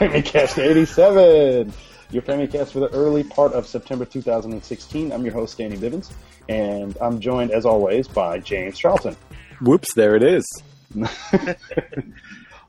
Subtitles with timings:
[0.00, 1.72] welcome to Famicast 87,
[2.10, 5.12] your Famicast for the early part of September 2016.
[5.12, 6.10] I'm your host, Danny Bivens,
[6.48, 9.16] and I'm joined, as always, by James Charlton.
[9.60, 10.46] Whoops, there it is.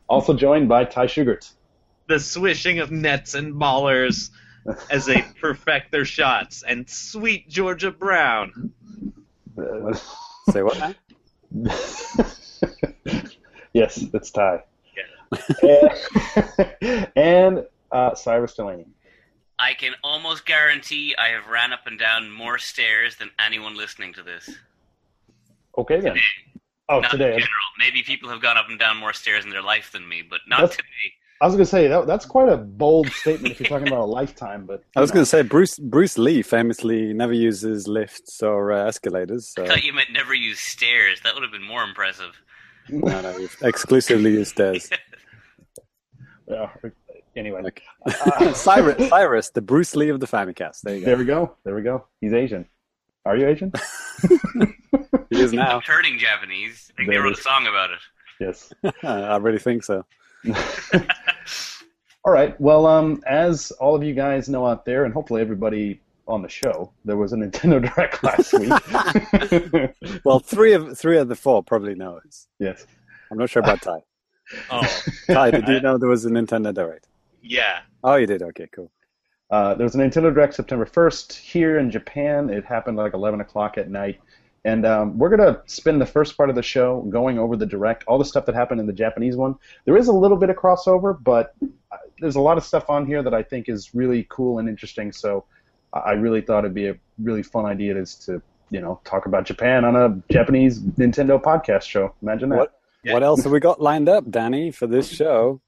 [0.10, 1.52] also joined by Ty Sugart.
[2.08, 4.30] The swishing of nets and ballers
[4.92, 8.74] as they perfect their shots, and sweet Georgia Brown.
[9.58, 9.94] Uh,
[10.52, 10.96] Say what
[13.74, 14.64] yes, that's Ty.
[15.64, 17.06] Yeah.
[17.16, 18.86] and uh, Cyrus Delaney.
[19.60, 24.14] I can almost guarantee I have ran up and down more stairs than anyone listening
[24.14, 24.50] to this.
[25.78, 26.14] Okay then.
[26.14, 26.26] Today.
[26.90, 27.34] Oh, not today.
[27.34, 27.48] In general.
[27.78, 30.40] Maybe people have gone up and down more stairs in their life than me, but
[30.48, 30.88] not that's, today.
[31.42, 34.02] I was going to say that, that's quite a bold statement if you're talking about
[34.02, 34.66] a lifetime.
[34.66, 38.88] But I was going to say Bruce Bruce Lee famously never uses lifts or uh,
[38.88, 39.54] escalators.
[39.56, 39.64] So.
[39.64, 41.22] I thought you meant never use stairs.
[41.24, 42.40] That would have been more impressive.
[42.90, 44.90] no, no, exclusively use stairs.
[46.52, 46.70] yeah.
[47.36, 47.84] Anyway, okay.
[48.06, 50.82] uh, Cyrus, Cyrus, the Bruce Lee of the Famicast.
[50.82, 51.06] There you go.
[51.06, 51.56] There we go.
[51.64, 52.08] There we go.
[52.20, 52.68] He's Asian.
[53.26, 53.72] Are you Asian?
[55.30, 55.80] he is now.
[55.80, 56.92] Turning Japanese.
[56.94, 58.00] I think they wrote a song about it.
[58.40, 58.74] Yes.
[59.04, 60.04] I really think so.
[62.26, 62.60] all right.
[62.60, 66.50] Well, um, as all of you guys know out there, and hopefully everybody on the
[66.50, 70.24] show, there was a Nintendo Direct last week.
[70.26, 72.48] well, three of three of the four probably knows.
[72.60, 72.86] Yes.
[73.32, 74.02] I'm not sure about Ty.
[74.70, 77.08] Oh, Ty, did you know there was a Nintendo Direct?
[77.42, 77.82] Yeah.
[78.04, 78.42] Oh, you did.
[78.42, 78.92] Okay, cool.
[79.50, 82.50] Uh, there was a Nintendo Direct September 1st here in Japan.
[82.50, 84.20] It happened like 11 o'clock at night.
[84.64, 87.66] And um, we're going to spend the first part of the show going over the
[87.66, 89.56] direct, all the stuff that happened in the Japanese one.
[89.86, 91.56] There is a little bit of crossover, but
[91.92, 94.70] uh, there's a lot of stuff on here that I think is really cool and
[94.70, 95.12] interesting.
[95.12, 95.46] So
[95.94, 99.46] I really thought it'd be a really fun idea to, to you know, talk about
[99.46, 102.14] Japan on a Japanese Nintendo podcast show.
[102.22, 102.60] Imagine that.
[102.60, 103.14] What, yeah.
[103.14, 105.62] what else have we got lined up, Danny, for this show?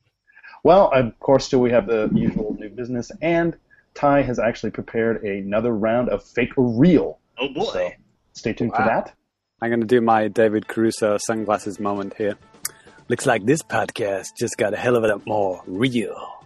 [0.64, 3.58] Well, of course, do we have the usual new business, and
[3.94, 7.20] Ty has actually prepared another round of fake or real.
[7.38, 7.66] Oh boy!
[7.66, 7.92] So,
[8.34, 8.78] Stay tuned wow.
[8.78, 9.14] for that.
[9.62, 12.36] I'm going to do my David Caruso sunglasses moment here.
[13.08, 16.46] Looks like this podcast just got a hell of a lot more real.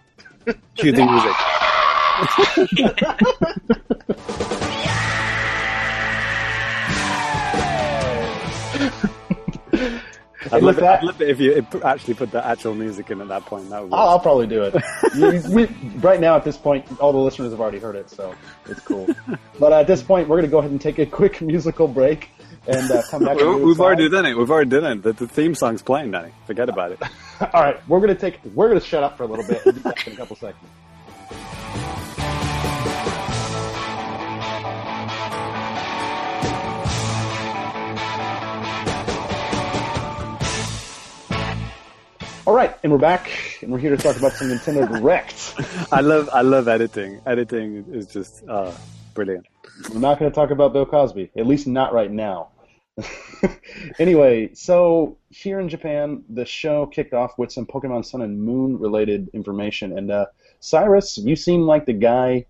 [0.76, 1.04] Cue the
[4.38, 4.50] music.
[10.52, 13.28] I'd love, it, I'd love, it, if you actually put the actual music in at
[13.28, 13.70] that point.
[13.70, 14.74] That would I'll, I'll, probably do it.
[15.50, 15.66] we,
[15.98, 18.34] right now, at this point, all the listeners have already heard it, so
[18.66, 19.08] it's cool.
[19.58, 22.30] but at this point, we're going to go ahead and take a quick musical break
[22.66, 23.36] and uh, come back.
[23.36, 24.36] we, have already done it.
[24.36, 25.02] We've already done it.
[25.02, 26.32] The, the theme song's playing, Danny.
[26.46, 27.02] Forget about it.
[27.40, 28.40] all right, we're going to take.
[28.54, 30.36] We're going to shut up for a little bit and be back in a couple
[30.36, 30.70] seconds.
[42.48, 45.52] All right, and we're back, and we're here to talk about some Nintendo Direct.
[45.92, 47.20] I love, I love editing.
[47.26, 48.72] Editing is just uh,
[49.12, 49.46] brilliant.
[49.92, 52.48] We're not going to talk about Bill Cosby, at least not right now.
[53.98, 58.78] anyway, so here in Japan, the show kicked off with some Pokemon Sun and Moon
[58.78, 60.24] related information, and uh,
[60.60, 62.46] Cyrus, you seem like the guy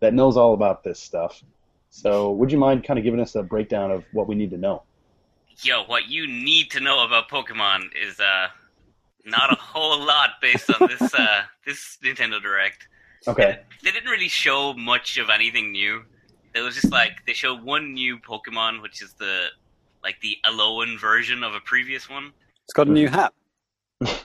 [0.00, 1.44] that knows all about this stuff.
[1.90, 4.56] So, would you mind kind of giving us a breakdown of what we need to
[4.56, 4.84] know?
[5.62, 8.48] Yo, what you need to know about Pokemon is uh,
[9.24, 12.88] not a whole lot based on this uh, this Nintendo Direct.
[13.26, 13.60] Okay.
[13.84, 16.02] They, didn't really show much of anything new.
[16.54, 19.46] It was just like they showed one new Pokemon, which is the
[20.02, 22.32] like the Alolan version of a previous one.
[22.64, 23.32] It's got a new hat.
[24.00, 24.18] kind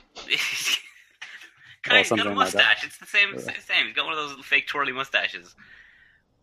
[2.04, 2.82] of got a mustache.
[2.82, 3.34] Like it's the same.
[3.34, 3.52] Yeah.
[3.60, 3.86] Same.
[3.86, 5.54] He's got one of those fake twirly mustaches.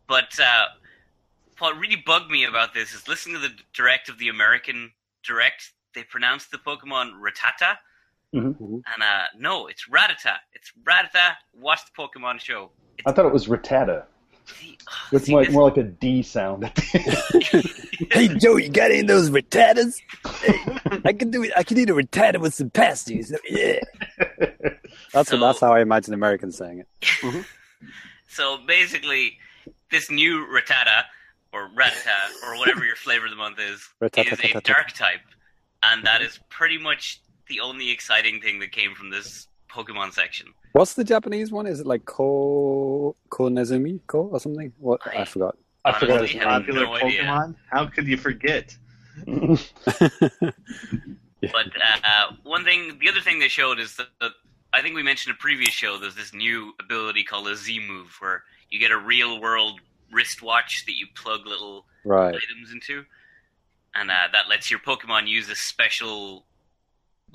[0.07, 0.65] But uh,
[1.59, 4.91] what really bugged me about this is listening to the direct of the American
[5.23, 5.71] direct.
[5.93, 7.77] They pronounced the Pokemon Rattata
[8.35, 8.75] Mm-hmm.
[8.75, 10.37] And uh, no, it's Rattata.
[10.53, 11.35] It's Rattata.
[11.53, 12.71] Watch the Pokemon show.
[12.97, 14.05] It's, I thought it was Rattata.
[14.45, 16.71] See, oh, it's see, more, more like a D sound.
[18.11, 19.99] hey Joe, you got any of those Rattatas?
[20.41, 21.51] Hey, I can do it.
[21.57, 23.33] I can eat a Rattata with some pasties.
[23.49, 23.79] Yeah.
[25.11, 26.87] That's so, what, that's how I imagine Americans saying it.
[27.01, 27.41] Mm-hmm.
[28.27, 29.37] so basically,
[29.91, 31.03] this new Rattata
[31.53, 35.21] or Rattata or whatever your flavor of the month is is a dark type,
[35.83, 40.47] and that is pretty much the only exciting thing that came from this Pokemon section.
[40.71, 41.67] What's the Japanese one?
[41.67, 44.71] Is it like Ko Ko Nezumi Ko or something?
[44.77, 45.57] What I, I forgot.
[45.83, 47.03] I forgot it's popular no Pokemon.
[47.03, 47.55] Idea.
[47.71, 48.75] How could you forget?
[49.25, 49.61] but
[51.41, 54.31] uh, one thing, the other thing they showed is that, that
[54.73, 55.97] I think we mentioned a previous show.
[55.97, 59.79] There's this new ability called a Z move, where you get a real world
[60.11, 62.35] wristwatch that you plug little right.
[62.35, 63.05] items into,
[63.93, 66.45] and uh, that lets your Pokemon use a special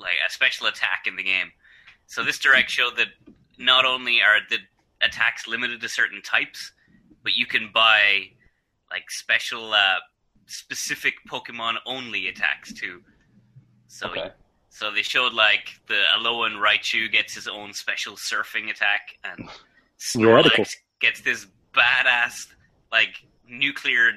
[0.01, 1.51] like a special attack in the game.
[2.07, 3.07] So this direct showed that
[3.57, 4.57] not only are the
[5.01, 6.71] attacks limited to certain types,
[7.23, 8.29] but you can buy
[8.89, 9.97] like special, uh,
[10.47, 13.01] specific Pokemon only attacks too.
[13.87, 14.31] So, Okay.
[14.69, 19.47] so they showed like the Alolan Raichu gets his own special surfing attack, and.
[19.99, 22.47] Snorlax gets this badass
[22.91, 24.11] like nuclear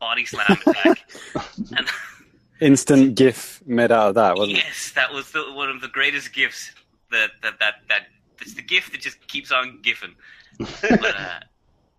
[0.00, 1.10] body slam attack.
[1.76, 1.86] and
[2.60, 4.64] Instant GIF made out of that, wasn't it?
[4.64, 6.70] yes, that was the, one of the greatest gifts
[7.10, 8.02] that that that that
[8.40, 10.14] it's the gift that just keeps on gifting.
[10.58, 11.40] but uh,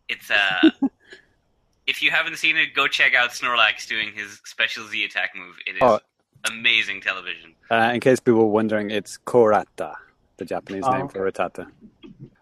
[0.10, 0.70] it's uh,
[1.86, 5.56] if you haven't seen it, go check out Snorlax doing his special Z attack move.
[5.68, 6.00] It is Oh.
[6.50, 7.54] amazing television.
[7.70, 9.94] Uh, in case people were wondering, it's Korata,
[10.38, 11.20] the Japanese Oh, name okay.
[11.20, 11.68] for Rattata.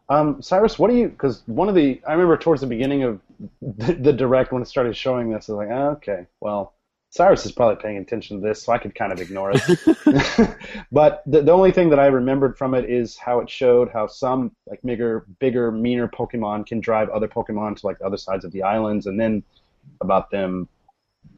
[0.08, 1.10] Um, Cyrus, what do you?
[1.10, 3.20] Because one of the, I remember towards the beginning of
[3.62, 6.75] the, the direct when it started showing this, I was like, oh, okay, well,
[7.16, 9.62] Cyrus is probably paying attention to this, so I could kind of ignore it.
[10.92, 14.06] but the, the only thing that I remembered from it is how it showed how
[14.08, 18.44] some like bigger, bigger, meaner Pokemon can drive other Pokemon to like the other sides
[18.44, 19.44] of the islands, and then
[20.02, 20.68] about them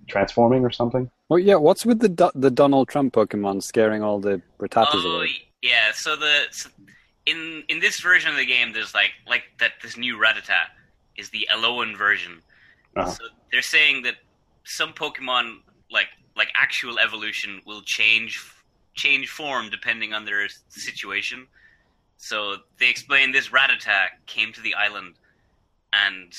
[0.07, 1.11] transforming or something.
[1.29, 1.55] Well, yeah.
[1.55, 5.29] What's with the Do- the Donald Trump Pokemon scaring all the Rattatas Oh away?
[5.61, 6.71] yeah, so the so
[7.27, 10.69] in in this version of the game, there's like like that this new Rattata
[11.17, 12.41] is the Alolan version.
[12.95, 13.11] Uh-huh.
[13.11, 14.15] So they're saying that
[14.63, 15.59] some Pokemon
[15.91, 18.43] like like actual evolution will change
[18.93, 21.47] change form depending on their situation.
[22.17, 25.15] So they explain this Rattata came to the island,
[25.93, 26.33] and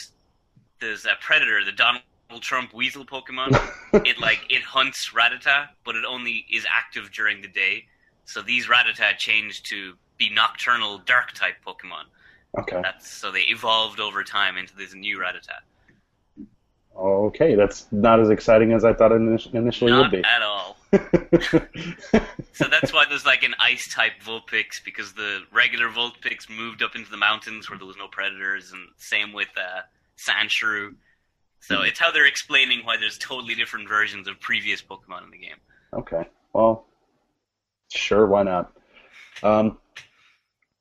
[0.81, 2.03] there's a predator, the Donald
[2.41, 3.51] Trump weasel Pokemon.
[4.07, 7.87] it like it hunts Rattata, but it only is active during the day.
[8.25, 12.05] So these Rattata changed to be nocturnal dark type Pokemon.
[12.59, 12.81] Okay.
[12.83, 15.61] That's so they evolved over time into this new Rattata.
[16.99, 19.21] Okay, that's not as exciting as I thought it
[19.53, 20.25] initially Not would be.
[20.25, 20.77] at all.
[22.53, 26.97] So that's why there's like an ice type Vulpix because the regular Vulpix moved up
[26.97, 29.83] into the mountains where there was no predators, and same with uh,
[30.19, 30.97] Sandshrew.
[31.61, 35.39] So it's how they're explaining why there's totally different versions of previous Pokemon in the
[35.39, 35.57] game.
[35.93, 36.27] Okay.
[36.53, 36.85] Well,
[37.93, 38.73] sure, why not?
[39.45, 39.79] Um,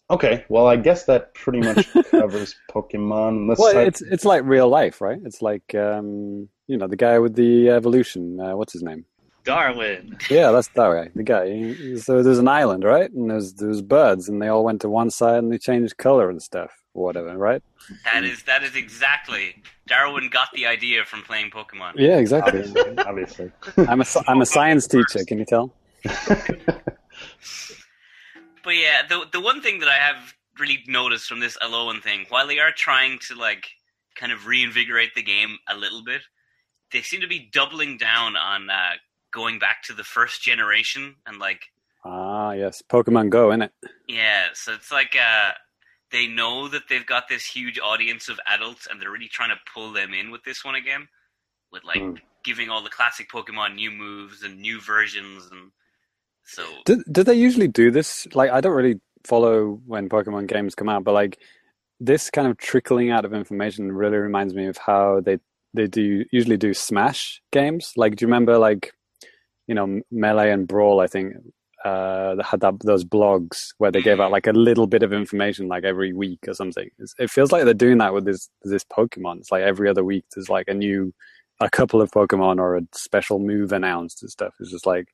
[0.10, 0.46] okay.
[0.50, 3.30] Well, I guess that pretty much covers Pokemon.
[3.30, 5.20] Unless Well, I- it's it's like real life, right?
[5.26, 8.40] It's like um, you know the guy with the evolution.
[8.40, 9.06] Uh, what's his name?
[9.44, 10.18] Darwin.
[10.30, 11.10] Yeah, that's that guy.
[11.16, 11.98] The guy.
[12.00, 13.10] So there's an island, right?
[13.10, 16.30] And there's there's birds, and they all went to one side, and they changed color
[16.30, 17.64] and stuff, or whatever, right?
[18.04, 21.94] That is that is exactly Darwin got the idea from playing Pokemon.
[21.96, 22.60] Yeah, exactly.
[22.60, 22.98] obviously.
[22.98, 23.52] obviously.
[23.88, 25.24] I'm a sci- I'm a science teacher.
[25.26, 25.74] Can you tell?
[28.68, 32.26] But yeah, the the one thing that I have really noticed from this Alolan thing,
[32.28, 33.66] while they are trying to like
[34.16, 36.22] kind of reinvigorate the game a little bit,
[36.92, 38.96] they seem to be doubling down on uh,
[39.32, 41.62] going back to the first generation and like
[42.04, 43.70] Ah, yes, Pokemon Go, innit?
[44.10, 45.52] yeah, so it's like uh,
[46.12, 49.72] they know that they've got this huge audience of adults, and they're really trying to
[49.74, 51.08] pull them in with this one again,
[51.72, 52.20] with like Mm.
[52.44, 55.72] giving all the classic Pokemon new moves and new versions, and
[56.48, 58.28] so Do do they usually do this?
[58.34, 61.38] Like, I don't really follow when Pokemon games come out, but like
[62.00, 65.40] this kind of trickling out of information really reminds me of how they
[65.74, 67.94] they do usually do Smash games.
[67.98, 68.94] Like, do you remember like
[69.68, 71.02] you know Melee and Brawl?
[71.02, 71.36] I think
[71.84, 75.14] uh, they had that, those blogs where they gave out like a little bit of
[75.14, 76.90] information like every week or something.
[76.98, 79.40] It's, it feels like they're doing that with this this Pokemon.
[79.40, 81.14] It's like every other week there's like a new
[81.60, 84.54] a couple of Pokemon or a special move announced and stuff.
[84.60, 85.08] It's just like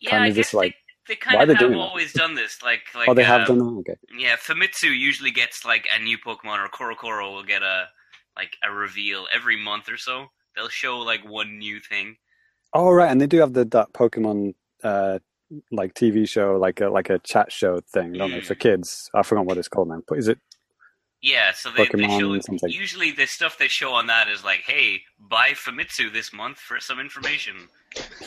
[0.00, 0.74] yeah, Kinda I just like,
[1.06, 2.62] they, they why kind are of they have doing always done this.
[2.62, 3.64] Like like oh, they have done that.
[3.80, 3.96] Okay.
[4.18, 7.86] Yeah, Famitsu usually gets like a new Pokemon, or CoroCoro will get a
[8.36, 10.26] like a reveal every month or so.
[10.56, 12.16] They'll show like one new thing.
[12.72, 15.18] Oh right, and they do have the that Pokemon uh
[15.70, 18.38] like TV show, like a like a chat show thing, don't they?
[18.38, 18.46] Mm.
[18.46, 19.10] For kids.
[19.14, 20.02] I forgot what it's called now.
[20.06, 20.38] But is it
[21.22, 22.70] Yeah, so they, they show something.
[22.70, 26.80] usually the stuff they show on that is like, hey, buy Famitsu this month for
[26.80, 27.68] some information.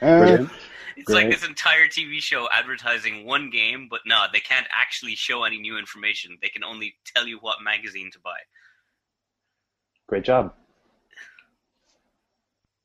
[0.00, 0.50] brilliant?
[0.96, 5.44] It's like this entire TV show advertising one game, but no, they can't actually show
[5.44, 6.36] any new information.
[6.42, 8.36] They can only tell you what magazine to buy.
[10.06, 10.52] Great job.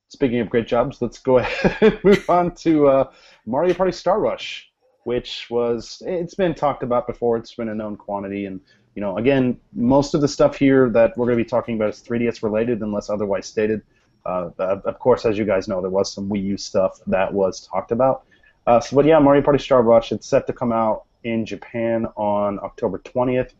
[0.07, 3.11] Speaking of great jobs, let's go ahead and move on to uh,
[3.45, 4.71] Mario Party Star Rush,
[5.03, 7.35] which was it's been talked about before.
[7.35, 8.61] It's been a known quantity, and
[8.95, 11.89] you know, again, most of the stuff here that we're going to be talking about
[11.89, 13.81] is 3DS related, unless otherwise stated.
[14.25, 17.33] Uh, uh, of course, as you guys know, there was some Wii U stuff that
[17.33, 18.23] was talked about.
[18.65, 20.13] Uh, so, but yeah, Mario Party Star Rush.
[20.13, 23.51] It's set to come out in Japan on October 20th,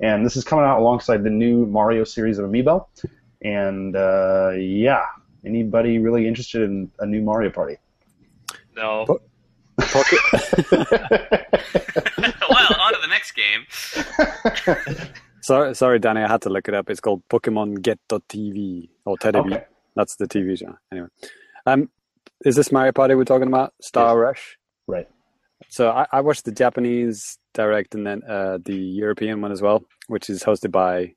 [0.00, 2.86] and this is coming out alongside the new Mario series of Amiibo.
[3.42, 5.04] And uh, yeah,
[5.44, 7.76] anybody really interested in a new Mario Party?
[8.76, 9.04] No.
[9.06, 9.22] Poke-
[13.24, 15.06] next game.
[15.40, 16.90] sorry, sorry, Danny, I had to look it up.
[16.90, 19.54] It's called Pokemon Get.tv or Televi.
[19.54, 19.64] Okay.
[19.96, 20.76] That's the TV show.
[20.92, 21.08] Anyway,
[21.66, 21.88] um,
[22.44, 23.72] is this Mario Party we're talking about?
[23.80, 24.20] Star yes.
[24.20, 24.58] Rush.
[24.86, 25.08] Right.
[25.68, 29.84] So I, I, watched the Japanese direct and then uh, the European one as well,
[30.08, 31.14] which is hosted by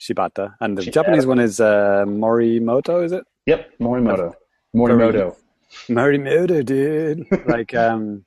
[0.00, 0.92] Shibata, and the Shibata.
[0.92, 3.04] Japanese one is uh, Morimoto.
[3.04, 3.24] Is it?
[3.46, 4.32] Yep, Morimoto.
[4.74, 5.36] Morimoto.
[5.88, 7.26] Morimoto, dude.
[7.46, 8.24] like, um,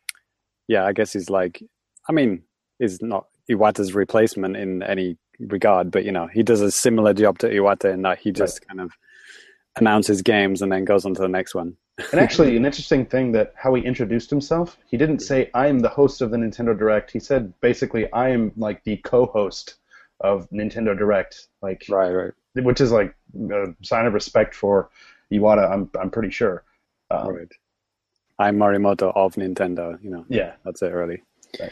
[0.68, 1.64] yeah, I guess he's like.
[2.08, 2.44] I mean,
[2.84, 7.40] he's not Iwata's replacement in any regard, but you know, he does a similar job
[7.40, 8.68] to Iwata in that he just right.
[8.68, 8.92] kind of
[9.78, 11.76] announces games and then goes on to the next one.
[12.12, 15.80] and actually, an interesting thing that how he introduced himself, he didn't say I am
[15.80, 17.12] the host of the Nintendo Direct.
[17.12, 19.76] He said basically I am like the co-host
[20.20, 23.16] of Nintendo Direct, like right, right, which is like
[23.52, 24.90] a sign of respect for
[25.32, 25.72] Iwata.
[25.72, 26.64] I'm I'm pretty sure.
[27.10, 27.52] Um, right.
[28.40, 30.02] I'm Morimoto of Nintendo.
[30.04, 30.26] You know.
[30.30, 30.94] Yeah, that's it.
[30.94, 31.22] Really.
[31.60, 31.72] Right.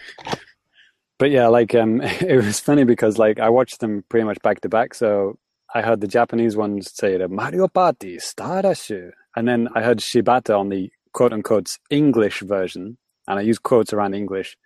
[1.22, 4.62] But yeah, like um, it was funny because like I watched them pretty much back
[4.62, 4.96] to back.
[4.96, 5.38] So
[5.72, 10.00] I heard the Japanese ones say the Mario Party Star Rush and then I heard
[10.00, 12.98] Shibata on the quote unquote English version,
[13.28, 14.58] and I use quotes around English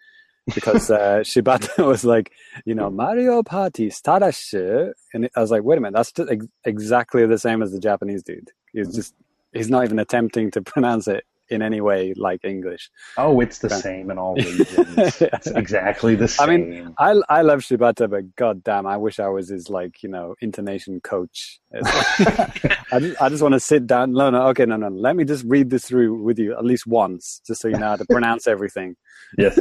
[0.53, 2.31] because uh, Shibata was like,
[2.63, 4.93] you know, Mario Party Starashi.
[5.13, 8.23] And I was like, wait a minute, that's ex- exactly the same as the Japanese
[8.23, 8.51] dude.
[8.71, 9.13] He's just,
[9.51, 12.89] he's not even attempting to pronounce it in any way like English.
[13.17, 15.21] Oh, it's the same in all regions.
[15.21, 16.49] it's exactly the same.
[16.49, 20.03] I mean, I I love Shibata, but god damn, I wish I was his like
[20.03, 21.59] you know intonation coach.
[21.75, 24.13] I just I just want to sit down.
[24.13, 24.89] No, no, okay, no, no.
[24.89, 27.87] Let me just read this through with you at least once, just so you know
[27.87, 28.95] how to pronounce everything.
[29.37, 29.59] Yes.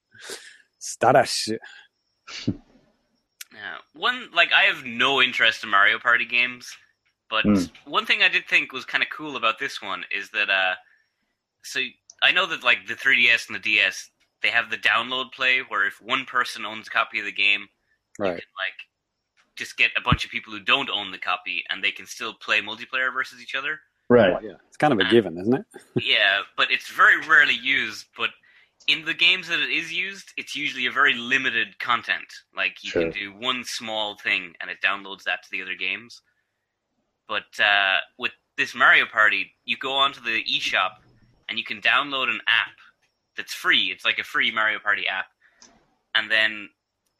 [0.80, 1.56] Starash.
[2.46, 6.70] Yeah, one like I have no interest in Mario Party games.
[7.28, 7.70] But mm.
[7.86, 10.74] one thing I did think was kind of cool about this one is that uh,
[11.66, 11.80] so
[12.22, 14.10] I know that like the 3DS and the DS
[14.42, 17.66] they have the download play where if one person owns a copy of the game,
[18.18, 18.28] right.
[18.28, 21.82] you can like just get a bunch of people who don't own the copy and
[21.82, 23.80] they can still play multiplayer versus each other.
[24.08, 24.32] Right.
[24.32, 24.56] Well, yeah.
[24.68, 25.64] It's kind of a and, given, isn't it?
[26.04, 28.30] yeah, but it's very rarely used, but
[28.86, 32.32] in the games that it is used, it's usually a very limited content.
[32.54, 33.02] Like you sure.
[33.02, 36.20] can do one small thing and it downloads that to the other games.
[37.26, 40.90] But uh, with this Mario Party, you go onto the eShop
[41.48, 42.76] and you can download an app
[43.36, 43.90] that's free.
[43.92, 45.26] It's like a free Mario Party app.
[46.14, 46.70] And then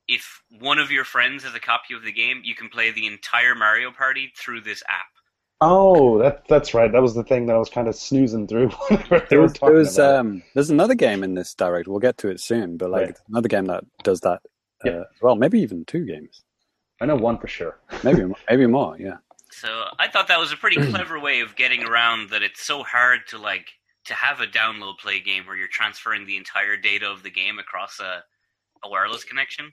[0.08, 3.06] if one of your friends has a copy of the game, you can play the
[3.06, 5.06] entire Mario Party through this app.
[5.60, 6.92] Oh, that that's right.
[6.92, 8.70] That was the thing that I was kind of snoozing through.
[9.30, 11.88] there was, there was um, there's another game in this direct.
[11.88, 13.18] We'll get to it soon, but like right.
[13.28, 14.42] another game that does that
[14.84, 15.02] uh, yeah.
[15.22, 15.34] well.
[15.34, 16.42] Maybe even two games.
[17.00, 17.78] I know one for sure.
[18.04, 18.96] maybe maybe more.
[18.98, 19.16] Yeah.
[19.50, 22.82] So I thought that was a pretty clever way of getting around that it's so
[22.82, 23.68] hard to like
[24.06, 27.58] to have a download play game where you're transferring the entire data of the game
[27.58, 28.22] across a,
[28.84, 29.72] a wireless connection.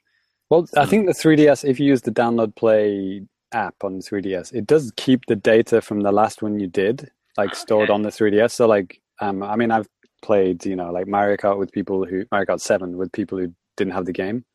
[0.49, 3.23] Well, I think the 3DS, if you use the download play
[3.53, 7.09] app on the 3DS, it does keep the data from the last one you did,
[7.37, 7.57] like okay.
[7.57, 8.51] stored on the 3DS.
[8.51, 9.87] So, like, um, I mean, I've
[10.21, 13.53] played, you know, like Mario Kart with people who Mario Kart Seven with people who
[13.77, 14.45] didn't have the game,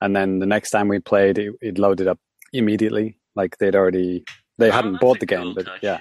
[0.00, 2.18] and then the next time we played, it, it loaded up
[2.52, 4.24] immediately, like they'd already
[4.58, 6.00] they oh, hadn't bought the game, but yeah.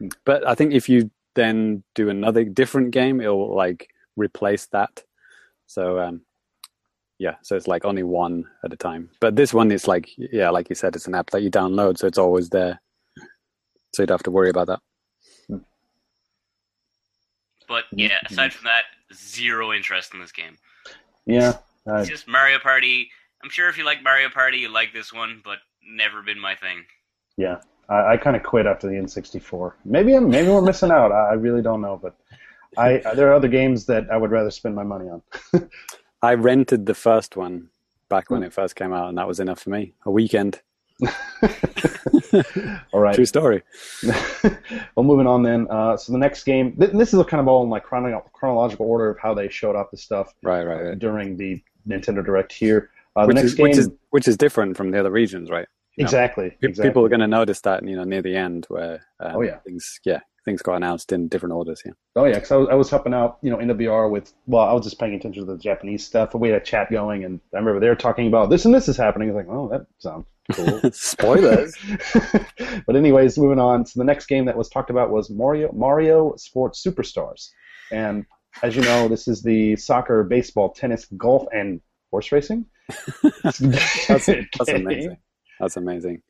[0.00, 0.08] yeah.
[0.24, 5.02] But I think if you then do another different game, it'll like replace that.
[5.66, 6.22] So um,
[7.18, 9.10] yeah, so it's like only one at a time.
[9.20, 11.98] But this one is like yeah, like you said, it's an app that you download,
[11.98, 12.80] so it's always there.
[13.94, 14.80] So you don't have to worry about that.
[17.68, 18.84] But yeah, aside from that,
[19.14, 20.58] zero interest in this game.
[21.24, 23.10] Yeah, it's just Mario Party.
[23.42, 26.54] I'm sure if you like Mario Party, you like this one, but never been my
[26.54, 26.84] thing.
[27.36, 27.58] Yeah,
[27.92, 29.74] I, I kind of quit after the N64.
[29.84, 31.12] Maybe I'm, maybe we're missing out.
[31.12, 32.16] I, I really don't know, but
[32.78, 35.22] I there are other games that I would rather spend my money on.
[36.22, 37.68] I rented the first one
[38.08, 39.92] back when it first came out, and that was enough for me.
[40.06, 40.62] A weekend.
[42.92, 43.14] all right.
[43.14, 43.62] True story.
[44.02, 45.66] well, moving on then.
[45.68, 48.86] Uh, so the next game, th- this is kind of all in like chrono- chronological
[48.86, 50.32] order of how they showed off the stuff.
[50.42, 50.98] Right, right, right.
[50.98, 52.90] During the Nintendo Direct here.
[53.16, 55.68] Uh, which, is, game, which is which is different from the other regions, right?
[55.98, 56.90] Exactly, know, exactly.
[56.90, 59.58] People are going to notice that, you know, near the end where um, oh yeah
[59.58, 61.82] things yeah things got announced in different orders.
[61.84, 61.92] Yeah.
[62.16, 64.32] Oh yeah, because I was, I was helping out, you know, in the VR with
[64.46, 66.34] well, I was just paying attention to the Japanese stuff.
[66.34, 68.88] We had a chat going, and I remember they were talking about this and this
[68.88, 69.30] is happening.
[69.30, 70.90] I was like, oh, that sounds cool.
[70.92, 71.76] Spoilers.
[72.86, 73.86] but anyways, moving on.
[73.86, 77.50] So the next game that was talked about was Mario Mario Sports Superstars,
[77.90, 78.26] and
[78.62, 81.80] as you know, this is the soccer, baseball, tennis, golf, and
[82.10, 82.66] horse racing.
[83.42, 84.28] that's, that's
[84.68, 85.16] amazing.
[85.62, 86.22] That's amazing.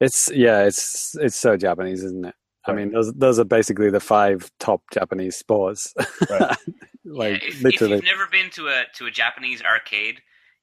[0.00, 2.34] It's yeah, it's it's so Japanese, isn't it?
[2.66, 2.72] Right.
[2.72, 5.92] I mean, those those are basically the five top Japanese sports.
[6.30, 6.56] Right.
[7.04, 7.94] like yeah, if, literally.
[7.94, 10.20] If you've never been to a to a Japanese arcade,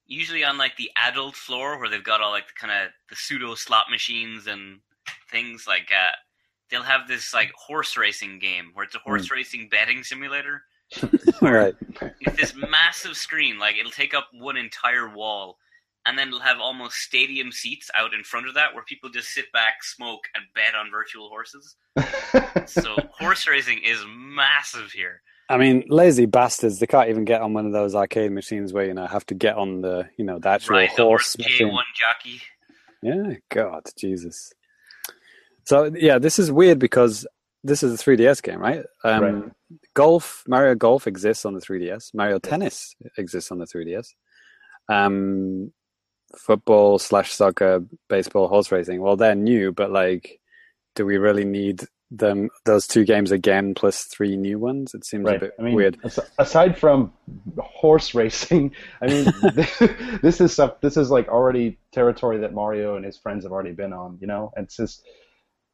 [0.08, 3.18] usually on like the adult floor where they've got all like the kind of the
[3.18, 4.80] pseudo slot machines and
[5.30, 6.16] things like uh,
[6.72, 9.32] they'll have this like horse racing game where it's a horse mm.
[9.32, 10.64] racing betting simulator.
[11.42, 11.76] right.
[12.22, 15.58] It's this massive screen, like it'll take up one entire wall,
[16.10, 19.30] and then they'll have almost stadium seats out in front of that where people just
[19.30, 21.76] sit back, smoke, and bet on virtual horses.
[22.66, 25.22] so horse racing is massive here.
[25.50, 26.80] I mean, lazy bastards.
[26.80, 29.36] They can't even get on one of those arcade machines where you know have to
[29.36, 31.36] get on the you know the actual right, horse.
[31.40, 32.42] J one jockey.
[33.04, 34.52] Yeah, God, Jesus.
[35.66, 37.28] So yeah, this is weird because
[37.64, 38.84] this is a 3DS game, right?
[39.04, 39.44] Um, right.
[39.94, 42.14] Golf, Mario Golf exists on the 3DS.
[42.14, 44.14] Mario Tennis exists on the 3DS.
[44.88, 45.72] Um,
[46.38, 49.02] football slash soccer, baseball, horse racing.
[49.02, 50.40] Well, they're new, but like,
[50.96, 54.94] do we really need them those two games again plus three new ones.
[54.94, 55.38] It seems right.
[55.38, 55.98] a bit I mean, weird.
[56.38, 57.14] Aside from
[57.60, 59.34] horse racing, I mean,
[60.22, 60.82] this is stuff.
[60.82, 64.18] This is like already territory that Mario and his friends have already been on.
[64.20, 65.04] You know, and it's just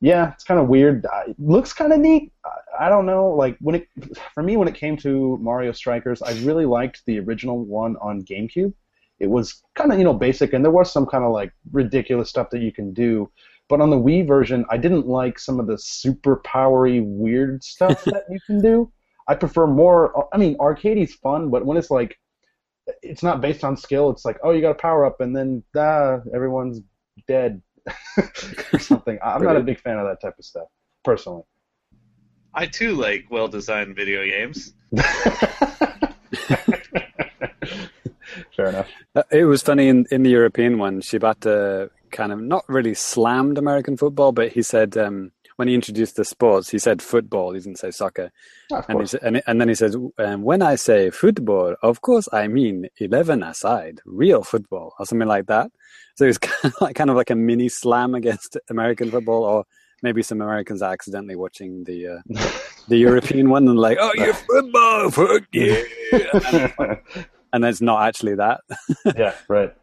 [0.02, 1.06] yeah, it's kind of weird.
[1.28, 2.34] It looks kind of neat.
[2.78, 3.30] I don't know.
[3.30, 3.88] Like when it
[4.34, 8.24] for me when it came to Mario Strikers, I really liked the original one on
[8.24, 8.74] GameCube.
[9.20, 12.30] It was kind of you know basic, and there was some kind of like ridiculous
[12.30, 13.30] stuff that you can do
[13.68, 18.04] but on the Wii version, I didn't like some of the super powery weird stuff
[18.06, 18.92] that you can do.
[19.28, 20.28] I prefer more.
[20.34, 22.20] I mean, arcadey's fun, but when it's like,
[23.02, 24.12] it's not based on skill.
[24.12, 26.82] It's like, oh, you got a power up, and then ah, everyone's
[27.28, 27.62] dead
[28.74, 29.18] or something.
[29.24, 30.68] I'm not a big fan of that type of stuff,
[31.04, 31.42] personally.
[32.54, 34.74] I too like well-designed video games.
[38.55, 38.89] Fair enough.
[39.15, 41.01] Uh, it was funny in, in the European one.
[41.01, 46.15] Shibata kind of not really slammed American football, but he said um, when he introduced
[46.15, 47.53] the sports, he said football.
[47.53, 48.31] He didn't say soccer.
[48.70, 52.48] and, he, and, and, then he says, um, when I say football, of course I
[52.48, 55.72] mean eleven aside, real football, or something like that.
[56.15, 59.44] So it was kind of like, kind of like a mini slam against American football,
[59.44, 59.65] or
[60.01, 62.50] maybe some Americans are accidentally watching the uh,
[62.87, 65.83] the European one and like, oh, you're football, fuck yeah,
[67.55, 68.61] and, and it's not actually that.
[69.18, 69.74] yeah, right.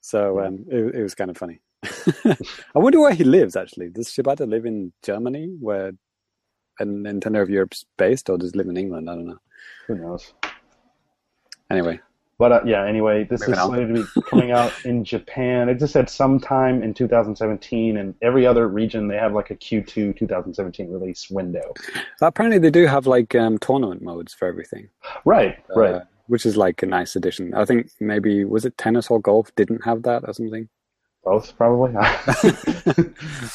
[0.00, 1.60] So um, it, it, was kind of funny.
[1.84, 3.88] I wonder where he lives actually.
[3.90, 5.92] Does Shibata live in Germany, where
[6.80, 9.08] a Nintendo of Europe's based, or does he live in England?
[9.08, 9.38] I don't know.
[9.86, 10.34] Who knows?
[11.70, 12.00] Anyway.
[12.36, 15.68] But uh, yeah, anyway, this Moving is slated to be coming out in Japan.
[15.68, 20.18] It just said sometime in 2017, and every other region they have like a Q2
[20.18, 21.72] 2017 release window.
[22.20, 24.88] Apparently, they do have like um, tournament modes for everything.
[25.24, 27.54] Right, uh, right which is like a nice addition.
[27.54, 30.68] I think maybe was it tennis or golf didn't have that or something.
[31.24, 31.96] Both probably.
[31.96, 32.04] um,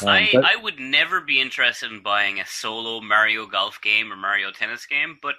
[0.07, 4.15] I but, I would never be interested in buying a solo Mario golf game or
[4.15, 5.35] Mario tennis game, but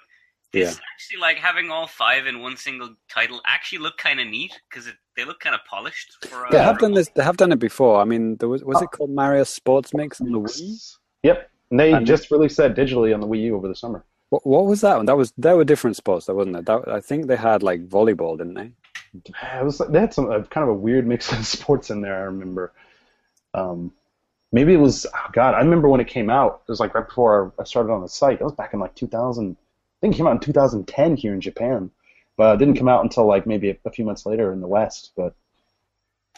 [0.53, 0.81] this yeah.
[0.93, 4.89] actually like having all five in one single title actually look kind of neat because
[5.15, 6.17] they look kind of polished.
[6.21, 7.09] For, they have done this.
[7.09, 8.01] They have done it before.
[8.01, 8.83] I mean, there was was oh.
[8.83, 10.97] it called Mario Sports Mix on the Wii?
[11.23, 14.03] Yep, and they and just released that digitally on the Wii U over the summer.
[14.31, 15.05] What, what was that one?
[15.05, 16.65] That was there were different sports, though, wasn't it?
[16.65, 18.71] That, I think they had like volleyball, didn't they?
[19.13, 22.15] It was they had some uh, kind of a weird mix of sports in there.
[22.15, 22.71] I remember.
[23.53, 23.91] Um,
[24.53, 25.53] maybe it was oh God.
[25.53, 26.61] I remember when it came out.
[26.65, 28.39] It was like right before I started on the site.
[28.39, 29.51] It was back in like 2000.
[29.51, 29.57] I
[29.99, 31.91] think it came out in 2010 here in Japan,
[32.37, 34.67] but it didn't come out until like maybe a, a few months later in the
[34.67, 35.11] West.
[35.17, 35.35] But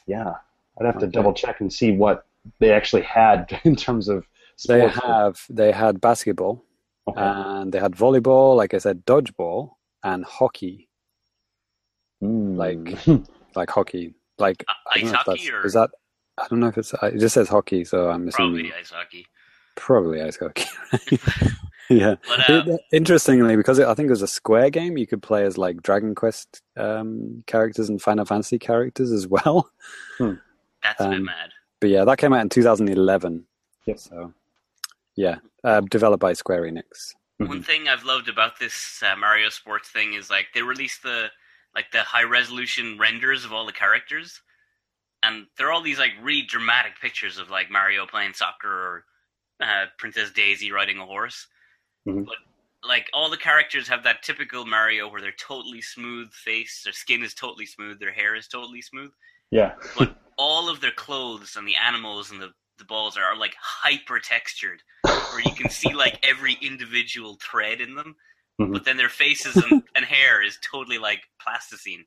[0.08, 0.34] yeah,
[0.79, 2.25] I'd have to double check and see what
[2.58, 4.25] they actually had in terms of.
[4.56, 4.67] Sports.
[4.67, 6.63] They have they had basketball.
[7.08, 7.22] Okay.
[7.22, 9.72] And they had volleyball, like I said, dodgeball
[10.04, 10.89] and hockey.
[12.24, 12.56] Mm.
[12.56, 14.13] Like like hockey.
[14.39, 15.92] Like uh, ice hockey or is that
[16.39, 19.28] I don't know if it's it just says hockey, so I'm assuming probably ice hockey.
[19.76, 20.66] Probably ice hockey.
[21.89, 22.16] yeah.
[22.28, 25.22] But, uh, it, interestingly, because it, I think it was a square game, you could
[25.22, 29.70] play as like Dragon Quest um, characters and Final Fantasy characters as well.
[30.18, 30.34] Hmm.
[30.82, 31.50] That's um, a bit um, mad.
[31.80, 33.46] But yeah, that came out in 2011.
[33.86, 34.00] Yep.
[34.00, 34.34] So
[35.15, 37.13] yeah, uh, developed by Square Enix.
[37.41, 37.47] Mm-hmm.
[37.47, 41.28] One thing I've loved about this uh, Mario Sports thing is like they released the
[41.76, 44.41] like the high resolution renders of all the characters,
[45.23, 49.06] and there are all these like really dramatic pictures of like Mario playing soccer or
[49.62, 51.47] uh, Princess Daisy riding a horse.
[52.08, 52.23] Mm-hmm.
[52.23, 52.36] But
[52.88, 57.23] like all the characters have that typical Mario where they're totally smooth face, their skin
[57.23, 59.12] is totally smooth, their hair is totally smooth.
[59.52, 59.73] Yeah.
[59.97, 63.56] but all of their clothes and the animals and the the balls are, are like
[63.60, 68.16] hyper textured, where you can see like every individual thread in them,
[68.60, 68.74] mm-hmm.
[68.74, 72.06] but then their faces and, and hair is totally like plasticine.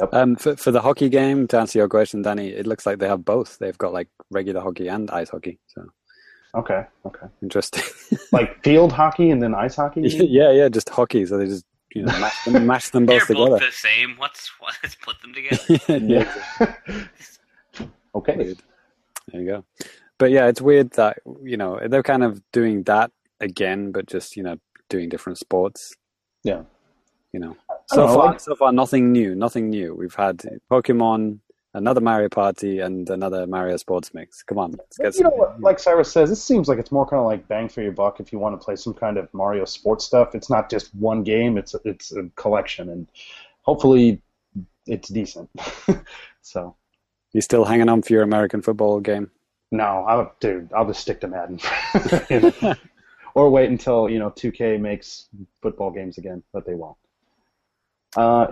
[0.00, 0.14] Yep.
[0.14, 3.08] Um, for, for the hockey game, to answer your question, Danny, it looks like they
[3.08, 3.58] have both.
[3.58, 5.58] They've got like regular hockey and ice hockey.
[5.66, 5.86] So
[6.54, 7.82] okay, okay, interesting.
[8.32, 10.02] like field hockey and then ice hockey.
[10.04, 11.26] yeah, yeah, just hockey.
[11.26, 13.50] So they just you know, mash them, mash them both They're together.
[13.50, 14.14] both the same.
[14.18, 14.74] What's what?
[14.82, 15.98] Let's put them together.
[16.06, 16.74] yeah.
[18.14, 18.36] okay.
[18.36, 18.58] Weird.
[19.32, 19.64] There you go.
[20.18, 24.36] But yeah, it's weird that you know they're kind of doing that again, but just
[24.36, 24.56] you know
[24.88, 25.94] doing different sports.
[26.44, 26.62] Yeah.
[27.32, 27.56] You know,
[27.88, 29.34] so know, far, like- so far, nothing new.
[29.34, 29.94] Nothing new.
[29.94, 31.40] We've had Pokemon,
[31.74, 34.42] another Mario Party, and another Mario Sports Mix.
[34.42, 35.60] Come on, let's get you know what?
[35.60, 38.20] Like Cyrus says, this seems like it's more kind of like bang for your buck
[38.20, 40.34] if you want to play some kind of Mario sports stuff.
[40.34, 43.06] It's not just one game; it's it's a collection, and
[43.62, 44.20] hopefully,
[44.86, 45.50] it's decent.
[46.42, 46.74] so,
[47.32, 49.30] You still hanging on for your American football game?
[49.70, 51.60] no, I'll, dude, I'll just stick to Madden,
[53.34, 55.28] or wait until you know 2K makes
[55.60, 56.96] football games again, but they won't.
[58.16, 58.46] Uh,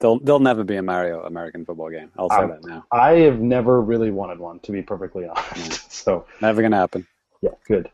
[0.00, 2.10] There'll there'll never be a Mario American football game.
[2.18, 2.84] I'll say Um, that now.
[2.90, 5.92] I have never really wanted one, to be perfectly honest.
[6.00, 7.06] So, Never gonna happen.
[7.42, 7.90] yeah, good.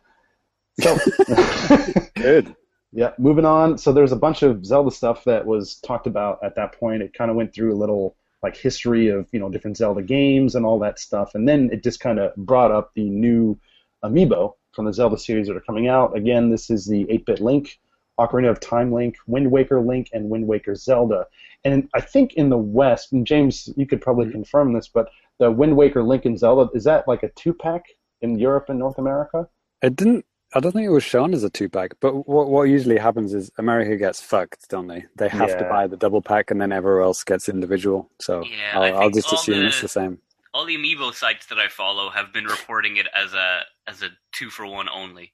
[0.80, 0.96] So.
[2.14, 2.54] Good.
[2.92, 3.76] Yeah, moving on.
[3.78, 7.02] So there's a bunch of Zelda stuff that was talked about at that point.
[7.02, 10.54] It kind of went through a little like history of you know different Zelda games
[10.54, 13.58] and all that stuff, and then it just kind of brought up the new
[14.04, 16.16] amiibo from the Zelda series that are coming out.
[16.16, 17.78] Again, this is the 8-bit Link,
[18.18, 21.26] Ocarina of Time Link, Wind Waker Link, and Wind Waker Zelda.
[21.64, 25.50] And I think in the West, and James, you could probably confirm this, but the
[25.50, 27.82] Wind Waker Link and Zelda is that like a two-pack
[28.22, 29.48] in Europe and North America?
[29.82, 30.24] It didn't.
[30.54, 31.90] I don't think it was shown as a two pack.
[32.00, 35.04] But what what usually happens is America gets fucked, don't they?
[35.16, 38.10] They have to buy the double pack, and then everywhere else gets individual.
[38.20, 40.18] So Yeah, I I'll, I'll just assume the- it's the same.
[40.54, 44.08] All the amiibo sites that I follow have been reporting it as a as a
[44.32, 45.32] two for one only.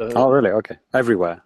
[0.00, 0.50] Uh, Oh, really?
[0.50, 0.76] Okay.
[0.92, 1.42] Everywhere.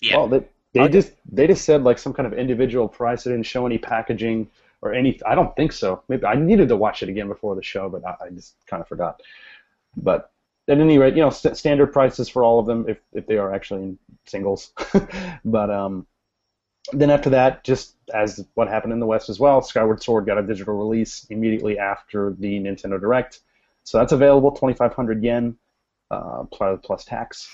[0.00, 0.92] Yeah, Well, they, they Okay.
[0.92, 3.24] just they just said like some kind of individual price.
[3.24, 4.48] They didn't show any packaging
[4.82, 5.20] or any.
[5.26, 6.02] I don't think so.
[6.08, 8.80] Maybe I needed to watch it again before the show, but I, I just kind
[8.80, 9.20] of forgot.
[9.96, 10.30] But
[10.68, 13.38] at any rate, you know, st- standard prices for all of them if if they
[13.38, 14.72] are actually in singles.
[15.44, 16.06] but um,
[16.92, 20.38] then after that, just as what happened in the West as well, Skyward Sword got
[20.38, 23.40] a digital release immediately after the Nintendo Direct.
[23.84, 25.56] So that's available, 2,500 yen
[26.10, 27.48] uh, plus, plus tax.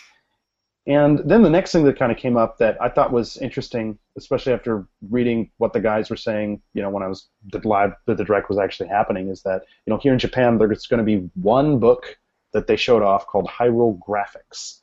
[0.86, 3.98] And then the next thing that kind of came up that I thought was interesting,
[4.16, 7.28] especially after reading what the guys were saying, you know, when I was
[7.62, 10.86] live that the direct was actually happening, is that you know here in Japan there's
[10.88, 12.18] going to be one book
[12.52, 14.80] that they showed off called Hyrule Graphics,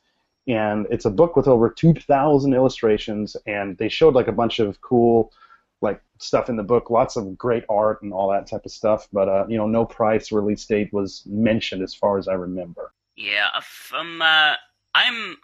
[0.48, 4.80] and it's a book with over 2,000 illustrations, and they showed like a bunch of
[4.80, 5.32] cool
[5.82, 9.08] like stuff in the book, lots of great art and all that type of stuff,
[9.12, 12.92] but uh, you know, no price release date was mentioned as far as I remember.
[13.16, 13.48] yeah.
[13.98, 14.54] Um, uh,
[14.94, 15.36] I'm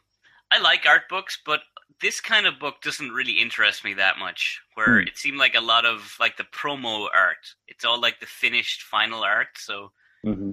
[0.50, 1.61] I like art books, but
[2.00, 4.61] this kind of book doesn't really interest me that much.
[4.74, 5.06] Where Hmm.
[5.06, 7.54] it seemed like a lot of like the promo art.
[7.68, 9.48] It's all like the finished final art.
[9.59, 9.92] So
[10.24, 10.52] hmm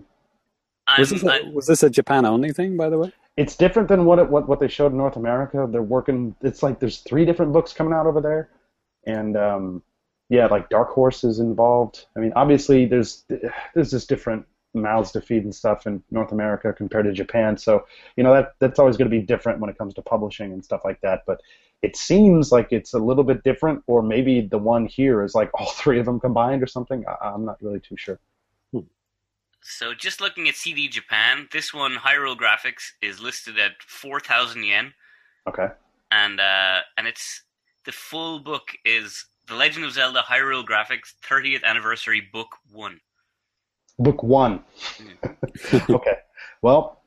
[0.95, 3.11] Was this, a, I- was this a Japan only thing, by the way?
[3.37, 5.67] it's different than what it, what what they showed in North America.
[5.69, 6.35] They're working.
[6.41, 8.49] It's like there's three different books coming out over there,
[9.05, 9.83] and um,
[10.29, 12.05] yeah, like Dark Horse is involved.
[12.15, 13.25] I mean, obviously there's
[13.73, 17.57] there's just different mouths to feed and stuff in North America compared to Japan.
[17.57, 20.51] So you know that that's always going to be different when it comes to publishing
[20.51, 21.23] and stuff like that.
[21.25, 21.41] But
[21.81, 25.49] it seems like it's a little bit different, or maybe the one here is like
[25.59, 27.03] all three of them combined or something.
[27.07, 28.19] I, I'm not really too sure.
[29.61, 34.63] so just looking at CD Japan, this one Hyrule Graphics is listed at four thousand
[34.63, 34.93] yen.
[35.47, 35.67] Okay.
[36.11, 37.43] and uh, and it's
[37.85, 43.01] the full book is The Legend of Zelda Hyrule Graphics 30th Anniversary Book One.
[43.99, 44.63] Book one.
[45.89, 46.17] okay.
[46.61, 47.01] Well,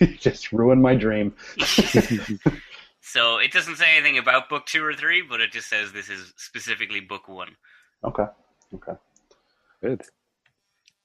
[0.00, 1.34] you just ruined my dream.
[3.00, 6.08] so it doesn't say anything about Book Two or Three, but it just says this
[6.08, 7.56] is specifically Book One.
[8.04, 8.26] Okay.
[8.74, 8.92] Okay.
[9.82, 10.02] Good.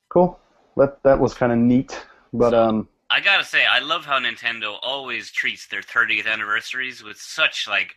[0.09, 0.39] Cool.
[0.77, 4.77] That that was kind of neat, but um, I gotta say, I love how Nintendo
[4.81, 7.95] always treats their 30th anniversaries with such like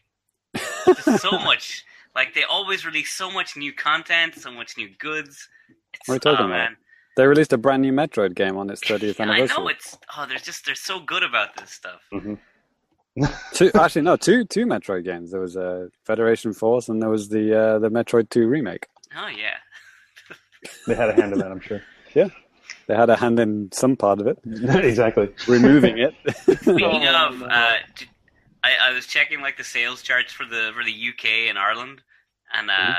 [1.18, 1.84] so much.
[2.14, 5.48] Like they always release so much new content, so much new goods.
[5.94, 6.56] It's, What are you talking oh, about?
[6.56, 6.76] man.
[7.16, 9.56] They released a brand new Metroid game on its 30th I anniversary.
[9.56, 12.00] I know it's oh, they're just they're so good about this stuff.
[13.52, 15.32] Two, actually, no, two two Metroid games.
[15.32, 18.86] There was a uh, Federation Force, and there was the uh, the Metroid Two remake.
[19.16, 19.56] Oh yeah.
[20.86, 21.82] they had a hand in that, I'm sure.
[22.14, 22.28] Yeah,
[22.86, 25.28] they had a hand in some part of it, exactly.
[25.48, 26.14] removing it.
[26.60, 27.46] Speaking of, no.
[27.46, 28.06] uh, d-
[28.62, 32.02] I, I was checking like the sales charts for the for the UK and Ireland,
[32.54, 32.94] and uh, Mhm.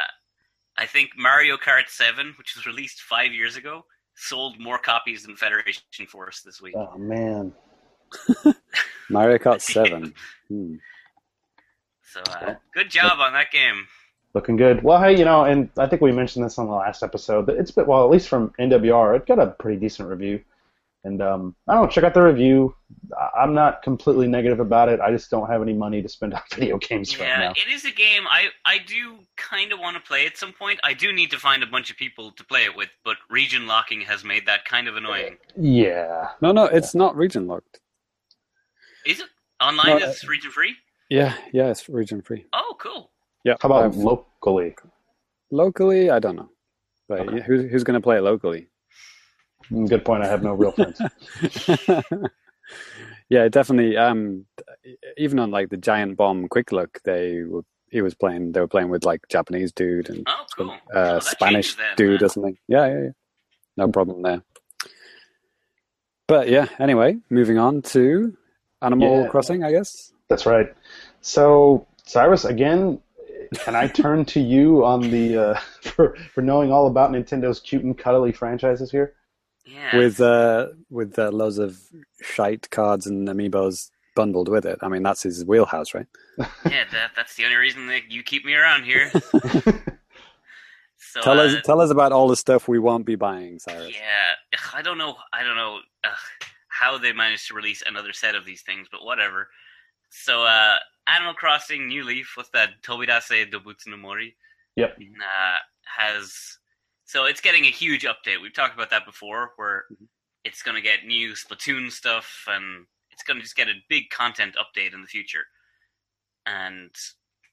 [0.77, 3.85] I think Mario Kart Seven, which was released five years ago,
[4.21, 6.75] sold more copies than Federation Force this week.
[6.77, 7.51] Oh man.
[9.09, 10.13] Mario Kart Seven.
[10.47, 10.75] Hmm.
[12.13, 13.87] So uh, good job on that game.
[14.33, 14.83] Looking good.
[14.83, 17.45] Well, hey, you know, and I think we mentioned this on the last episode.
[17.45, 20.41] But it's been well, at least from NWR, it got a pretty decent review.
[21.03, 22.75] And um, I don't know, check out the review.
[23.35, 24.99] I'm not completely negative about it.
[24.99, 27.53] I just don't have any money to spend on video games yeah, right now.
[27.55, 30.53] Yeah, it is a game I I do kind of want to play at some
[30.53, 30.79] point.
[30.83, 33.65] I do need to find a bunch of people to play it with, but region
[33.65, 35.37] locking has made that kind of annoying.
[35.57, 36.29] Yeah.
[36.39, 37.79] No, no, it's not region locked.
[39.05, 39.27] Is it
[39.59, 39.99] online?
[39.99, 40.75] No, is region free?
[41.09, 42.45] Yeah, yeah, it's region free.
[42.53, 43.09] Oh, cool.
[43.43, 43.55] Yeah.
[43.59, 44.75] How about I've- locally?
[45.49, 46.11] locally?
[46.11, 46.49] I don't know.
[47.09, 47.41] But Okay.
[47.41, 48.67] who's who's going to play it locally?
[49.87, 50.23] Good point.
[50.23, 50.99] I have no real friends.
[53.29, 53.97] yeah, definitely.
[53.97, 54.45] Um,
[55.17, 58.51] even on like the Giant Bomb Quick Look, they were he was playing.
[58.51, 60.71] They were playing with like Japanese dude and Oh, cool.
[60.93, 62.23] uh, Oh, Spanish changes dude man.
[62.25, 62.57] or something.
[62.67, 63.09] Yeah, yeah, yeah.
[63.77, 64.41] No problem there.
[66.27, 68.35] But yeah, anyway, moving on to
[68.81, 69.27] Animal Yeah.
[69.27, 70.11] Crossing, I guess.
[70.29, 70.73] That's right.
[71.21, 72.99] So, Cyrus, again,
[73.53, 77.83] can I turn to you on the uh, for for knowing all about Nintendo's cute
[77.83, 79.13] and cuddly franchises here?
[79.65, 79.95] Yeah.
[79.95, 81.79] With uh, with uh, loads of
[82.21, 84.79] shite cards and amiibos bundled with it.
[84.81, 86.07] I mean, that's his wheelhouse, right?
[86.37, 89.11] yeah, that, that's the only reason that you keep me around here.
[91.11, 93.93] So, tell uh, us, tell us about all the stuff we won't be buying, Cyrus.
[93.93, 95.15] Yeah, I don't know.
[95.33, 96.11] I don't know ugh,
[96.69, 99.49] how they managed to release another set of these things, but whatever.
[100.09, 100.75] So, uh,
[101.07, 102.81] Animal Crossing New Leaf, what's that?
[102.81, 104.37] Tobidase Dobutsu no Mori.
[104.77, 104.99] Yep.
[104.99, 106.59] Uh, has
[107.11, 108.41] so it's getting a huge update.
[108.41, 110.05] We've talked about that before, where mm-hmm.
[110.45, 114.09] it's going to get new Splatoon stuff, and it's going to just get a big
[114.11, 115.43] content update in the future.
[116.45, 116.89] And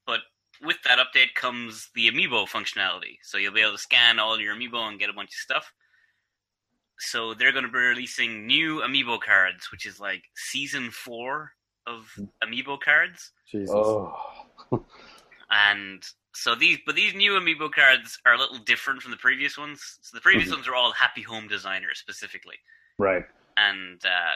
[0.06, 0.20] but
[0.64, 3.16] with that update comes the amiibo functionality.
[3.24, 5.72] So you'll be able to scan all your amiibo and get a bunch of stuff.
[7.00, 11.50] So they're going to be releasing new amiibo cards, which is like season four
[11.84, 12.26] of hmm.
[12.44, 13.32] amiibo cards.
[13.50, 13.74] Jesus.
[13.74, 14.14] Oh,
[15.50, 16.04] And
[16.38, 19.98] so these, but these new amiibo cards are a little different from the previous ones.
[20.02, 20.56] So the previous Mhm.
[20.56, 22.56] ones were all Happy Home Designer specifically,
[22.96, 23.24] right.
[23.56, 24.34] and uh,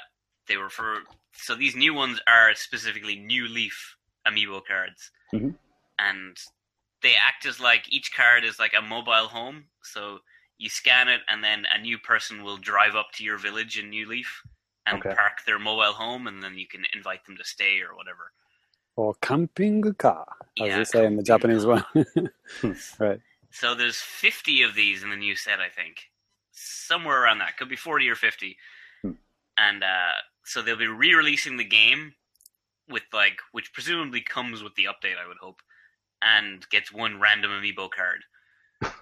[0.48, 1.04] they were for.
[1.34, 5.56] So these new ones are specifically New Leaf amiibo cards, Mhm.
[5.98, 6.36] and
[7.02, 9.70] they act as like each card is like a mobile home.
[9.82, 10.20] So
[10.58, 13.90] you scan it, and then a new person will drive up to your village in
[13.90, 14.42] New Leaf
[14.86, 15.14] and Okay.
[15.14, 18.32] park their mobile home, and then you can invite them to stay or whatever.
[18.96, 20.26] Or camping car,
[20.60, 21.84] as Yeah, they say in the Japanese car.
[21.92, 22.06] one.
[22.98, 23.20] right.
[23.50, 26.10] So there's 50 of these in the new set, I think.
[26.52, 27.56] Somewhere around that.
[27.56, 28.56] Could be 40 or 50.
[29.02, 29.10] Hmm.
[29.58, 30.12] And uh,
[30.44, 32.12] so they'll be re-releasing the game
[32.88, 35.60] with like, which presumably comes with the update, I would hope,
[36.22, 38.24] and gets one random amiibo card.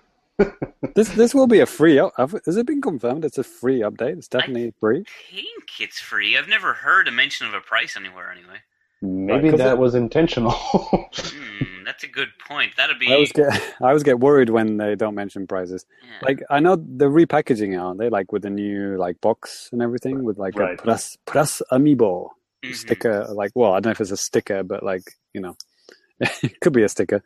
[0.95, 1.99] This this will be a free.
[1.99, 2.15] up-
[2.47, 3.27] Has it been confirmed?
[3.27, 4.17] It's a free update.
[4.17, 5.01] It's definitely free.
[5.01, 6.39] I think it's free.
[6.39, 8.33] I've never heard a mention of a price anywhere.
[8.33, 8.57] Anyway,
[9.03, 10.51] Maybe 'cause that it- was intentional.
[11.15, 12.77] hmm, that's a good point.
[12.77, 15.87] That'd be I always get I always get worried when they don't mention prizes.
[16.03, 16.27] yeah.
[16.27, 18.09] Like I know they're repackaging it, aren't they?
[18.11, 20.79] Like with the new like box and everything, with like Right.
[20.79, 22.29] a press press amiibo
[22.65, 22.75] Mhm.
[22.75, 23.27] sticker.
[23.33, 25.57] Like, well, I don't know if it's a sticker, but like you know,
[26.21, 27.23] it could be a sticker.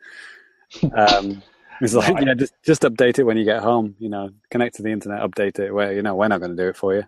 [0.93, 1.41] Um,
[1.81, 3.95] it's like I- yeah, just just update it when you get home.
[3.99, 5.73] You know, connect to the internet, update it.
[5.73, 7.03] Where you know we're not going to do it for you.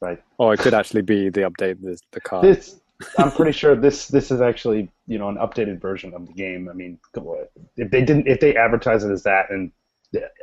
[0.00, 0.22] right.
[0.38, 2.44] Or it could actually be the update, the, the card.
[2.44, 2.80] This,
[3.18, 6.68] I'm pretty sure this this is actually you know an updated version of the game.
[6.68, 6.98] I mean,
[7.76, 9.72] if they didn't, if they advertise it as that, and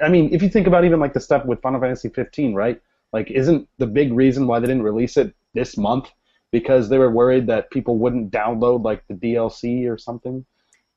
[0.02, 2.82] I mean, if you think about even like the stuff with Final Fantasy 15, right?
[3.12, 6.10] Like, isn't the big reason why they didn't release it this month
[6.52, 10.46] because they were worried that people wouldn't download like the DLC or something?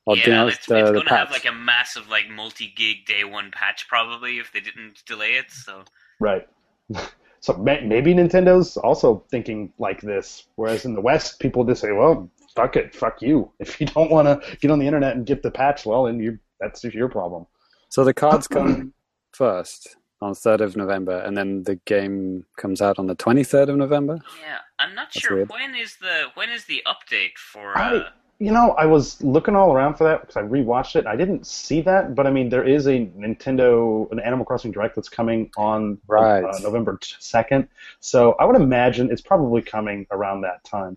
[0.04, 3.24] Or yeah, it's, it's uh, the going to have like a massive, like multi-gig day
[3.24, 5.50] one patch probably if they didn't delay it.
[5.50, 5.84] So
[6.20, 6.46] Right.
[7.42, 12.30] So maybe Nintendo's also thinking like this, whereas in the West, people just say, "Well,
[12.54, 13.50] fuck it, fuck you.
[13.58, 16.20] If you don't want to get on the internet and get the patch, well, then
[16.20, 17.46] you that's your problem."
[17.88, 18.94] So the cards come
[19.32, 23.68] first on third of November, and then the game comes out on the twenty third
[23.68, 24.20] of November.
[24.40, 25.50] Yeah, I'm not That's sure weird.
[25.50, 27.76] when is the when is the update for.
[27.76, 28.08] I- Uh,
[28.42, 31.06] You know, I was looking all around for that because I rewatched it.
[31.06, 34.96] I didn't see that, but I mean, there is a Nintendo, an Animal Crossing Direct
[34.96, 36.42] that's coming on Right.
[36.42, 37.68] uh, November second.
[38.00, 40.96] So I would imagine it's probably coming around that time.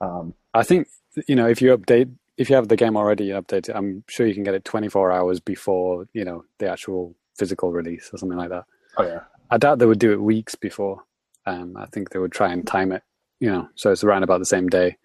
[0.00, 0.88] Um, I think
[1.26, 4.02] you know if you update if you have the game already and update it, I'm
[4.08, 8.16] sure you can get it 24 hours before you know the actual physical release or
[8.16, 8.64] something like that.
[8.96, 9.20] oh yeah,
[9.50, 11.04] I doubt they would do it weeks before.
[11.44, 13.02] Um, I think they would try and time it,
[13.40, 14.96] you know, so it's around about the same day.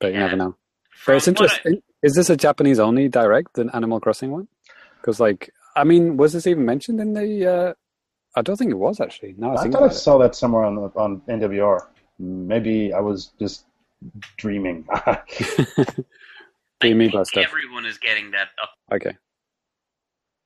[0.00, 0.24] But you Yeah.
[0.26, 0.56] never know.
[0.92, 1.82] from But it's what I- interesting.
[2.02, 4.48] Is this a Japanese only direct, the Animal Crossing one?
[5.00, 7.46] Because, like, I mean, was this even mentioned in the?
[7.46, 7.74] Uh,
[8.36, 9.34] I don't think it was actually.
[9.38, 9.98] No, I, I think thought I about it.
[9.98, 11.86] saw that somewhere on the, on NWR.
[12.18, 13.64] Maybe I was just
[14.36, 14.84] dreaming.
[14.94, 16.04] the
[16.82, 17.44] I stuff.
[17.44, 18.70] Everyone is getting that up.
[18.92, 19.16] Okay.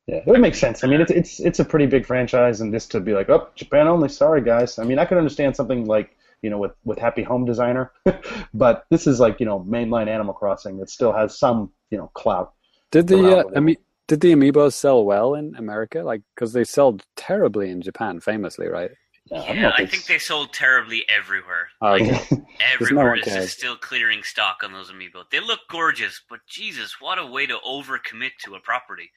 [0.07, 0.85] Yeah, it would make sense.
[0.85, 3.49] I mean, it's it's it's a pretty big franchise, and this to be like, oh,
[3.55, 4.79] Japan only, sorry guys.
[4.79, 6.14] I mean, I could understand something like
[6.45, 7.91] you know with with Happy Home Designer,
[8.55, 12.11] but this is like you know mainline Animal Crossing that still has some you know
[12.15, 12.53] clout.
[12.91, 16.03] Did the uh, Ami- did the amiibos sell well in America?
[16.03, 18.91] Like, because they sold terribly in Japan, famously, right?
[19.31, 21.69] Yeah, yeah I, I think they sold terribly everywhere.
[21.81, 22.31] Oh, like,
[22.75, 25.25] everywhere no is still clearing stock on those amiibo.
[25.31, 29.11] They look gorgeous, but Jesus, what a way to overcommit to a property.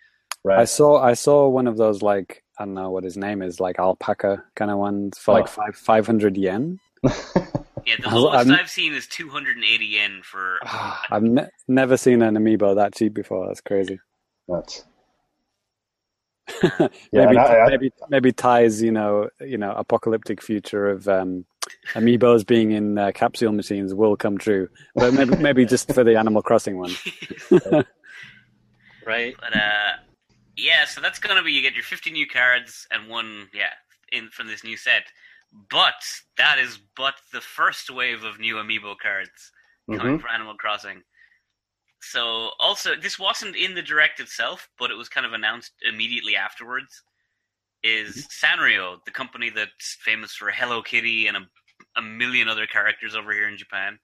[0.44, 0.60] Right.
[0.60, 3.60] I saw I saw one of those like I don't know what his name is,
[3.60, 5.34] like alpaca kind of ones for oh.
[5.36, 6.80] like five five hundred yen.
[7.04, 10.60] Yeah, the lowest i have seen is two hundred and eighty yen for.
[11.10, 13.48] I've ne- never seen an amiibo that cheap before.
[13.48, 14.00] That's crazy.
[14.48, 14.86] That's
[17.12, 21.46] maybe, I, I, maybe maybe ties you know you know apocalyptic future of um,
[21.94, 26.18] amiibos being in uh, capsule machines will come true, but maybe maybe just for the
[26.18, 26.92] Animal Crossing one.
[29.06, 29.36] right.
[29.40, 29.98] But uh,
[30.56, 33.74] yeah, so that's gonna be you get your 50 new cards and one yeah
[34.12, 35.04] in from this new set.
[35.52, 36.02] But
[36.38, 39.52] that is but the first wave of new amiibo cards
[39.90, 40.22] coming mm-hmm.
[40.22, 41.02] for Animal Crossing.
[42.00, 46.36] So also this wasn't in the direct itself, but it was kind of announced immediately
[46.36, 47.02] afterwards.
[47.84, 48.62] Is mm-hmm.
[48.62, 51.42] Sanrio, the company that's famous for Hello Kitty and a,
[51.96, 54.00] a million other characters over here in Japan,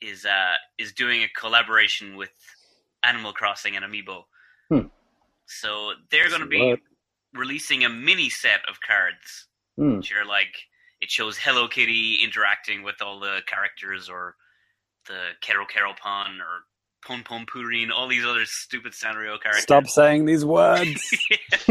[0.00, 2.30] is uh, is doing a collaboration with
[3.04, 4.22] Animal Crossing and Amiibo.
[4.68, 4.86] Hmm.
[5.46, 6.76] So they're going to be
[7.34, 9.47] releasing a mini set of cards,
[9.78, 9.96] hmm.
[9.96, 10.54] which are like
[11.00, 14.34] it shows Hello Kitty interacting with all the characters, or
[15.06, 16.64] the Kero Kero Pon, or
[17.06, 19.62] Pon Pon Purin, all these other stupid Sanrio characters.
[19.62, 21.08] Stop saying these words.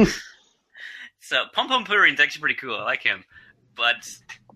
[1.19, 2.77] so Pon Pon Purin's actually pretty cool.
[2.77, 3.23] I like him,
[3.75, 3.95] but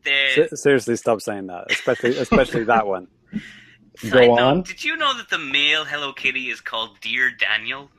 [0.04, 3.08] they seriously stop saying that, especially especially that one.
[4.10, 4.64] Go on.
[4.64, 7.90] Did you know that the male Hello Kitty is called Dear Daniel?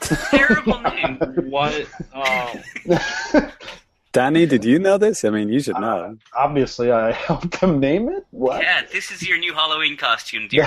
[0.00, 1.18] Terrible name.
[1.50, 1.86] What?
[2.14, 2.54] Oh.
[4.12, 5.24] Danny, did you know this?
[5.24, 5.98] I mean, you should know.
[5.98, 8.24] Uh, obviously, I helped them name it.
[8.30, 8.62] What?
[8.62, 10.66] Yeah, this is your new Halloween costume, Dear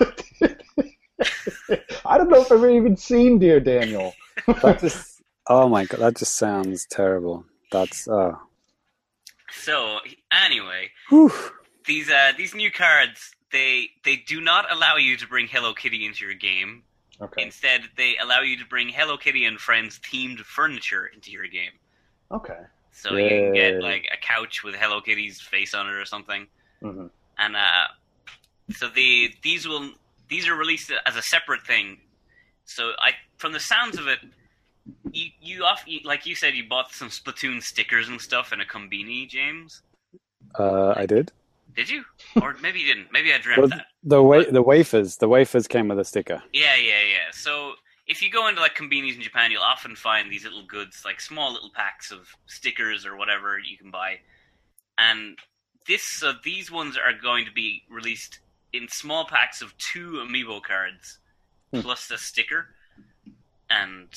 [0.00, 0.56] Daniel.
[2.04, 4.14] I don't know if I've ever even seen Dear Daniel.
[4.62, 7.44] that just, oh my god, that just sounds terrible.
[7.70, 8.38] That's oh.
[9.50, 9.98] So
[10.32, 11.30] anyway, Whew.
[11.86, 16.04] these uh, these new cards they they do not allow you to bring Hello Kitty
[16.06, 16.82] into your game.
[17.20, 17.42] Okay.
[17.44, 21.70] Instead, they allow you to bring Hello Kitty and friends themed furniture into your game.
[22.32, 22.58] Okay.
[22.92, 23.22] So Yay.
[23.22, 26.46] you can get like a couch with Hello Kitty's face on it or something.
[26.82, 27.06] Mm-hmm.
[27.38, 27.86] And uh,
[28.70, 29.90] so the these will
[30.28, 31.98] these are released as a separate thing.
[32.64, 34.18] So I, from the sounds of it,
[35.12, 38.64] you you off like you said you bought some Splatoon stickers and stuff in a
[38.64, 39.82] combini, James.
[40.58, 41.32] Uh, I did.
[41.74, 42.04] Did you?
[42.40, 43.12] Or maybe you didn't.
[43.12, 43.86] Maybe I dreamt well, that.
[44.04, 46.42] The wa- but, the wafers, the wafers came with a sticker.
[46.52, 47.30] Yeah, yeah, yeah.
[47.32, 47.72] So
[48.12, 51.18] if you go into like Conbinis in Japan, you'll often find these little goods, like
[51.18, 54.16] small little packs of stickers or whatever you can buy.
[54.98, 55.38] And
[55.88, 58.40] this, so these ones are going to be released
[58.74, 61.20] in small packs of two amiibo cards
[61.72, 61.80] hmm.
[61.80, 62.66] plus a sticker,
[63.70, 64.08] and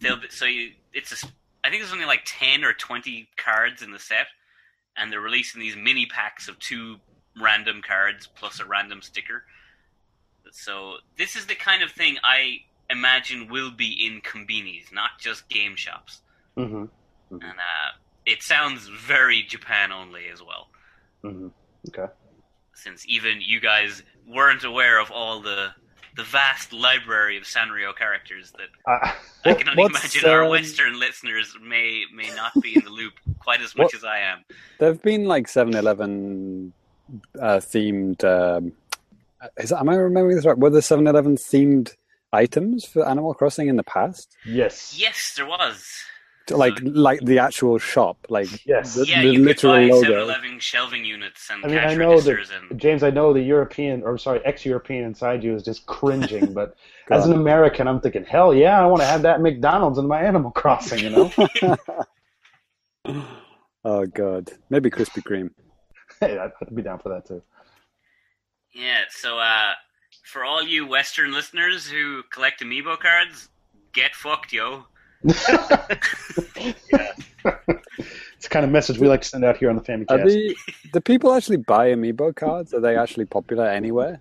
[0.00, 1.26] they'll be, so you, it's a
[1.64, 4.28] I think there's only like ten or twenty cards in the set,
[4.96, 6.98] and they're releasing these mini packs of two
[7.40, 9.42] random cards plus a random sticker.
[10.52, 12.60] So this is the kind of thing I
[12.90, 16.20] imagine will be in Conbinis, not just game shops.
[16.56, 16.76] Mm-hmm.
[16.76, 17.34] Mm-hmm.
[17.34, 17.90] And uh,
[18.26, 20.68] it sounds very Japan only as well.
[21.24, 21.48] Mm-hmm.
[21.88, 22.12] Okay
[22.82, 25.68] since even you guys weren't aware of all the
[26.16, 29.12] the vast library of Sanrio characters that uh,
[29.44, 33.14] I can only imagine um, our Western listeners may may not be in the loop
[33.38, 34.44] quite as much what, as I am.
[34.78, 36.72] There've been like 7-Eleven
[37.38, 38.24] uh, themed.
[38.24, 38.72] Um,
[39.56, 40.58] is, am I remembering this right?
[40.58, 41.94] Were there 7-Eleven themed
[42.32, 44.36] items for Animal Crossing in the past?
[44.44, 44.96] Yes.
[44.98, 45.84] Yes, there was
[46.50, 50.32] like like the actual shop, like yes, the, yeah, the you literal could buy logo.
[50.32, 53.02] 7 shelving units and I mean, cash I know registers that, and James.
[53.02, 56.74] I know the European or sorry, ex-European inside you is just cringing, but
[57.10, 60.22] as an American, I'm thinking, hell yeah, I want to have that McDonald's in my
[60.22, 61.32] Animal Crossing, you know.
[63.84, 65.50] oh god, maybe Krispy Kreme.
[66.20, 67.42] Hey, I'd be down for that too.
[68.72, 69.72] Yeah, so uh,
[70.30, 73.48] for all you Western listeners who collect amiibo cards,
[73.92, 74.84] get fucked, yo.
[75.24, 75.34] yeah.
[78.40, 80.24] It's the kind of message we like to send out here on the Family Cast.
[80.24, 80.56] The,
[80.92, 82.72] do people actually buy amiibo cards?
[82.72, 84.20] Are they actually popular anywhere?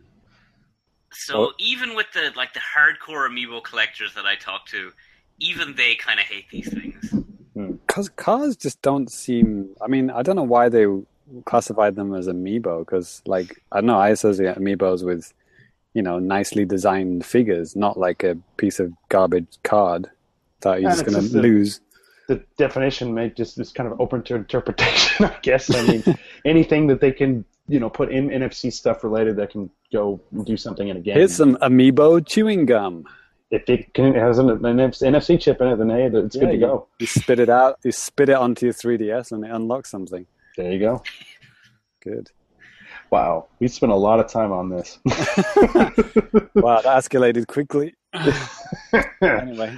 [1.11, 1.51] So or...
[1.59, 4.91] even with the like the hardcore amiibo collectors that I talk to,
[5.39, 7.13] even they kind of hate these things.
[7.55, 8.15] Because hmm.
[8.15, 9.69] cars just don't seem.
[9.81, 10.85] I mean, I don't know why they
[11.45, 12.79] classified them as amiibo.
[12.79, 15.33] Because like I don't know, I associate amiibos with
[15.99, 20.09] you know nicely designed figures, not like a piece of garbage card.
[20.61, 21.81] that you're just going to lose.
[22.29, 25.69] The definition may just is kind of open to interpretation, I guess.
[25.75, 29.69] I mean, anything that they can, you know, put in NFC stuff related that can
[29.91, 31.15] go do something in a game.
[31.15, 33.03] Here's some amiibo chewing gum.
[33.51, 36.39] If it, can, it has an, an, NFC chip in it, then hey, it's yeah,
[36.39, 36.87] good to you, go.
[36.99, 40.25] You spit it out, you spit it onto your 3DS, and it unlocks something.
[40.55, 41.03] There you go.
[42.01, 42.31] Good.
[43.11, 44.99] Wow, we spent a lot of time on this.
[45.05, 47.95] wow, that escalated quickly.
[49.21, 49.77] anyway.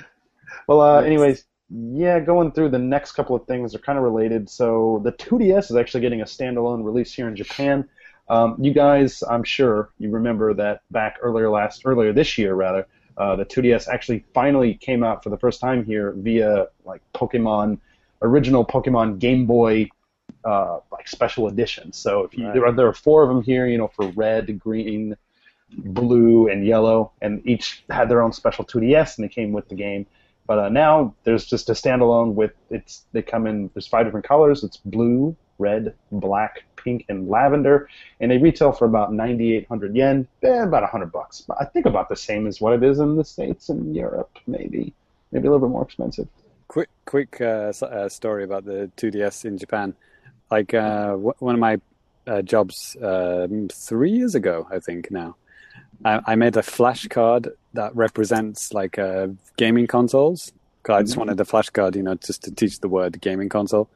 [0.68, 4.50] Well, uh, anyways, yeah, going through the next couple of things are kind of related.
[4.50, 7.88] So the 2DS is actually getting a standalone release here in Japan.
[8.28, 12.88] Um, you guys, I'm sure you remember that back earlier last, earlier this year rather,
[13.18, 17.80] uh, the 2DS actually finally came out for the first time here via like Pokemon,
[18.22, 19.90] original Pokemon Game Boy
[20.46, 21.98] uh, like special editions.
[21.98, 22.54] So if you, right.
[22.54, 25.16] there are there are four of them here, you know, for red, green,
[25.78, 29.76] blue, and yellow, and each had their own special 2DS, and they came with the
[29.76, 30.06] game.
[30.48, 34.28] But uh, now there's just a standalone with it's they come in there's five different
[34.28, 34.64] colors.
[34.64, 37.88] It's blue, red, black, pink, and lavender,
[38.20, 41.44] and they retail for about 9,800 yen, eh, about 100 bucks.
[41.60, 44.94] I think about the same as what it is in the states and Europe, maybe
[45.32, 46.28] maybe a little bit more expensive.
[46.68, 49.94] Quick, quick uh, uh, story about the 2DS in Japan.
[50.52, 51.80] Like uh, one of my
[52.28, 55.36] uh, jobs um, three years ago, I think now.
[56.04, 59.28] I, I made a flashcard that represents like uh,
[59.58, 60.52] gaming consoles.
[60.90, 61.22] I just mm-hmm.
[61.22, 63.88] wanted a flashcard, you know, just to teach the word gaming console.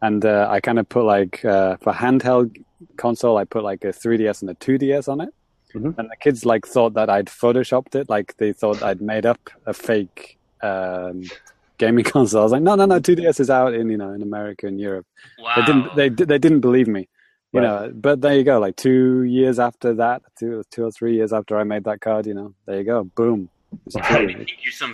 [0.00, 2.64] And uh, I kind of put like uh, for handheld
[2.96, 5.34] console, I put like a 3DS and a 2DS on it.
[5.74, 6.00] Mm-hmm.
[6.00, 9.50] And the kids like thought that I'd photoshopped it, like they thought I'd made up
[9.66, 11.24] a fake um,
[11.78, 12.40] gaming console.
[12.40, 14.80] I was like, no, no, no, 2DS is out in you know in America and
[14.80, 15.06] Europe.
[15.38, 15.54] Wow.
[15.56, 17.08] They didn't they they didn't believe me,
[17.52, 17.66] you right.
[17.66, 17.92] know.
[17.94, 18.58] But there you go.
[18.58, 22.26] Like two years after that, two two or three years after I made that card,
[22.26, 23.48] you know, there you go, boom.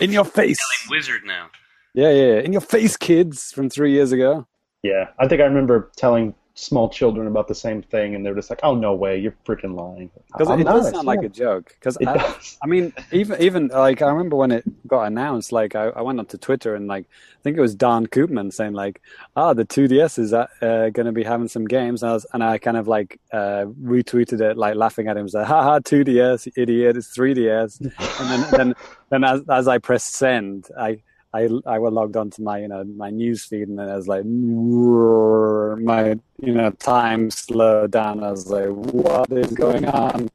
[0.01, 0.59] in your face,
[0.91, 1.51] wizard now.
[1.95, 4.47] Yeah, yeah, in your face, kids from three years ago.
[4.83, 8.49] Yeah, I think I remember telling small children about the same thing, and they're just
[8.49, 11.75] like, "Oh no way, you're freaking lying." Because it does sound like a joke.
[11.79, 15.89] Because I, I, mean, even even like I remember when it got announced, like I,
[15.89, 19.03] I went onto Twitter and like I think it was Don Koopman saying like,
[19.37, 22.45] "Ah, the 2DS is uh, going to be having some games," and I, was, and
[22.45, 26.97] I kind of like uh, retweeted it, like laughing at him, saying, "Ha 2DS, idiot!
[26.97, 28.75] It's 3DS." and then then
[29.11, 31.03] then as as I pressed send, I
[31.35, 34.07] I I was logged onto my you know my news feed and then I was
[34.07, 38.23] like my you know time slowed down.
[38.23, 40.31] I was like, what is going on?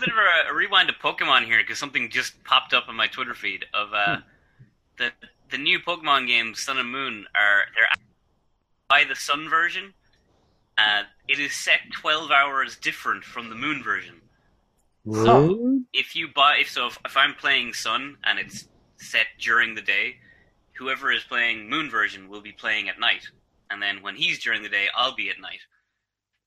[0.00, 3.06] Bit of a, a rewind to Pokemon here because something just popped up on my
[3.06, 4.22] Twitter feed of uh, hmm.
[4.98, 5.12] the
[5.52, 7.88] the new Pokemon games Sun and Moon are they're
[8.88, 9.94] by the Sun version.
[10.76, 14.16] Uh, it is set twelve hours different from the Moon version.
[15.12, 18.68] So if you buy, if so, if, if I'm playing Sun and it's
[19.00, 20.16] set during the day.
[20.78, 23.28] Whoever is playing Moon version will be playing at night,
[23.70, 25.60] and then when he's during the day, I'll be at night.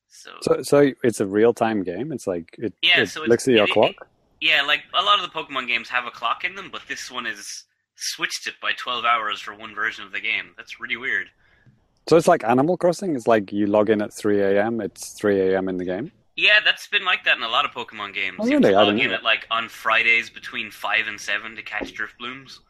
[0.08, 2.12] So, so, so it's a real time game.
[2.12, 3.90] It's like it, yeah, it so looks at your clock.
[3.90, 3.96] It,
[4.40, 7.10] yeah, like a lot of the Pokemon games have a clock in them, but this
[7.10, 7.64] one is
[7.96, 10.54] switched it by twelve hours for one version of the game.
[10.56, 11.28] That's really weird.
[12.08, 13.16] So it's like Animal Crossing.
[13.16, 14.80] It's like you log in at three a.m.
[14.80, 15.68] It's three a.m.
[15.68, 16.12] in the game.
[16.36, 18.38] Yeah, that's been like that in a lot of Pokemon games.
[18.40, 18.70] Oh, really?
[18.70, 21.94] You have to log in at like on Fridays between five and seven to catch
[21.94, 22.60] Drifloons.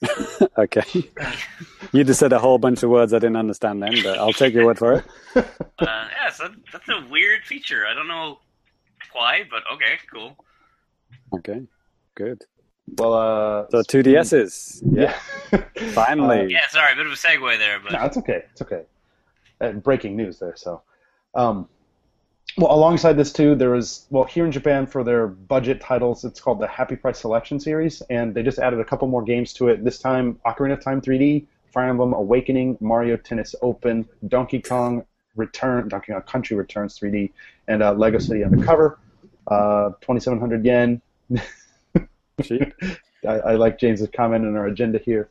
[0.58, 0.84] okay.
[1.92, 4.54] you just said a whole bunch of words I didn't understand then, but I'll take
[4.54, 5.04] your word for it.
[5.36, 5.42] uh,
[5.80, 7.86] yeah, so that's a weird feature.
[7.86, 8.38] I don't know
[9.12, 10.36] why, but okay, cool.
[11.34, 11.62] Okay,
[12.14, 12.44] good.
[12.96, 15.18] Well, uh, so two DSs, yeah.
[15.92, 16.40] Finally.
[16.40, 18.44] Uh, yeah, sorry, a bit of a segue there, but no, it's okay.
[18.52, 18.82] It's okay.
[19.60, 20.54] Uh, breaking news there.
[20.56, 20.82] So,
[21.34, 21.68] um,
[22.58, 26.40] well, alongside this too, there was well here in Japan for their budget titles, it's
[26.40, 29.68] called the Happy Price Selection Series, and they just added a couple more games to
[29.68, 29.84] it.
[29.84, 35.04] This time, Ocarina of Time 3D, Fire Emblem Awakening, Mario Tennis Open, Donkey Kong
[35.36, 37.30] Return, Donkey Kong Country Returns 3D,
[37.68, 38.98] and uh, Lego City Undercover.
[39.46, 41.00] Uh, 2,700 yen.
[43.24, 45.30] I, I, like James's comment on our agenda here.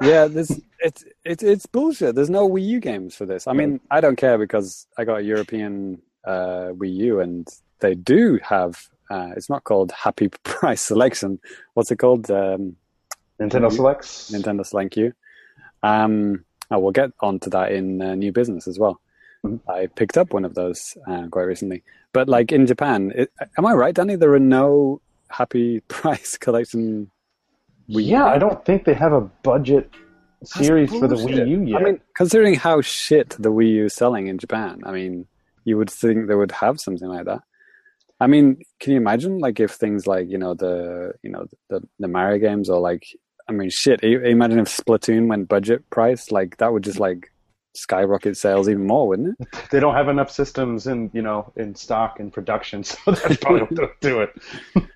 [0.00, 2.14] yeah, this it's it's it's bullshit.
[2.14, 3.48] There's no Wii U games for this.
[3.48, 7.48] I mean, I don't care because I got a European uh, Wii U, and
[7.80, 8.88] they do have.
[9.10, 11.38] Uh, it's not called Happy Price Selection.
[11.74, 12.30] What's it called?
[12.30, 12.76] Um,
[13.40, 14.30] Nintendo Selects.
[14.30, 15.12] Nintendo Select U.
[15.82, 19.00] Um, oh, we'll get onto that in uh, new business as well.
[19.44, 19.70] Mm-hmm.
[19.70, 21.82] I picked up one of those uh, quite recently.
[22.12, 24.16] But like in Japan, it, am I right, Danny?
[24.16, 25.00] There are no
[25.30, 27.10] Happy Price Collection.
[27.90, 28.34] Wii yeah, U?
[28.34, 29.90] I don't think they have a budget
[30.44, 31.80] series for the Wii U yet.
[31.80, 35.26] I mean, considering how shit the Wii U is selling in Japan, I mean,
[35.64, 37.42] you would think they would have something like that.
[38.20, 41.82] I mean, can you imagine like if things like you know the you know the
[41.98, 43.04] the Mario games or like
[43.48, 47.32] I mean shit, imagine if Splatoon went budget price like that would just like
[47.74, 49.48] skyrocket sales even more, wouldn't it?
[49.70, 53.62] They don't have enough systems in you know in stock and production, so that's probably
[53.62, 54.30] what they'll do it.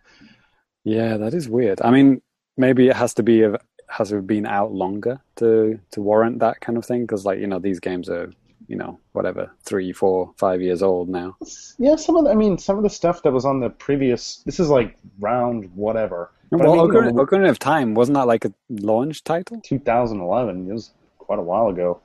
[0.84, 1.80] yeah, that is weird.
[1.82, 2.22] I mean,
[2.56, 3.44] maybe it has to be
[3.88, 7.02] has it been out longer to to warrant that kind of thing?
[7.02, 8.30] Because like you know these games are
[8.68, 11.36] you know whatever three, four, five years old now.
[11.78, 14.42] Yeah, some of the, I mean some of the stuff that was on the previous.
[14.44, 16.30] This is like round whatever.
[16.50, 19.60] But well, I mean, Ocarina, you know, of Time wasn't that like a launch title?
[19.62, 20.68] 2011.
[20.68, 22.00] It was quite a while ago.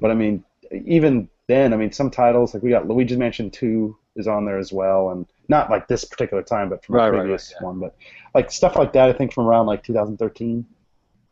[0.00, 3.96] But I mean, even then, I mean, some titles like we got Luigi's Mansion Two
[4.16, 7.10] is on there as well, and not like this particular time, but from right, a
[7.10, 7.66] previous right, right, yeah.
[7.66, 7.80] one.
[7.80, 7.96] But
[8.34, 10.66] like stuff like that, I think from around like 2013.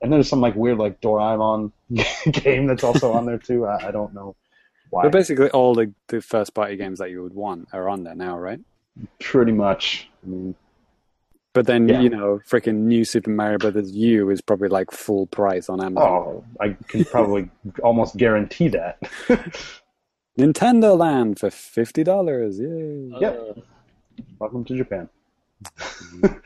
[0.02, 1.72] And there's some like weird like Doraemon
[2.32, 3.66] game that's also on there too.
[3.66, 4.34] I, I don't know
[4.90, 5.04] why.
[5.04, 8.14] But basically, all the, the first party games that you would want are on there
[8.14, 8.60] now, right?
[9.20, 10.08] Pretty much.
[10.22, 10.54] I mean,
[11.52, 12.00] but then yeah.
[12.00, 16.08] you know, freaking new Super Mario Brothers U is probably like full price on Amazon.
[16.08, 17.50] Oh, I can probably
[17.82, 18.98] almost guarantee that.
[20.38, 22.58] Nintendo Land for fifty dollars.
[22.60, 23.12] Yay!
[23.20, 23.56] Yep.
[23.56, 23.60] Uh,
[24.38, 25.08] Welcome to Japan.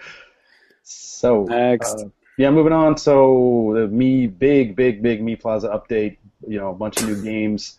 [0.82, 2.96] so next, uh, yeah, moving on.
[2.96, 6.16] So the me big, big, big Mii Plaza update.
[6.46, 7.78] You know, a bunch of new games,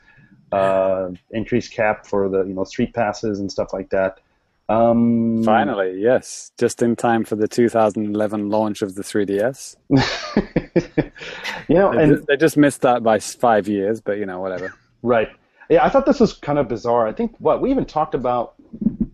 [0.56, 4.20] uh, increased cap for the you know street passes and stuff like that.
[4.68, 9.76] Um, Finally, yes, just in time for the 2011 launch of the 3DS.
[11.68, 14.40] you know, they and just, they just missed that by five years, but you know,
[14.40, 14.74] whatever.
[15.04, 15.30] Right.
[15.70, 17.08] Yeah, I thought this was kind of bizarre.
[17.08, 18.56] I think what we even talked about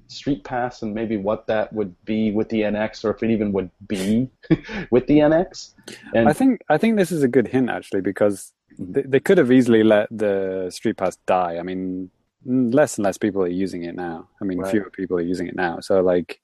[0.08, 3.52] Street Pass and maybe what that would be with the NX, or if it even
[3.54, 4.30] would be
[4.92, 5.74] with the NX.
[6.14, 8.54] And I think I think this is a good hint actually because
[8.90, 11.58] they, they could have easily let the Street Pass die.
[11.58, 12.10] I mean,
[12.46, 14.28] less and less people are using it now.
[14.42, 14.72] I mean, right.
[14.72, 15.80] fewer people are using it now.
[15.80, 16.40] So like,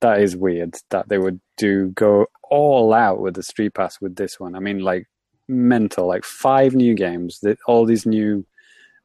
[0.00, 4.16] that is weird that they would do go all out with the Street Pass with
[4.16, 4.54] this one.
[4.54, 5.06] I mean, like
[5.48, 8.46] mental, like five new games, that all these new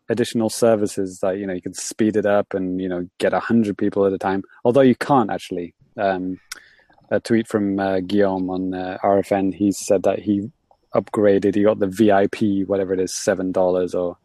[0.09, 3.39] additional services that you know you can speed it up and you know get a
[3.39, 4.43] hundred people at a time.
[4.63, 5.73] Although you can't actually.
[5.97, 6.39] Um,
[7.13, 9.53] a tweet from uh, Guillaume on uh, RFN.
[9.53, 10.49] He said that he
[10.95, 11.55] upgraded.
[11.55, 14.17] He got the VIP, whatever it is, seven dollars or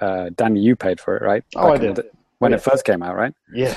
[0.00, 1.44] uh, Danny, you paid for it, right?
[1.56, 1.96] Oh, Back I did.
[1.96, 2.56] The, when yeah.
[2.56, 3.34] it first came out, right?
[3.52, 3.74] Yeah.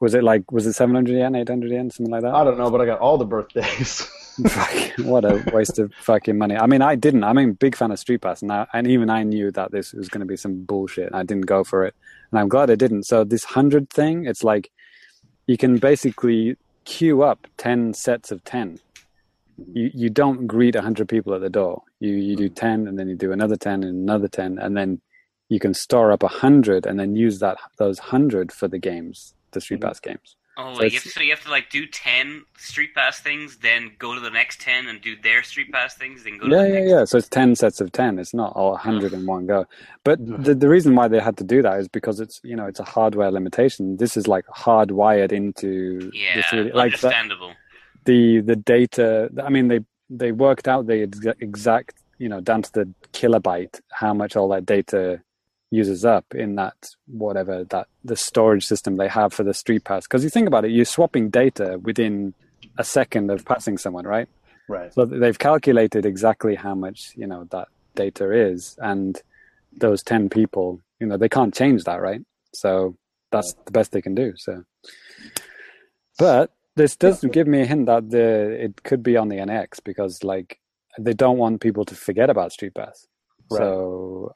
[0.00, 2.34] Was it like was it seven hundred yen, eight hundred yen, something like that?
[2.34, 4.08] I don't know, but I got all the birthdays.
[4.98, 6.56] what a waste of fucking money.
[6.56, 7.24] I mean, I didn't.
[7.24, 9.92] I'm a big fan of Street Pass, and, I, and even I knew that this
[9.92, 11.94] was going to be some bullshit, and I didn't go for it.
[12.30, 13.04] And I'm glad I didn't.
[13.04, 14.70] So this hundred thing, it's like
[15.46, 18.78] you can basically queue up ten sets of ten.
[19.72, 21.82] You you don't greet hundred people at the door.
[22.00, 25.00] You you do ten, and then you do another ten, and another ten, and then
[25.48, 29.34] you can store up a hundred and then use that those hundred for the games,
[29.52, 29.88] the Street mm-hmm.
[29.88, 30.36] Pass games.
[30.56, 33.56] Oh, so, you have to, so you have to like do ten Street Pass things,
[33.56, 36.46] then go to the next ten and do their Street Pass things, then go.
[36.46, 37.04] Yeah, the yeah, yeah.
[37.04, 38.20] So it's ten sets of ten.
[38.20, 39.66] It's not all hundred in one go.
[40.04, 42.66] But the the reason why they had to do that is because it's you know
[42.66, 43.96] it's a hardware limitation.
[43.96, 46.10] This is like hardwired into.
[46.14, 46.42] Yeah,
[46.72, 47.48] like understandable.
[47.48, 47.54] The,
[48.04, 49.30] the the data.
[49.42, 49.80] I mean, they
[50.10, 51.02] they worked out the
[51.40, 55.20] exact you know down to the kilobyte how much all that data
[55.70, 60.06] uses up in that whatever that the storage system they have for the street pass.
[60.06, 62.34] Because you think about it you're swapping data within
[62.78, 64.28] a second of passing someone right?
[64.68, 64.94] Right.
[64.94, 69.20] So they've calculated exactly how much you know that data is and
[69.76, 72.20] those 10 people you know they can't change that right?
[72.52, 72.96] So
[73.32, 74.62] that's the best they can do so.
[76.18, 79.82] But this does give me a hint that the it could be on the NX
[79.84, 80.58] because like
[80.98, 83.06] they don't want people to forget about Street Pass.
[83.50, 83.58] Right.
[83.58, 84.32] So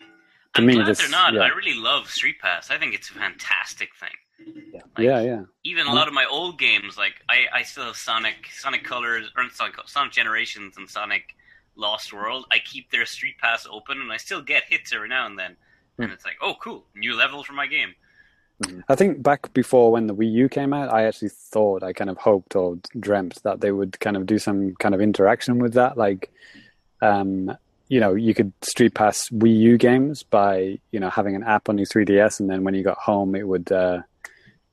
[0.54, 1.34] to I'm me, glad this, they're not.
[1.34, 1.40] Yeah.
[1.40, 2.70] I really love Street Pass.
[2.70, 4.10] I think it's a fantastic thing.
[4.72, 5.42] Yeah, like, yeah, yeah.
[5.64, 9.30] Even a lot of my old games, like I, I still have Sonic, Sonic Colors,
[9.36, 11.34] or Sonic, Sonic Generations, and Sonic
[11.76, 12.46] Lost World.
[12.52, 15.56] I keep their Street Pass open, and I still get hits every now and then.
[15.98, 16.04] Mm.
[16.04, 17.94] And it's like, oh, cool, new level for my game.
[18.88, 22.10] I think back before when the Wii U came out, I actually thought, I kind
[22.10, 25.74] of hoped or dreamt that they would kind of do some kind of interaction with
[25.74, 26.30] that, like
[27.00, 27.56] um,
[27.88, 31.68] you know, you could street pass Wii U games by, you know, having an app
[31.68, 34.02] on your 3DS, and then when you got home, it would, uh,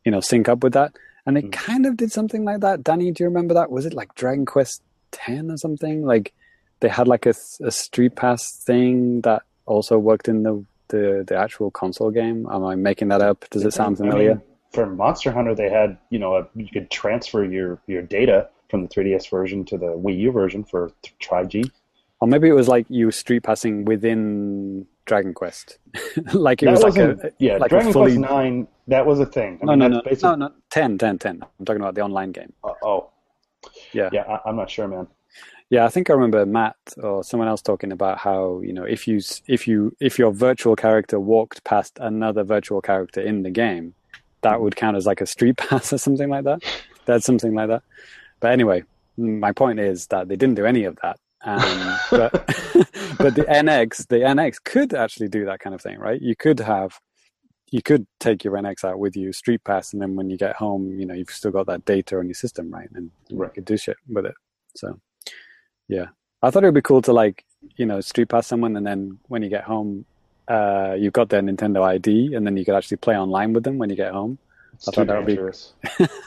[0.03, 0.95] you know, sync up with that.
[1.25, 1.51] And they mm.
[1.51, 2.83] kind of did something like that.
[2.83, 3.71] Danny, do you remember that?
[3.71, 4.81] Was it like Dragon Quest
[5.11, 6.05] 10 or something?
[6.05, 6.33] Like
[6.81, 7.33] they had like a,
[7.63, 12.47] a street pass thing that also worked in the, the, the actual console game.
[12.51, 13.45] Am I making that up?
[13.49, 14.31] Does it sound familiar?
[14.31, 18.01] I mean, for Monster Hunter, they had, you know, a, you could transfer your, your
[18.01, 21.71] data from the 3DS version to the Wii U version for Tri-G.
[22.21, 25.77] Or maybe it was like you were street passing within Dragon Quest,
[26.33, 28.17] like it that was like a yeah like Dragon fully...
[28.17, 28.67] Quest Nine.
[28.87, 29.59] That was a thing.
[29.61, 30.23] I no, mean, no, no, basic...
[30.23, 31.43] no, no, 10, 10, 10.
[31.59, 32.53] I'm talking about the online game.
[32.63, 33.09] Uh, oh,
[33.93, 34.21] yeah, yeah.
[34.23, 35.07] I, I'm not sure, man.
[35.69, 39.07] Yeah, I think I remember Matt or someone else talking about how you know if
[39.07, 43.95] you if you if your virtual character walked past another virtual character in the game,
[44.41, 46.63] that would count as like a street pass or something like that.
[47.05, 47.83] That's something like that.
[48.39, 48.83] But anyway,
[49.17, 51.19] my point is that they didn't do any of that.
[51.43, 52.31] Um, but
[53.17, 56.21] but the NX the NX could actually do that kind of thing, right?
[56.21, 56.99] You could have
[57.71, 60.55] you could take your NX out with you, street pass, and then when you get
[60.55, 62.89] home, you know you've still got that data on your system, right?
[62.93, 63.47] And right.
[63.47, 64.35] you could do shit with it.
[64.75, 64.99] So
[65.87, 66.07] yeah,
[66.41, 67.45] I thought it would be cool to like
[67.77, 70.05] you know street pass someone, and then when you get home,
[70.47, 73.77] uh, you've got their Nintendo ID, and then you could actually play online with them
[73.77, 74.37] when you get home.
[74.73, 75.37] It's I thought that would be.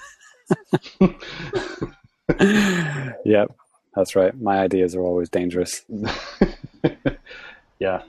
[3.25, 3.53] yep,
[3.95, 4.39] that's right.
[4.41, 5.85] My ideas are always dangerous.
[7.79, 8.03] yeah.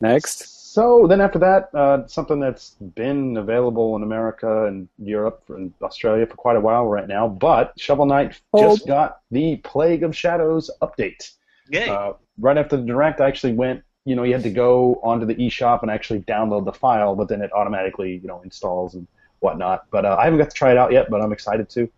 [0.00, 0.61] Next.
[0.72, 6.24] So then after that, uh, something that's been available in America and Europe and Australia
[6.24, 8.62] for quite a while right now, but Shovel Knight oh.
[8.62, 11.32] just got the Plague of Shadows update.
[11.68, 11.90] Yay.
[11.90, 13.82] Uh, right after the direct, I actually went.
[14.06, 17.28] You know, you had to go onto the eShop and actually download the file, but
[17.28, 19.06] then it automatically, you know, installs and
[19.40, 19.84] whatnot.
[19.90, 21.90] But uh, I haven't got to try it out yet, but I'm excited to.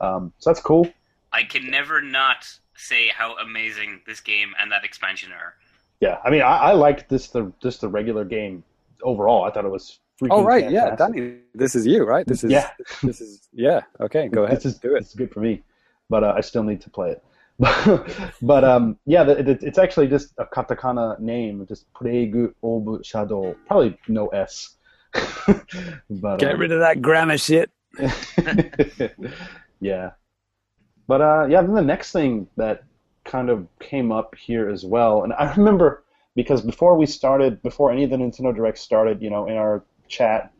[0.00, 0.90] Um, so that's cool.
[1.32, 5.54] I can never not say how amazing this game and that expansion are.
[6.00, 8.62] Yeah, I mean, I, I liked this the just the regular game
[9.02, 9.44] overall.
[9.44, 9.98] I thought it was.
[10.30, 10.98] Oh right, fantastic.
[10.98, 12.26] yeah, Danny, this is you, right?
[12.26, 12.70] This is yeah,
[13.02, 13.80] this is yeah.
[14.00, 14.56] Okay, go ahead.
[14.56, 15.00] This is do it.
[15.00, 15.62] It's good for me,
[16.10, 17.22] but uh, I still need to play it.
[18.42, 23.56] but um, yeah, it, it's actually just a katakana name, just Plague of Shadow.
[23.66, 24.76] Probably no S.
[26.08, 27.70] but get um, rid of that grammar shit.
[29.80, 30.10] yeah,
[31.08, 31.62] but uh, yeah.
[31.62, 32.84] Then the next thing that
[33.28, 35.22] kind of came up here as well.
[35.22, 36.02] And I remember
[36.34, 39.84] because before we started, before any of the Nintendo Directs started, you know, in our
[40.08, 40.52] chat,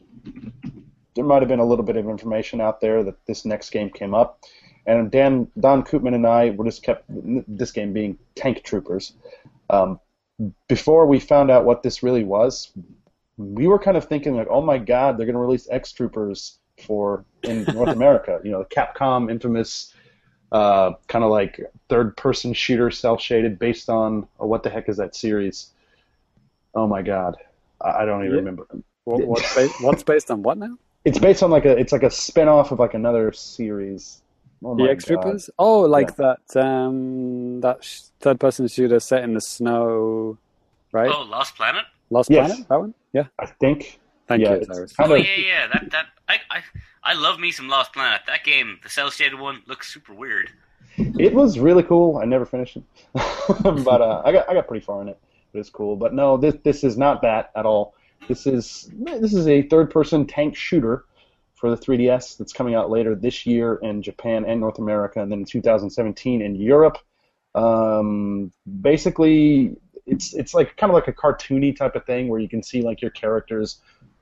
[1.14, 3.90] there might have been a little bit of information out there that this next game
[3.90, 4.44] came up.
[4.86, 9.12] And Dan, Don Koopman and I were just kept this game being Tank Troopers.
[9.70, 10.00] Um,
[10.68, 12.72] before we found out what this really was,
[13.36, 16.58] we were kind of thinking like, oh my God, they're going to release X Troopers
[16.86, 18.40] for in North America.
[18.42, 19.94] You know, Capcom infamous
[20.52, 25.14] uh, kind of like third-person shooter, cel-shaded, based on uh, what the heck is that
[25.14, 25.70] series?
[26.74, 27.36] Oh my god,
[27.80, 28.38] I, I don't even yeah.
[28.38, 28.66] remember.
[29.04, 30.76] What, what's, based, what's based on what now?
[31.04, 34.22] It's based on like a it's like a spin-off of like another series.
[34.64, 35.50] Oh the X Troopers?
[35.58, 36.34] Oh, like yeah.
[36.52, 37.84] that um, that
[38.20, 40.36] third-person shooter set in the snow,
[40.92, 41.10] right?
[41.12, 41.84] Oh, Lost Planet.
[42.10, 42.48] Lost yes.
[42.48, 42.68] Planet.
[42.68, 42.94] That one.
[43.12, 43.24] Yeah.
[43.38, 44.00] I think.
[44.26, 44.86] Thank yeah, you.
[44.98, 45.66] Oh yeah, yeah.
[45.68, 46.62] That that I, I
[47.02, 48.22] I love me some Lost Planet.
[48.26, 50.50] That game, the cel shaded one, looks super weird.
[50.96, 52.18] It was really cool.
[52.18, 52.82] I never finished it,
[53.14, 55.18] but uh, I got I got pretty far in it.
[55.52, 55.96] It was cool.
[55.96, 57.94] But no, this this is not that at all.
[58.26, 61.04] This is this is a third person tank shooter
[61.54, 65.30] for the 3DS that's coming out later this year in Japan and North America, and
[65.30, 66.98] then in 2017 in Europe.
[67.54, 69.76] Um, basically,
[70.06, 72.82] it's it's like kind of like a cartoony type of thing where you can see
[72.82, 73.80] like your characters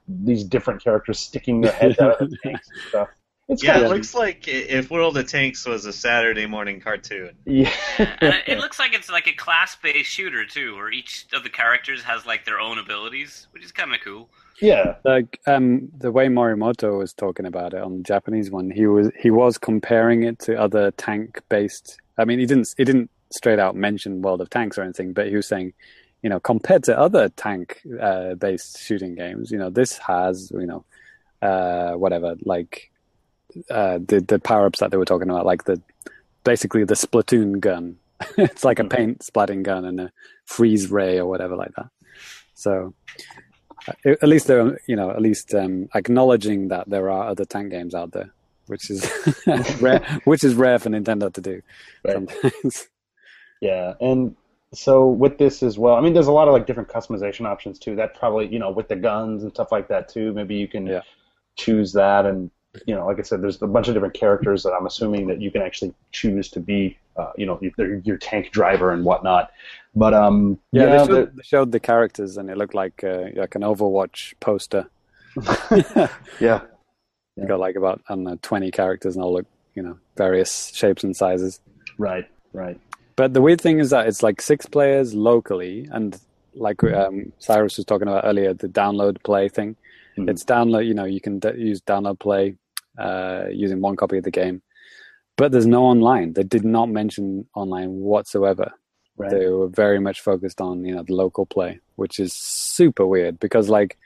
[0.08, 3.08] these different characters sticking their heads out of the tanks and stuff.
[3.48, 7.30] It's yeah, it looks like if World of Tanks was a Saturday morning cartoon.
[7.44, 12.02] Yeah, it looks like it's like a class-based shooter too, where each of the characters
[12.02, 14.30] has like their own abilities, which is kind of cool.
[14.60, 18.88] Yeah, like um, the way Morimoto was talking about it on the Japanese one, he
[18.88, 22.00] was he was comparing it to other tank-based.
[22.18, 25.28] I mean, he didn't he didn't straight out mention World of Tanks or anything, but
[25.28, 25.72] he was saying
[26.26, 30.66] you know, compared to other tank uh, based shooting games, you know, this has, you
[30.66, 30.84] know,
[31.40, 32.90] uh, whatever, like
[33.70, 35.80] uh, the the power ups that they were talking about, like the
[36.42, 37.98] basically the Splatoon gun.
[38.38, 38.96] it's like a mm-hmm.
[38.96, 40.12] paint splatting gun and a
[40.46, 41.90] freeze ray or whatever like that.
[42.54, 42.92] So
[43.86, 47.70] uh, at least they're you know at least um, acknowledging that there are other tank
[47.70, 48.32] games out there,
[48.66, 49.08] which is
[49.80, 51.62] rare, which is rare for Nintendo to do
[52.04, 52.14] right.
[52.14, 52.88] sometimes.
[53.60, 54.34] Yeah, and
[54.76, 57.78] so with this as well, I mean, there's a lot of like different customization options
[57.78, 57.96] too.
[57.96, 60.32] That probably you know with the guns and stuff like that too.
[60.32, 61.00] Maybe you can yeah.
[61.56, 62.50] choose that, and
[62.86, 65.40] you know, like I said, there's a bunch of different characters that I'm assuming that
[65.40, 69.50] you can actually choose to be, uh, you know, your, your tank driver and whatnot.
[69.94, 73.28] But um, yeah, yeah they, showed, they, showed, the characters, and it looked like uh,
[73.34, 74.88] like an Overwatch poster.
[76.40, 76.60] yeah.
[77.38, 80.72] You got like about I don't know, 20 characters, and all look, you know, various
[80.74, 81.60] shapes and sizes.
[81.98, 82.80] Right, right.
[83.16, 86.18] But the weird thing is that it's like six players locally, and
[86.54, 89.76] like um, Cyrus was talking about earlier, the download play thing.
[90.16, 90.28] Mm-hmm.
[90.28, 90.86] It's download.
[90.86, 92.56] You know, you can d- use download play
[92.98, 94.62] uh, using one copy of the game,
[95.36, 96.34] but there's no online.
[96.34, 98.72] They did not mention online whatsoever.
[99.16, 99.30] Right.
[99.30, 103.40] They were very much focused on you know the local play, which is super weird
[103.40, 103.96] because like,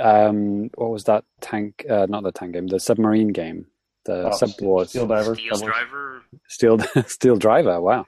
[0.00, 1.86] um, what was that tank?
[1.88, 3.66] Uh, not the tank game, the submarine game,
[4.06, 4.90] the oh, sub wars.
[4.90, 5.34] Steel diver.
[5.34, 6.22] Steel driver.
[6.48, 7.80] Steel steel driver.
[7.80, 8.06] Wow.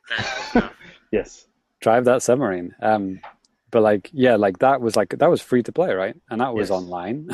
[1.12, 1.46] yes.
[1.80, 2.74] Drive that submarine.
[2.80, 3.20] Um,
[3.70, 6.16] but like yeah, like that was like that was free to play, right?
[6.30, 6.76] And that was yes.
[6.78, 7.30] online.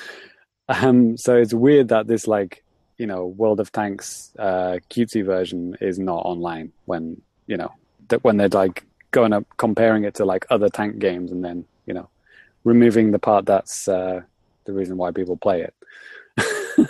[0.68, 2.62] um, so it's weird that this like
[2.98, 7.72] you know World of Tanks uh, cutesy version is not online when you know
[8.08, 11.64] that when they're like going up comparing it to like other tank games and then
[11.86, 12.08] you know
[12.64, 14.20] removing the part that's uh,
[14.64, 15.74] the reason why people play it.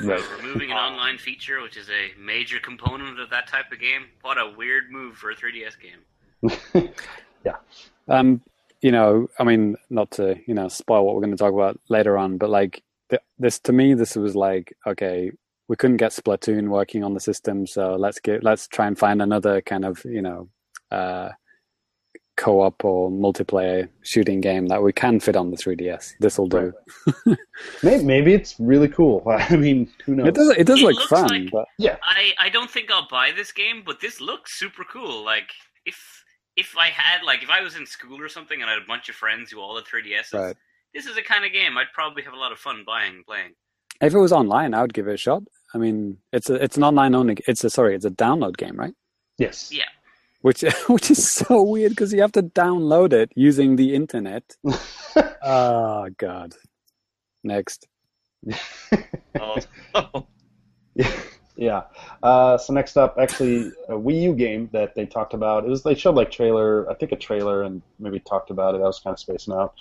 [0.00, 0.22] Right.
[0.42, 4.06] Removing an online feature, which is a major component of that type of game.
[4.22, 6.88] What a weird move for a 3DS game.
[7.44, 7.56] yeah.
[8.08, 8.42] Um,
[8.80, 11.80] you know, I mean, not to you know spoil what we're going to talk about
[11.88, 12.82] later on, but like
[13.38, 15.30] this to me, this was like okay,
[15.68, 19.22] we couldn't get Splatoon working on the system, so let's get let's try and find
[19.22, 20.48] another kind of you know
[20.90, 21.30] uh,
[22.36, 26.14] co-op or multiplayer shooting game that we can fit on the 3DS.
[26.20, 26.72] This will do.
[27.82, 29.22] maybe, maybe, it's really cool.
[29.26, 30.28] I mean, who knows?
[30.28, 30.48] It does.
[30.50, 31.28] It does it look fun.
[31.28, 31.66] Like, but...
[31.78, 31.96] Yeah.
[32.02, 35.24] I I don't think I'll buy this game, but this looks super cool.
[35.24, 35.50] Like
[35.86, 35.96] if
[36.56, 38.86] if I had like if I was in school or something and I had a
[38.86, 40.34] bunch of friends who all had 3DSs.
[40.34, 40.56] Right.
[40.94, 43.26] This is the kind of game I'd probably have a lot of fun buying and
[43.26, 43.52] playing.
[44.02, 45.42] If it was online, I would give it a shot.
[45.74, 47.36] I mean, it's a it's an online only.
[47.46, 48.94] It's a sorry, it's a download game, right?
[49.38, 49.70] Yes.
[49.72, 49.84] Yeah.
[50.42, 54.56] Which which is so weird because you have to download it using the internet.
[55.42, 56.54] oh God.
[57.42, 57.88] Next.
[59.40, 60.26] oh.
[61.56, 61.82] yeah.
[62.22, 65.64] Uh, so next up, actually, a Wii U game that they talked about.
[65.64, 68.78] It was they showed like trailer, I think a trailer, and maybe talked about it.
[68.78, 69.74] I was kind of spacing out.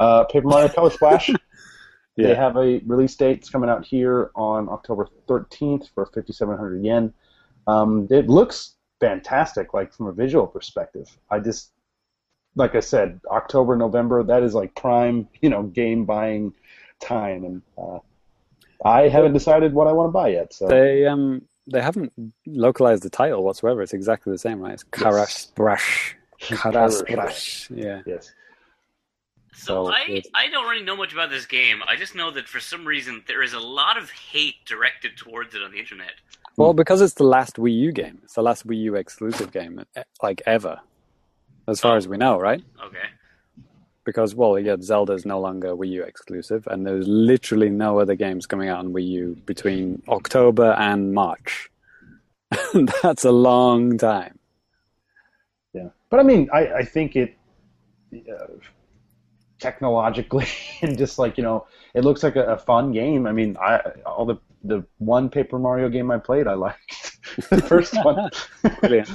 [0.00, 1.30] Uh, Paper Mario Color Splash.
[2.16, 2.28] Yeah.
[2.28, 3.38] They have a release date.
[3.38, 7.12] It's coming out here on October 13th for 5,700 yen.
[7.66, 11.08] Um, it looks fantastic, like from a visual perspective.
[11.30, 11.72] I just,
[12.54, 16.54] like I said, October, November, that is like prime, you know, game buying
[17.00, 17.98] time, and uh,
[18.84, 20.52] I haven't decided what I want to buy yet.
[20.52, 22.12] So they um they haven't
[22.46, 23.82] localized the title whatsoever.
[23.82, 24.74] It's exactly the same, right?
[24.74, 26.16] It's Karash Brash.
[26.40, 27.70] Karash Brash.
[27.70, 28.02] Yeah.
[28.06, 28.32] Yes.
[29.58, 31.80] So, I, I don't really know much about this game.
[31.88, 35.54] I just know that for some reason there is a lot of hate directed towards
[35.54, 36.12] it on the internet.
[36.56, 38.20] Well, because it's the last Wii U game.
[38.22, 39.82] It's the last Wii U exclusive game,
[40.22, 40.78] like ever,
[41.66, 41.96] as far oh.
[41.96, 42.62] as we know, right?
[42.84, 43.08] Okay.
[44.04, 48.14] Because well, yeah, Zelda is no longer Wii U exclusive, and there's literally no other
[48.14, 51.70] games coming out on Wii U between October and March.
[53.02, 54.38] That's a long time.
[55.72, 57.36] Yeah, but I mean, I, I think it.
[58.14, 58.46] Uh,
[59.58, 60.46] technologically
[60.82, 63.26] and just like you know it looks like a, a, fun game.
[63.26, 67.18] I mean i all the the one paper mario game i played i liked.
[67.50, 68.30] The first one.
[68.80, 69.10] Brilliant.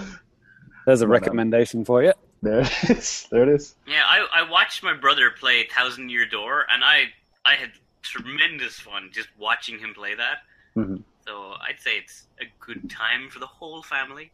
[0.86, 2.14] There's a recommendation for you.
[2.44, 3.28] There it is.
[3.32, 3.76] There it is.
[3.88, 7.06] Yeah i, I watched my brother play thousand year door and i
[7.46, 7.72] i had
[8.02, 10.39] tremendous fun just watching him play that.
[10.76, 10.98] Mm-hmm.
[11.28, 14.32] so i'd say it's a good time for the whole family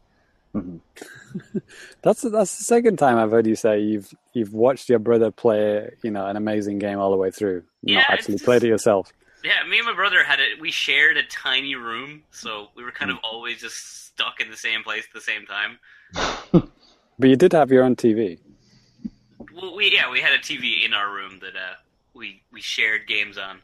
[0.54, 1.58] Mm-hmm.
[2.02, 5.90] that's that's the second time I've heard you say you've you've watched your brother play
[6.02, 9.12] you know an amazing game all the way through, yeah, not actually played it yourself.
[9.44, 10.60] Yeah, me and my brother had it.
[10.60, 13.14] We shared a tiny room, so we were kind mm.
[13.14, 15.78] of always just stuck in the same place at the same time.
[17.18, 18.38] but you did have your own TV.
[19.54, 21.74] Well, we yeah, we had a TV in our room that uh,
[22.14, 23.60] we we shared games on.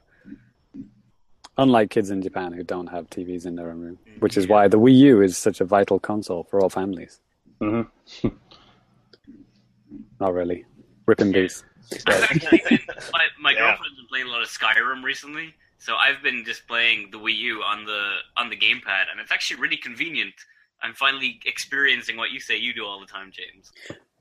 [1.57, 4.66] Unlike kids in Japan who don't have TVs in their own room, which is why
[4.66, 7.20] the Wii U is such a vital console for all families.
[7.61, 8.28] Mm-hmm.
[10.20, 10.64] Not really.
[11.07, 11.62] Ripping beats.
[12.07, 12.62] Actually,
[13.12, 13.59] my, my yeah.
[13.59, 17.36] girlfriend's been playing a lot of Skyrim recently, so I've been just playing the Wii
[17.36, 20.34] U on the on the gamepad, and it's actually really convenient.
[20.82, 23.70] I'm finally experiencing what you say you do all the time, James.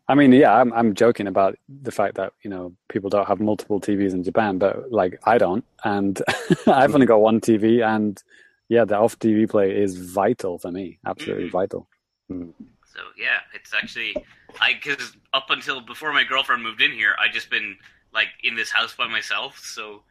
[0.08, 3.39] I mean, yeah, I'm I'm joking about the fact that you know people don't have
[3.39, 6.22] multiple TVs in Japan, but like I don't, and
[6.68, 8.22] I've only got one TV, and
[8.68, 11.58] yeah, the off TV play is vital for me, absolutely mm-hmm.
[11.58, 11.88] vital.
[12.30, 12.49] Mm-hmm.
[12.93, 14.16] So yeah, it's actually
[14.60, 17.78] I because up until before my girlfriend moved in here, I just been
[18.14, 20.04] like in this house by myself, so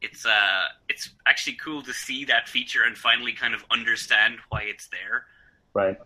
[0.00, 4.62] it's uh it's actually cool to see that feature and finally kind of understand why
[4.62, 5.26] it's there.
[5.74, 5.98] Right.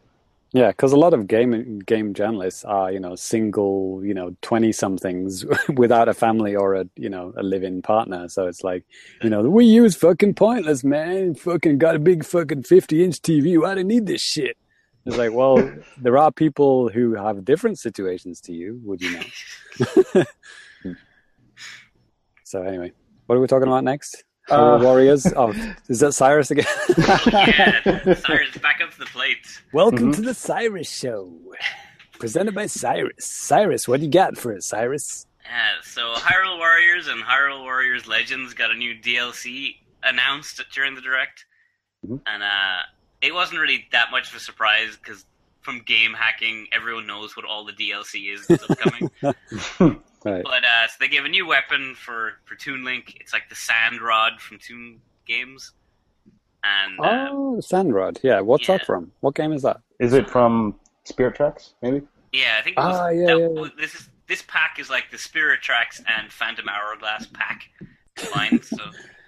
[0.53, 4.72] Yeah, because a lot of game game journalists are you know single you know twenty
[4.72, 5.44] somethings
[5.76, 8.28] without a family or a you know a living partner.
[8.28, 8.84] So it's like
[9.22, 11.34] you know the Wii U is fucking pointless, man.
[11.34, 13.61] Fucking got a big fucking fifty inch TV.
[13.61, 14.57] Why do you need this shit?
[15.05, 15.57] It's like, well,
[15.99, 18.80] there are people who have different situations to you.
[18.84, 20.24] Would you know?
[20.80, 20.92] Hmm.
[22.44, 22.92] so anyway,
[23.26, 24.22] what are we talking about next?
[24.51, 25.26] Uh, Warriors.
[25.36, 25.53] Oh,
[25.88, 26.64] is that Cyrus again?
[26.99, 29.61] yeah, Cyrus back up to the plate.
[29.72, 30.12] Welcome mm-hmm.
[30.12, 31.32] to the Cyrus Show.
[32.18, 33.24] presented by Cyrus.
[33.24, 35.26] Cyrus, what do you got for us, Cyrus?
[35.44, 41.01] Yeah, so Hyrule Warriors and Hyrule Warriors Legends got a new DLC announced during the
[41.01, 41.44] direct,
[42.05, 42.16] mm-hmm.
[42.26, 42.80] and uh,
[43.22, 45.24] it wasn't really that much of a surprise because
[45.61, 49.11] from game hacking, everyone knows what all the DLC is that's upcoming.
[50.24, 50.42] right.
[50.44, 53.16] But uh, so they gave a new weapon for for Toon Link.
[53.20, 55.72] It's like the Sand Rod from Toon games.
[56.64, 58.18] And uh, oh, Sand Rod.
[58.22, 58.78] Yeah, what's yeah.
[58.78, 59.12] that from?
[59.20, 59.80] What game is that?
[60.00, 61.74] Is it from Spirit Tracks?
[61.82, 62.02] Maybe.
[62.32, 62.76] Yeah, I think.
[62.76, 63.68] It was, ah, yeah, that, yeah.
[63.80, 67.68] This is this pack is like the Spirit Tracks and Phantom Hourglass pack
[68.14, 68.64] combined.
[68.64, 68.76] So.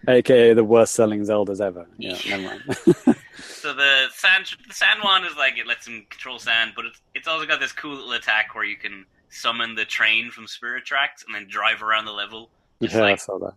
[0.09, 1.87] AKA the worst selling Zeldas ever.
[1.99, 2.63] Yeah, never mind.
[3.39, 7.01] so the sand the sand one is like it lets him control sand, but it's
[7.15, 10.85] it's also got this cool little attack where you can summon the train from Spirit
[10.85, 12.51] Tracks and then drive around the level.
[12.83, 13.55] Just yeah, like, I saw that.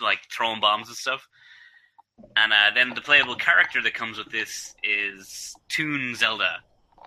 [0.00, 1.28] Like throwing bombs and stuff.
[2.36, 6.58] And uh, then the playable character that comes with this is Toon Zelda,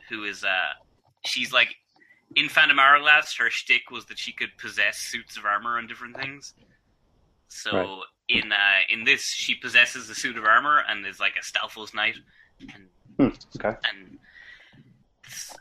[0.10, 0.74] who is uh,
[1.26, 1.76] she's like
[2.36, 3.36] in Phantom Hourglass.
[3.38, 6.54] Her shtick was that she could possess suits of armor and different things.
[7.48, 8.00] So right.
[8.30, 11.94] in uh, in this, she possesses a suit of armor and is like a Stalfos
[11.94, 12.16] knight.
[12.60, 12.88] And,
[13.18, 13.78] hmm, okay.
[13.90, 14.18] And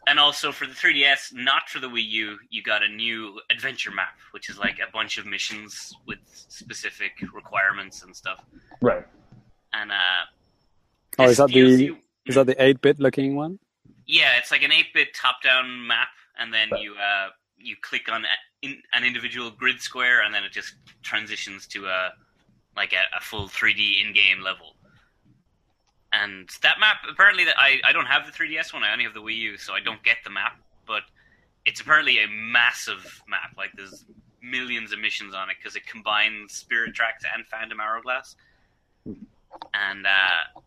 [0.07, 3.91] and also for the 3DS, not for the Wii U, you got a new adventure
[3.91, 8.45] map, which is like a bunch of missions with specific requirements and stuff.
[8.81, 9.05] Right.
[9.73, 9.95] And uh,
[11.19, 11.97] oh, is that DLC, the
[12.27, 13.59] is that the eight bit looking one?
[14.07, 16.83] Yeah, it's like an eight bit top down map, and then right.
[16.83, 17.29] you uh,
[17.59, 18.25] you click on
[18.63, 22.13] in, an individual grid square, and then it just transitions to a
[22.77, 24.77] like a, a full 3D in game level.
[26.23, 28.85] And that map, apparently, that I, I don't have the 3DS one.
[28.85, 30.59] I only have the Wii U, so I don't get the map.
[30.87, 31.03] But
[31.65, 33.55] it's apparently a massive map.
[33.57, 34.05] Like there's
[34.43, 38.37] millions of missions on it because it combines Spirit Tracks and Phantom Hourglass.
[39.07, 40.61] And uh,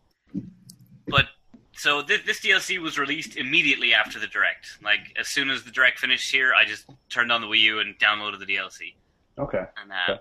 [1.06, 1.26] but
[1.72, 4.78] so this, this DLC was released immediately after the direct.
[4.82, 7.80] Like as soon as the direct finished here, I just turned on the Wii U
[7.80, 8.94] and downloaded the DLC.
[9.38, 9.64] Okay.
[9.80, 10.20] And uh, okay.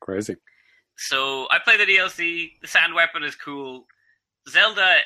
[0.00, 0.36] crazy.
[0.96, 2.52] So I play the DLC.
[2.60, 3.86] The sand weapon is cool.
[4.48, 4.98] Zelda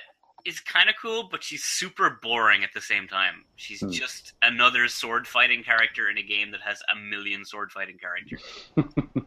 [0.45, 3.45] is kind of cool, but she's super boring at the same time.
[3.57, 3.91] She's hmm.
[3.91, 8.43] just another sword fighting character in a game that has a million sword fighting characters.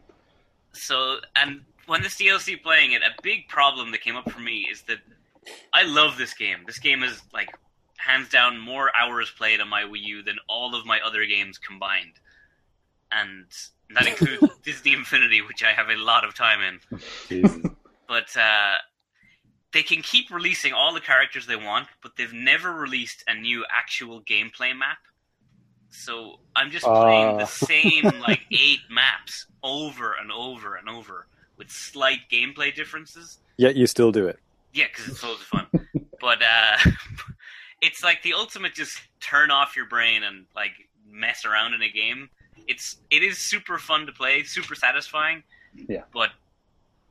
[0.72, 4.66] so, and when this DLC playing it, a big problem that came up for me
[4.70, 4.98] is that
[5.72, 6.60] I love this game.
[6.66, 7.50] This game is like
[7.98, 11.58] hands down more hours played on my Wii U than all of my other games
[11.58, 12.14] combined,
[13.12, 13.44] and
[13.94, 16.80] that includes Disney Infinity, which I have a lot of time
[17.30, 17.76] in.
[18.08, 18.74] but uh,
[19.72, 23.64] they can keep releasing all the characters they want, but they've never released a new
[23.70, 24.98] actual gameplay map.
[25.90, 27.38] So I'm just playing uh.
[27.38, 33.38] the same like eight maps over and over and over with slight gameplay differences.
[33.56, 34.38] Yet you still do it.
[34.72, 35.66] Yeah, because it's of fun.
[36.20, 36.78] but uh,
[37.82, 40.72] it's like the ultimate just turn off your brain and like
[41.08, 42.30] mess around in a game.
[42.66, 45.42] It's it is super fun to play, super satisfying.
[45.74, 46.02] Yeah.
[46.12, 46.30] But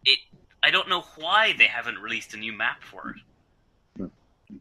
[0.06, 0.20] it
[0.64, 3.22] I don't know why they haven't released a new map for it.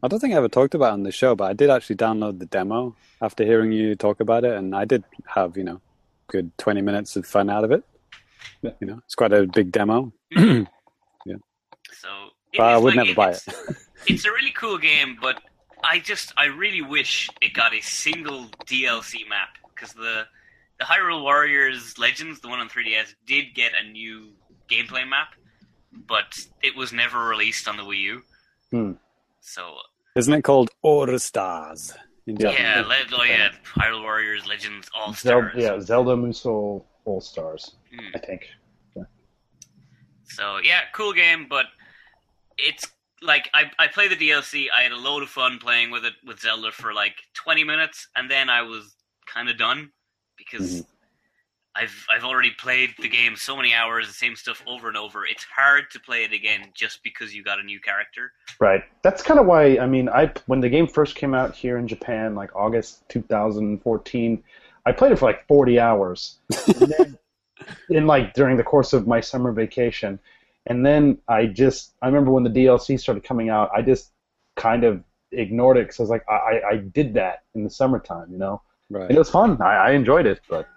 [0.03, 1.95] I don't think I ever talked about it on the show, but I did actually
[1.95, 5.81] download the demo after hearing you talk about it, and I did have you know
[6.27, 7.83] good twenty minutes of fun out of it.
[8.61, 8.71] Yeah.
[8.79, 10.13] You know, it's quite a big demo.
[10.31, 10.63] Mm-hmm.
[11.25, 11.37] yeah.
[11.91, 12.07] So
[12.55, 13.43] but I would like, never buy it.
[14.07, 15.41] it's a really cool game, but
[15.83, 20.25] I just I really wish it got a single DLC map because the
[20.79, 24.29] the Hyrule Warriors Legends, the one on 3DS, did get a new
[24.69, 25.33] gameplay map,
[26.07, 28.21] but it was never released on the Wii U.
[28.71, 28.91] Hmm.
[29.41, 29.75] So
[30.15, 31.93] isn't it called All Stars?
[32.25, 35.53] Yeah, yeah, Le- oh, yeah, Hyrule Warriors Legends All Stars.
[35.53, 38.15] Zel- yeah, Zelda Musou All Stars, mm.
[38.15, 38.47] I think.
[38.95, 39.03] Yeah.
[40.25, 41.65] So yeah, cool game, but
[42.57, 42.85] it's
[43.21, 44.67] like I I played the DLC.
[44.75, 48.07] I had a load of fun playing with it with Zelda for like 20 minutes,
[48.15, 48.95] and then I was
[49.25, 49.91] kind of done
[50.37, 50.91] because mm-hmm.
[51.75, 55.25] I've I've already played the game so many hours, the same stuff over and over.
[55.25, 58.31] It's hard to play it again just because you got a new character.
[58.59, 58.83] Right.
[59.03, 59.77] That's kind of why.
[59.77, 64.43] I mean, I when the game first came out here in Japan, like August 2014,
[64.85, 66.39] I played it for like 40 hours.
[66.67, 67.19] and then,
[67.89, 70.19] in like during the course of my summer vacation
[70.69, 74.11] and then I just I remember when the DLC started coming out, I just
[74.55, 78.31] kind of ignored it because I was like, I, I did that in the summertime,
[78.31, 78.61] you know.
[78.89, 79.03] Right.
[79.03, 79.61] And it was fun.
[79.61, 80.67] I, I enjoyed it, but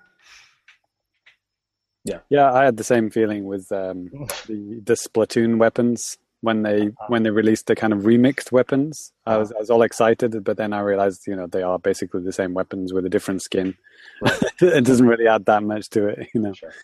[2.05, 2.19] yeah.
[2.29, 4.11] Yeah, I had the same feeling with um,
[4.47, 7.07] the the Splatoon weapons when they uh-huh.
[7.09, 9.13] when they released the kind of remixed weapons.
[9.27, 12.23] I was I was all excited, but then I realized you know they are basically
[12.23, 13.77] the same weapons with a different skin.
[14.21, 14.43] Right.
[14.61, 16.53] it doesn't really add that much to it, you know.
[16.53, 16.75] Sure.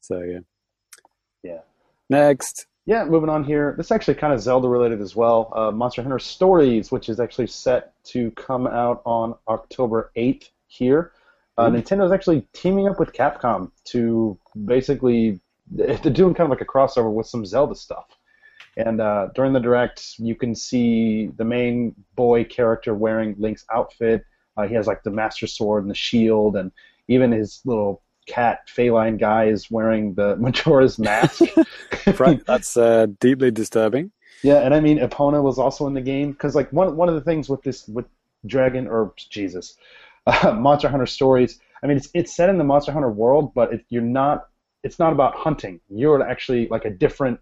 [0.00, 0.40] So yeah.
[1.42, 1.60] Yeah.
[2.08, 2.66] Next.
[2.86, 3.74] yeah, moving on here.
[3.76, 5.52] This is actually kind of Zelda related as well.
[5.54, 11.12] Uh, Monster Hunter Stories, which is actually set to come out on October 8th here.
[11.58, 11.70] Uh.
[11.70, 15.40] Nintendo is actually teaming up with Capcom to basically
[15.70, 18.06] they're doing kind of like a crossover with some Zelda stuff.
[18.76, 24.24] And uh, during the direct, you can see the main boy character wearing Link's outfit.
[24.56, 26.70] Uh, he has like the Master Sword and the shield, and
[27.08, 31.42] even his little cat feline guy is wearing the Majora's mask.
[32.18, 34.12] right, that's uh, deeply disturbing.
[34.42, 37.14] Yeah, and I mean, Epona was also in the game because like one one of
[37.14, 38.04] the things with this with
[38.46, 39.76] Dragon or Jesus,
[40.26, 41.60] uh, Monster Hunter stories.
[41.82, 44.48] I mean, it's it's set in the Monster Hunter world, but it, you're not.
[44.82, 45.80] It's not about hunting.
[45.88, 47.40] You're actually like a different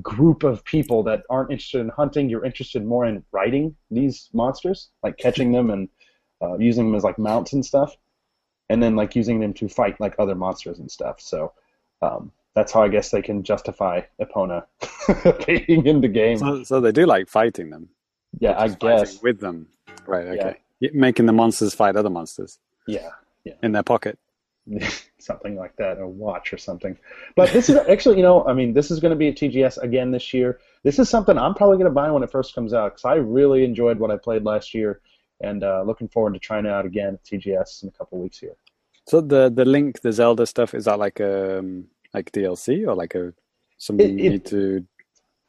[0.00, 2.28] group of people that aren't interested in hunting.
[2.28, 5.88] You're interested more in riding these monsters, like catching them and
[6.42, 7.96] uh, using them as like mounts and stuff,
[8.68, 11.20] and then like using them to fight like other monsters and stuff.
[11.20, 11.52] So
[12.00, 14.64] um, that's how I guess they can justify Epona
[15.46, 16.38] being in the game.
[16.38, 17.88] So, so, they do like fighting them.
[18.40, 19.68] Yeah, I guess with them.
[20.06, 20.26] Right.
[20.26, 20.36] Okay.
[20.36, 20.52] Yeah.
[20.92, 22.58] Making the monsters fight other monsters.
[22.86, 23.10] Yeah.
[23.44, 23.54] Yeah.
[23.62, 24.18] In their pocket.
[25.18, 26.96] something like that, a watch or something.
[27.34, 29.78] But this is actually, you know, I mean, this is going to be at TGS
[29.78, 30.60] again this year.
[30.82, 33.14] This is something I'm probably going to buy when it first comes out because I
[33.14, 35.00] really enjoyed what I played last year,
[35.40, 38.38] and uh, looking forward to trying it out again at TGS in a couple weeks
[38.38, 38.56] here.
[39.06, 42.94] So the the Link, the Zelda stuff, is that like a um, like DLC or
[42.94, 43.32] like a
[43.78, 44.86] something it, it, you need to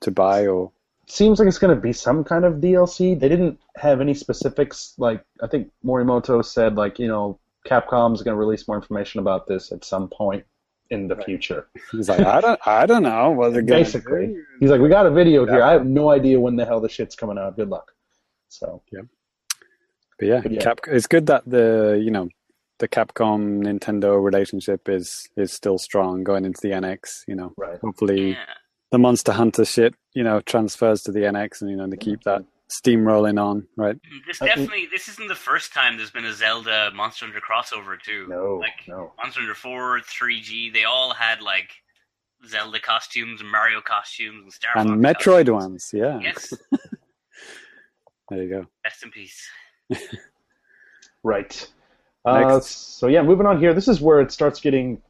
[0.02, 0.72] to buy or?
[1.08, 3.20] Seems like it's going to be some kind of DLC.
[3.20, 4.94] They didn't have any specifics.
[4.98, 9.48] Like I think Morimoto said, like you know, Capcom's going to release more information about
[9.48, 10.46] this at some point
[10.90, 11.26] in the right.
[11.26, 11.68] future.
[11.92, 14.44] He's like, I don't, I don't know what they're Basically, do.
[14.60, 15.52] he's like, we got a video yeah.
[15.52, 15.64] here.
[15.64, 17.56] I have no idea when the hell the shit's coming out.
[17.56, 17.92] Good luck.
[18.50, 19.02] So yeah,
[20.20, 20.62] but yeah, but yeah.
[20.62, 22.30] Cap, it's good that the you know
[22.80, 27.24] the Capcom Nintendo relationship is is still strong going into the NX.
[27.28, 27.80] You know, right.
[27.82, 28.46] hopefully yeah.
[28.94, 32.24] The Monster Hunter shit you know transfers to the NX, and you know they keep
[32.24, 33.96] that steamrolling on, right?
[33.96, 38.00] Mm, this definitely this isn't the first time there's been a Zelda Monster Hunter crossover
[38.00, 38.28] too.
[38.30, 39.12] No, like no.
[39.18, 41.72] Monster Hunter Four, 3G, they all had like
[42.48, 45.50] Zelda costumes and Mario costumes and Star and Fox Metroid costumes.
[45.50, 45.90] ones.
[45.92, 46.20] Yeah.
[46.20, 46.54] Yes.
[48.30, 48.68] there you go.
[48.86, 49.50] Rest in peace.
[51.24, 51.72] right.
[52.26, 53.74] Uh, so yeah, moving on here.
[53.74, 55.02] This is where it starts getting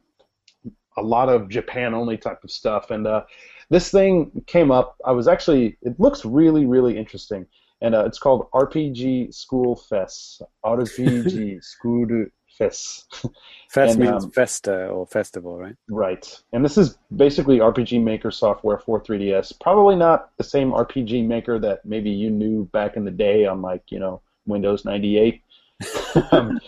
[0.96, 3.24] a lot of Japan only type of stuff, and uh,
[3.70, 4.96] this thing came up.
[5.04, 5.76] I was actually.
[5.82, 7.46] It looks really, really interesting,
[7.80, 10.42] and uh, it's called RPG School Fest.
[10.64, 12.26] RPG School
[12.58, 13.26] Fest.
[13.70, 15.74] Fest and, means um, festa or festival, right?
[15.88, 19.60] Right, and this is basically RPG Maker software for 3DS.
[19.60, 23.62] Probably not the same RPG Maker that maybe you knew back in the day on
[23.62, 25.42] like you know Windows 98.
[26.32, 26.60] um,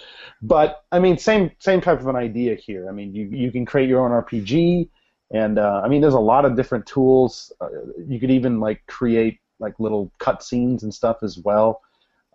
[0.42, 2.88] but I mean, same same type of an idea here.
[2.88, 4.88] I mean, you you can create your own RPG.
[5.32, 7.52] And uh, I mean, there's a lot of different tools.
[7.60, 7.68] Uh,
[8.06, 11.82] you could even like create like little cutscenes and stuff as well.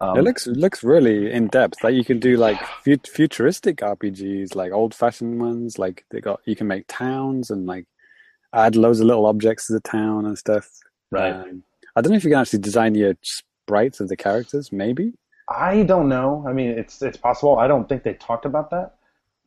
[0.02, 1.84] Um, it looks it looks really in depth.
[1.84, 2.60] Like you can do like
[3.06, 5.78] futuristic RPGs, like old fashioned ones.
[5.78, 7.86] Like they got you can make towns and like
[8.54, 10.70] add loads of little objects to the town and stuff.
[11.12, 11.34] Right.
[11.34, 11.64] Um,
[11.96, 14.72] I don't know if you can actually design your sprites of the characters.
[14.72, 15.14] Maybe.
[15.50, 16.44] I don't know.
[16.48, 17.60] I mean, it's it's possible.
[17.60, 18.96] I don't think they talked about that.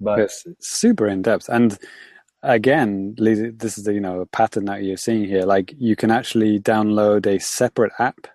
[0.00, 1.78] But it's super in depth and
[2.44, 5.42] again, this is the you know a pattern that you're seeing here.
[5.42, 8.26] Like you can actually download a separate app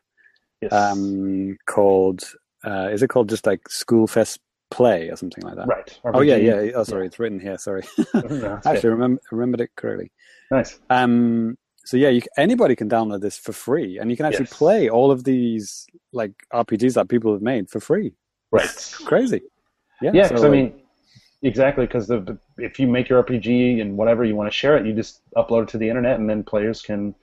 [0.62, 0.74] yes.
[0.74, 2.24] um, called
[2.66, 4.40] uh, is it called just like School Fest
[4.72, 5.68] Play or something like that?
[5.68, 6.00] Right.
[6.06, 6.12] RPG.
[6.14, 6.72] Oh yeah, yeah.
[6.76, 7.08] Oh sorry, yeah.
[7.08, 7.58] it's written here.
[7.58, 7.84] Sorry,
[8.14, 10.12] no, actually remember remembered it correctly.
[10.52, 10.80] Nice.
[10.90, 11.58] Um.
[11.86, 14.58] So yeah, you, anybody can download this for free, and you can actually yes.
[14.58, 18.14] play all of these like RPGs that people have made for free.
[18.52, 18.70] Right.
[19.06, 19.42] crazy.
[20.02, 20.12] Yeah.
[20.14, 20.28] Yeah.
[20.28, 20.82] So, I mean,
[21.42, 22.12] Exactly, because
[22.58, 25.64] if you make your RPG and whatever you want to share it, you just upload
[25.64, 27.16] it to the internet, and then players can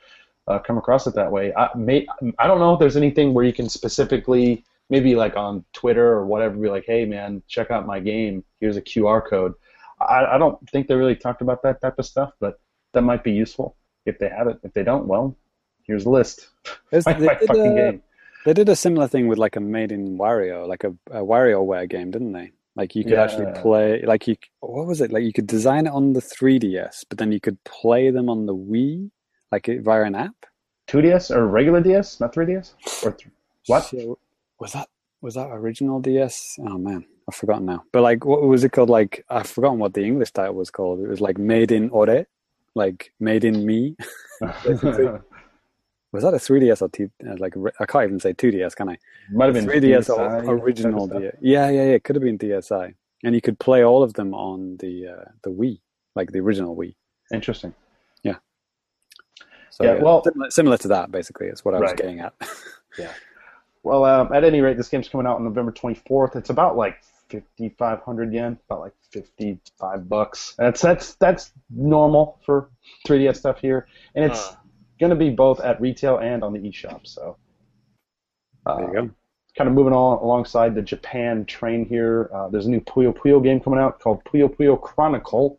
[0.48, 1.52] uh, come across it that way.
[1.54, 2.06] I may
[2.38, 6.24] I don't know if there's anything where you can specifically maybe like on Twitter or
[6.24, 8.44] whatever be like, hey man, check out my game.
[8.60, 9.52] Here's a QR code.
[10.00, 12.60] I, I don't think they really talked about that type of stuff, but
[12.92, 14.58] that might be useful if they have it.
[14.62, 15.36] If they don't, well,
[15.82, 16.48] here's a list.
[16.92, 18.02] my, my fucking a, game.
[18.44, 21.88] They did a similar thing with like a Made in Wario, like a, a WarioWare
[21.88, 22.52] game, didn't they?
[22.77, 23.22] Like you could yeah.
[23.22, 25.11] actually play, like you, what was it?
[25.11, 28.45] Like you could design it on the 3DS, but then you could play them on
[28.45, 29.11] the Wii,
[29.51, 30.35] like via an app.
[30.89, 32.74] 2DS or regular DS, not 3DS,
[33.05, 33.31] or th-
[33.66, 33.85] what?
[33.85, 34.18] So,
[34.61, 34.89] was that
[35.22, 36.59] was that original DS?
[36.61, 37.85] Oh man, I've forgotten now.
[37.93, 38.91] But like, what was it called?
[38.91, 41.01] Like, I've forgotten what the English title was called.
[41.01, 42.27] It was like Made in Ore,
[42.74, 43.97] like Made in Me.
[46.12, 47.11] was that a 3DS or two?
[47.26, 48.98] Uh, like I can't even say 2DS, can I?
[49.30, 51.07] Might have been 3DS DSi, original.
[51.07, 51.34] DS.
[51.40, 51.92] Yeah, yeah, yeah.
[51.92, 52.94] It could have been DSi,
[53.24, 55.80] and you could play all of them on the uh, the Wii,
[56.14, 56.94] like the original Wii.
[57.32, 57.74] Interesting.
[58.22, 58.36] Yeah.
[59.70, 61.96] So yeah, well, similar, similar, to that basically is what I was right.
[61.96, 62.34] getting at.
[62.98, 63.12] yeah.
[63.82, 66.34] Well, um, at any rate, this game's coming out on November 24th.
[66.34, 70.54] It's about like 5,500 yen, about like 55 bucks.
[70.59, 72.70] That's that's that's normal for
[73.07, 74.57] 3DS stuff here, and it's uh.
[74.99, 77.07] Going to be both at retail and on the eShop.
[77.07, 77.36] So
[78.64, 79.11] uh, there you go.
[79.57, 82.30] Kind of moving on alongside the Japan train here.
[82.34, 85.59] Uh, there's a new Puyo Puyo game coming out called Puyo Puyo Chronicle.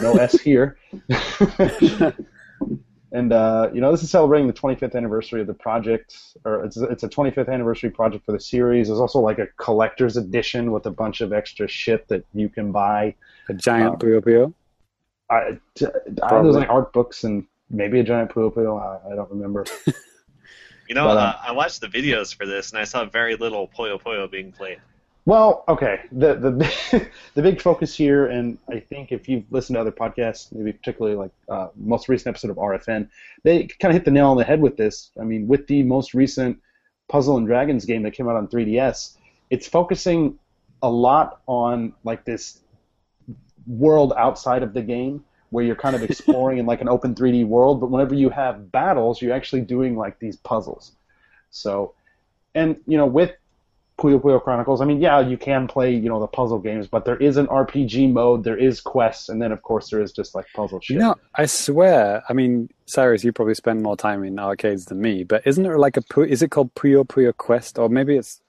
[0.00, 0.76] No S here.
[3.10, 6.76] And uh, you know, this is celebrating the 25th anniversary of the project, or it's
[6.76, 8.88] it's a 25th anniversary project for the series.
[8.88, 12.70] There's also like a collector's edition with a bunch of extra shit that you can
[12.70, 13.14] buy.
[13.48, 14.54] A giant um, Puyo Puyo.
[15.30, 15.58] I,
[16.22, 18.80] I there's like art books and maybe a giant Puyo Puyo.
[18.80, 19.64] I, I don't remember.
[20.88, 23.68] you know, but, uh, I watched the videos for this and I saw very little
[23.68, 24.78] Puyo Puyo being played.
[25.28, 26.00] Well, okay.
[26.10, 30.50] The the the big focus here, and I think if you've listened to other podcasts,
[30.52, 33.10] maybe particularly like uh, most recent episode of RFN,
[33.42, 35.10] they kind of hit the nail on the head with this.
[35.20, 36.58] I mean, with the most recent
[37.08, 39.18] Puzzle and Dragons game that came out on 3DS,
[39.50, 40.38] it's focusing
[40.82, 42.60] a lot on like this
[43.66, 47.46] world outside of the game where you're kind of exploring in like an open 3D
[47.46, 50.92] world, but whenever you have battles, you're actually doing like these puzzles.
[51.50, 51.94] So,
[52.54, 53.32] and you know, with
[53.98, 54.80] Puyo Puyo Chronicles.
[54.80, 57.48] I mean, yeah, you can play, you know, the puzzle games, but there is an
[57.48, 60.94] RPG mode, there is quests, and then of course there is just like puzzle shit.
[60.94, 65.00] You know, I swear, I mean, Cyrus, you probably spend more time in arcades than
[65.00, 68.40] me, but isn't there like a is it called Puyo Puyo Quest, or maybe it's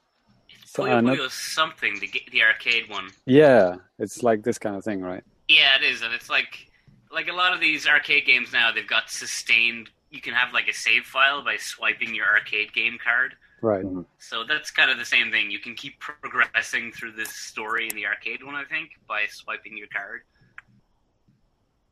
[0.72, 3.10] Puyo uh, Puyo something, the the arcade one.
[3.26, 5.24] Yeah, it's like this kind of thing, right?
[5.48, 6.69] Yeah, it is, and it's like
[7.12, 8.72] like a lot of these arcade games now.
[8.72, 9.90] They've got sustained.
[10.10, 13.34] You can have like a save file by swiping your arcade game card.
[13.62, 13.84] Right.
[13.84, 14.02] Mm-hmm.
[14.18, 15.50] So that's kind of the same thing.
[15.50, 19.76] You can keep progressing through this story in the arcade one, I think, by swiping
[19.76, 20.22] your card.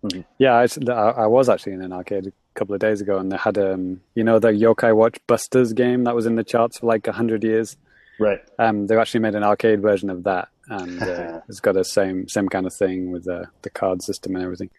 [0.05, 0.21] Mm-hmm.
[0.39, 3.37] Yeah, I, I, was actually in an arcade a couple of days ago, and they
[3.37, 6.87] had um, you know, the Yokai Watch Busters game that was in the charts for
[6.87, 7.77] like a hundred years.
[8.21, 8.41] Right.
[8.61, 12.29] Um, they've actually made an arcade version of that, and uh, it's got the same
[12.29, 14.71] same kind of thing with the the card system and everything.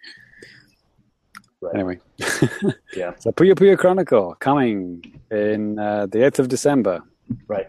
[1.62, 1.76] Right.
[1.76, 2.00] Anyway,
[2.96, 3.14] yeah.
[3.20, 7.02] So Puyo Puyo Chronicle coming in uh, the eighth of December.
[7.48, 7.68] Right.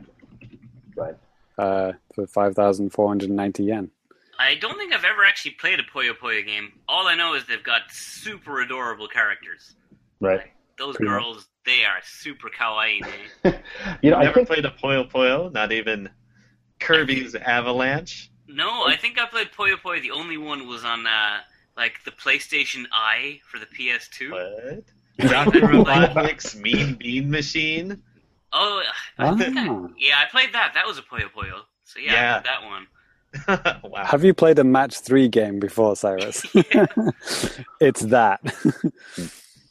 [0.97, 1.17] Right.
[1.59, 3.91] Uh, for five thousand four hundred ninety yen.
[4.39, 6.73] I don't think I've ever actually played a Puyo Puyo game.
[6.89, 9.75] All I know is they've got super adorable characters.
[10.21, 10.39] Right.
[10.39, 11.45] Like, those Pretty girls, much.
[11.67, 13.01] they are super kawaii.
[14.03, 14.49] you know, I never think...
[14.49, 16.09] played a Puyo Puyo, not even
[16.79, 18.31] Kirby's Avalanche.
[18.49, 20.01] No, I think I played Puyo Puyo.
[20.01, 21.41] The only one was on uh,
[21.81, 24.31] like the PlayStation Eye for the PS2.
[24.31, 24.85] What?
[25.31, 25.61] Dr.
[25.61, 28.03] Robotnik's Mean Bean Machine?
[28.53, 28.83] Oh,
[29.19, 29.37] I ah.
[29.37, 29.65] think I,
[29.97, 30.73] yeah, I played that.
[30.75, 31.63] That was a Puyo Puyo.
[31.85, 32.43] So yeah, yeah.
[32.43, 32.87] that one.
[33.91, 34.05] wow.
[34.05, 36.45] Have you played a match three game before, Cyrus?
[37.81, 38.41] it's that.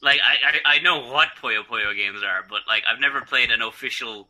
[0.01, 0.35] like I,
[0.65, 4.29] I, I know what Puyo Puyo games are, but like I've never played an official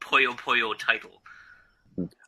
[0.00, 1.20] Puyo Puyo title.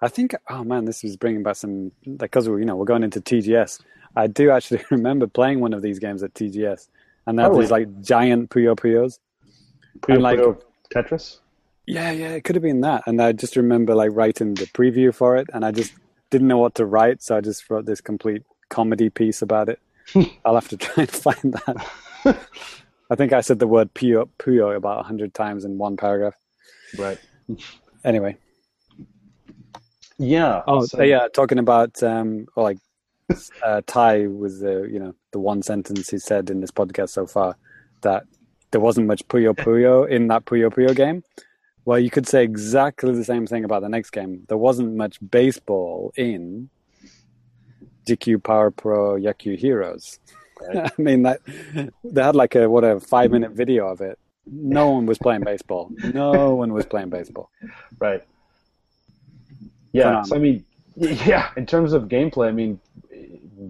[0.02, 0.34] I think.
[0.50, 3.80] Oh man, this is bringing back some because like, you know we're going into TGS.
[4.16, 6.88] I do actually remember playing one of these games at TGS,
[7.26, 9.18] and they had oh, these like giant Puyo Puyos.
[10.00, 10.60] Puyo and, like, Puyo
[10.92, 11.38] Tetris.
[11.86, 13.02] Yeah, yeah, it could have been that.
[13.06, 15.92] And I just remember like writing the preview for it, and I just
[16.30, 19.80] didn't know what to write, so I just wrote this complete comedy piece about it.
[20.44, 22.38] I'll have to try and find that.
[23.10, 26.34] I think I said the word Puyo, Puyo about a hundred times in one paragraph.
[26.98, 27.18] Right.
[28.04, 28.36] Anyway.
[30.18, 30.62] Yeah.
[30.66, 31.28] Oh, so, yeah.
[31.28, 32.78] Talking about um, like
[33.64, 37.26] uh, Ty was the you know the one sentence he said in this podcast so
[37.26, 37.56] far
[38.02, 38.24] that
[38.70, 41.22] there wasn't much Puyo Puyo in that Puyo Puyo game.
[41.84, 44.44] Well, you could say exactly the same thing about the next game.
[44.48, 46.70] There wasn't much baseball in
[48.06, 50.20] GQ Power Pro Yaku Heroes.
[50.60, 50.92] Right.
[50.98, 51.40] I mean, that
[52.04, 54.18] they had like a what a five minute video of it.
[54.46, 55.90] No one was playing baseball.
[56.12, 57.50] No one was playing baseball.
[57.98, 58.24] Right.
[59.92, 60.22] Yeah.
[60.22, 60.64] So I mean,
[60.96, 61.50] yeah.
[61.56, 62.80] In terms of gameplay, I mean,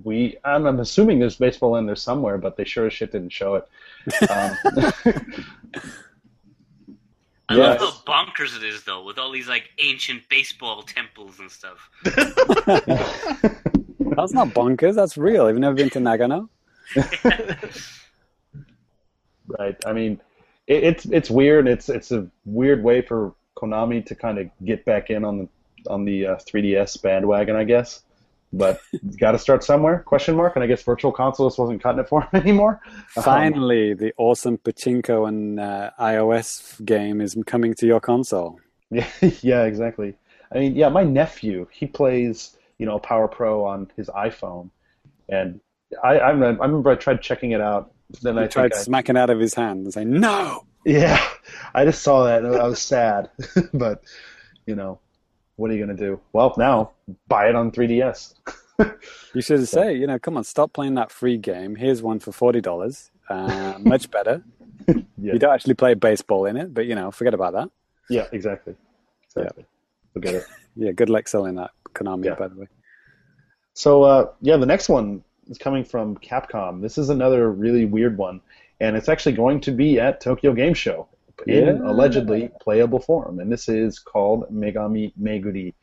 [0.04, 3.30] we I'm, I'm, assuming there's baseball in there somewhere, but they sure as shit didn't
[3.30, 3.68] show it.
[4.28, 4.56] Um,
[7.48, 7.80] I yes.
[7.80, 11.90] love how bonkers it is though, with all these like ancient baseball temples and stuff.
[12.04, 12.18] That's
[14.32, 14.94] not bonkers.
[14.94, 15.48] That's real.
[15.48, 16.48] You've never been to Nagano.
[19.58, 19.76] right.
[19.84, 20.20] I mean,
[20.66, 21.68] it, it's it's weird.
[21.68, 25.48] It's it's a weird way for Konami to kind of get back in on the
[25.88, 28.02] on the uh, 3DS bandwagon, I guess
[28.52, 30.00] but it's got to start somewhere?
[30.00, 30.56] Question mark.
[30.56, 32.80] And I guess Virtual Console wasn't cutting it for him anymore.
[33.08, 38.60] Finally, um, the awesome pachinko and uh, iOS game is coming to your console.
[38.90, 39.08] Yeah,
[39.40, 40.14] yeah, exactly.
[40.52, 44.70] I mean, yeah, my nephew he plays you know Power Pro on his iPhone,
[45.28, 45.60] and
[46.02, 49.30] I I remember, I tried checking it out then he I tried I- smacking out
[49.30, 50.66] of his hand and saying no.
[50.84, 51.24] Yeah,
[51.74, 53.30] I just saw that and I was sad,
[53.72, 54.02] but
[54.66, 54.98] you know,
[55.56, 56.20] what are you gonna do?
[56.32, 56.90] Well, now
[57.28, 58.34] buy it on 3DS.
[59.32, 61.76] You should say, you know, come on, stop playing that free game.
[61.76, 63.12] Here's one for forty dollars.
[63.28, 64.42] Uh, much better.
[64.88, 64.94] Yeah.
[65.34, 67.70] You don't actually play baseball in it, but you know, forget about that.
[68.10, 68.74] Yeah, exactly.
[69.36, 69.66] Exactly.
[70.14, 70.44] Look at it.
[70.74, 72.34] Yeah, good luck selling that Konami, Yeah.
[72.34, 72.66] by the way.
[73.74, 76.80] So uh, yeah, the next one is coming from Capcom.
[76.80, 78.40] This is another really weird one,
[78.80, 81.06] and it's actually going to be at Tokyo Game Show
[81.46, 81.90] in Yeah.
[81.90, 85.74] allegedly playable form, and this is called Megami Meguri,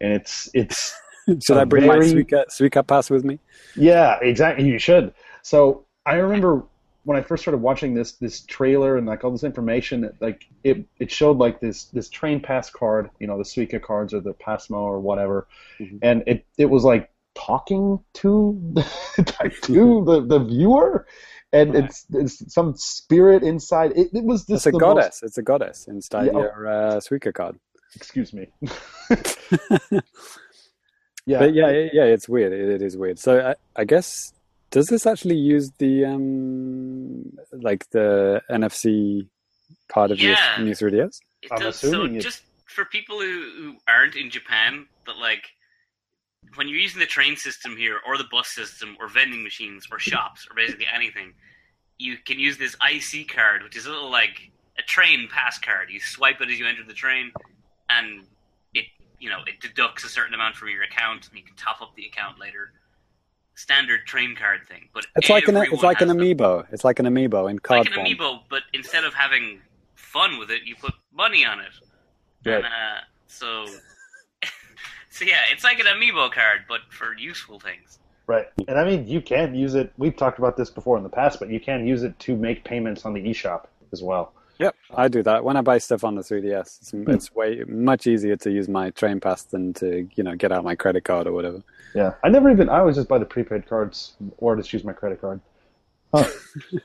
[0.00, 0.94] and it's it's
[1.44, 3.38] Should I bring my very- Suica, Suica pass with me?
[3.76, 5.12] yeah exactly you should.
[5.42, 6.64] So I remember
[7.04, 10.84] when I first started watching this this trailer and like all this information, like it
[10.98, 14.34] it showed like this this train pass card, you know, the Suica cards or the
[14.34, 15.46] PASMO or whatever,
[15.80, 15.98] Mhm.
[16.02, 18.58] and it it was like talking to
[19.62, 21.06] to the, the viewer,
[21.52, 21.84] and Right.
[21.84, 23.92] it's it's some spirit inside.
[23.96, 25.20] It, it was It's a the goddess.
[25.22, 26.32] It's a goddess inside Yeah.
[26.32, 27.58] your uh, Suica card.
[27.94, 28.48] Excuse me.
[31.26, 32.52] yeah, But yeah, yeah, yeah, it's weird.
[32.52, 33.18] It, it is weird.
[33.18, 34.32] So I, I guess
[34.70, 39.26] does this actually use the um like the NFC
[39.88, 40.56] part of Yeah.
[40.58, 41.18] your new 3DS?
[41.42, 45.16] It I'm does, so assuming it- just for people who, who aren't in Japan, but
[45.16, 45.44] like
[46.56, 49.98] when you're using the train system here, or the bus system, or vending machines, or
[49.98, 51.34] shops, or basically anything,
[51.98, 55.90] you can use this IC card, which is a little like a train pass card.
[55.90, 57.32] You swipe it as you enter the train,
[57.90, 58.24] and
[58.74, 58.86] it
[59.18, 61.94] you know it deducts a certain amount from your account, and you can top up
[61.96, 62.72] the account later.
[63.56, 66.24] Standard train card thing, but It's like an it's like an has them.
[66.24, 66.66] amiibo.
[66.72, 68.06] It's like an amiibo in card like an form.
[68.06, 69.60] amiibo, but instead of having
[69.96, 71.72] fun with it, you put money on it.
[72.46, 72.54] Right.
[72.58, 73.66] And, uh, so,
[75.18, 77.98] so yeah, it's like an amiibo card, but for useful things.
[78.28, 78.46] Right.
[78.68, 79.92] And I mean, you can use it.
[79.96, 82.62] We've talked about this before in the past, but you can use it to make
[82.62, 84.32] payments on the eShop as well.
[84.60, 86.60] Yep, I do that when I buy stuff on the 3DS.
[86.60, 87.08] It's, hmm.
[87.10, 90.64] it's way much easier to use my train pass than to you know get out
[90.64, 91.62] my credit card or whatever.
[91.94, 92.14] Yeah.
[92.22, 95.20] I never even, I always just buy the prepaid cards or just use my credit
[95.20, 95.40] card.
[96.12, 96.28] Huh.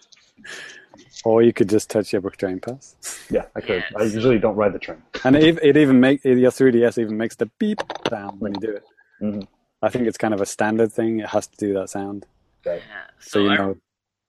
[1.26, 2.96] Or you could just touch your book train pass,
[3.30, 3.84] Yeah, I could.
[3.92, 5.02] Yeah, I usually don't ride the train.
[5.24, 7.80] and it, it even make your 3DS even makes the beep
[8.10, 8.84] sound when you do it.
[9.22, 9.48] Mhm.
[9.82, 11.20] I think it's kind of a standard thing.
[11.20, 12.26] It has to do that sound,
[12.66, 12.82] Right.
[12.88, 13.04] Yeah.
[13.20, 13.78] so, So, you I, know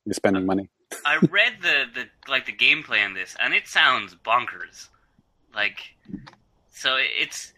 [0.05, 0.69] you're spending money.
[1.05, 4.89] I read the, the like the gameplay on this, and it sounds bonkers.
[5.55, 5.78] Like,
[6.70, 7.53] so it's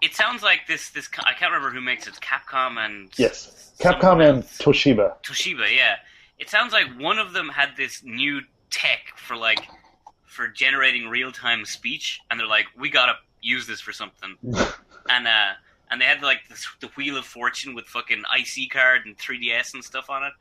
[0.00, 2.14] it sounds like this this I can't remember who makes it.
[2.20, 3.72] Capcom and Yes.
[3.78, 4.42] Capcom and.
[4.44, 5.14] Toshiba.
[5.22, 5.96] Toshiba, yeah.
[6.42, 9.60] It sounds like one of them had this new tech for like
[10.24, 14.36] for generating real time speech, and they're like, we gotta use this for something.
[15.08, 15.52] and uh,
[15.88, 19.74] and they had like this, the Wheel of Fortune with fucking IC card and 3DS
[19.74, 20.32] and stuff on it.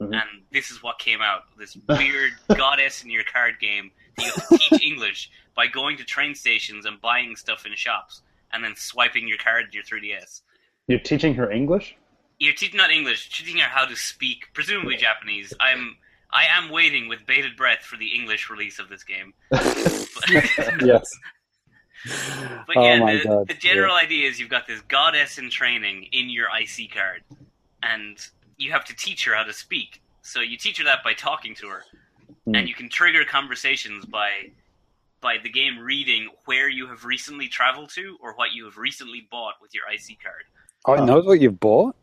[0.00, 0.12] Mhm.
[0.12, 4.80] And this is what came out: this weird goddess in your card game you teach
[4.80, 8.22] English by going to train stations and buying stuff in shops,
[8.52, 10.42] and then swiping your card to your 3DS.
[10.86, 11.96] You're teaching her English?
[12.38, 15.52] You're teaching not English, teaching her how to speak, presumably Japanese.
[15.60, 15.96] I'm
[16.32, 19.32] I am waiting with bated breath for the English release of this game.
[20.84, 21.10] Yes.
[22.66, 23.48] but oh yeah, my the, god.
[23.48, 27.22] the general idea is you've got this goddess in training in your IC card,
[27.82, 28.24] and
[28.56, 30.00] you have to teach her how to speak.
[30.22, 31.82] So you teach her that by talking to her,
[32.44, 32.54] Hmm.
[32.54, 34.50] and you can trigger conversations by
[35.20, 39.26] by the game reading where you have recently traveled to or what you have recently
[39.30, 40.44] bought with your IC card.
[40.86, 41.96] Oh, it knows what you've bought.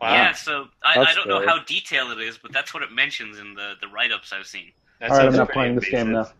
[0.00, 3.38] Yeah, so I, I don't know how detailed it is, but that's what it mentions
[3.38, 4.72] in the, the write ups I've seen.
[5.00, 6.30] That All right, I'm not playing this game now.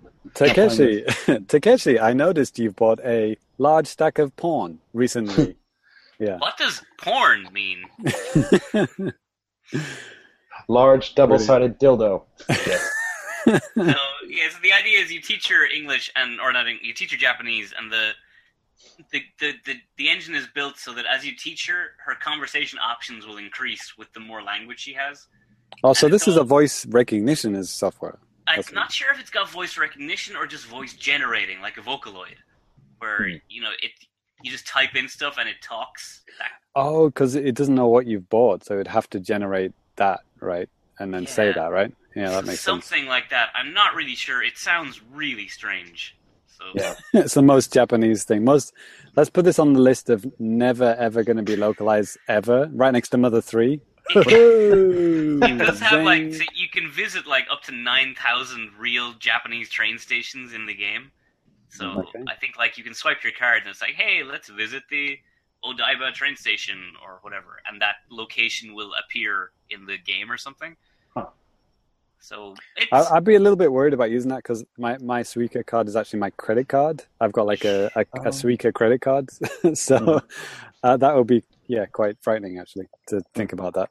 [0.40, 1.04] invasive.
[1.24, 5.56] Takeshi, Takeshi, I noticed you've bought a large stack of porn recently.
[6.18, 6.38] yeah.
[6.38, 7.84] What does porn mean?
[10.68, 12.24] Large double sided dildo.
[12.46, 17.10] so yeah, so the idea is you teach her English and or not you teach
[17.12, 18.10] her Japanese, and the
[19.12, 22.78] the, the the the engine is built so that as you teach her, her conversation
[22.78, 25.26] options will increase with the more language she has.
[25.84, 28.18] Oh, so And this is a voice recognition as software.
[28.46, 31.80] I'm That's not sure if it's got voice recognition or just voice generating, like a
[31.82, 32.36] Vocaloid,
[32.98, 33.36] where Hmm.
[33.48, 33.90] you know it.
[34.42, 36.22] You just type in stuff and it talks.
[36.76, 40.68] Oh, because it doesn't know what you've bought, so it'd have to generate that, right?
[41.00, 41.92] And then say that, right?
[42.14, 42.84] Yeah, that makes sense.
[42.86, 43.48] something like that.
[43.56, 44.40] I'm not really sure.
[44.42, 46.16] It sounds really strange.
[46.58, 46.94] So Yeah.
[47.14, 48.44] it's the most Japanese thing.
[48.44, 48.72] Most.
[49.16, 52.68] Let's put this on the list of never ever going to be localized ever.
[52.72, 53.80] Right next to Mother Three.
[55.40, 59.70] It does have like so you can visit like up to nine thousand real Japanese
[59.70, 61.12] train stations in the game.
[61.68, 62.24] So Okay.
[62.26, 65.18] I think like you can swipe your card and it's like, hey, let's visit the
[65.64, 70.76] Odaiba train station or whatever, and that location will appear in the game or something.
[72.18, 72.24] Huh.
[72.24, 72.54] So
[72.92, 75.88] I, would be a little bit worried about using that because my, my Suica card
[75.88, 77.04] is actually my credit card.
[77.20, 78.22] I've got like a, a, oh.
[78.22, 79.30] a Suica credit card.
[79.74, 80.22] so mm.
[80.82, 83.90] uh, that would be, yeah, quite frightening actually to think about that.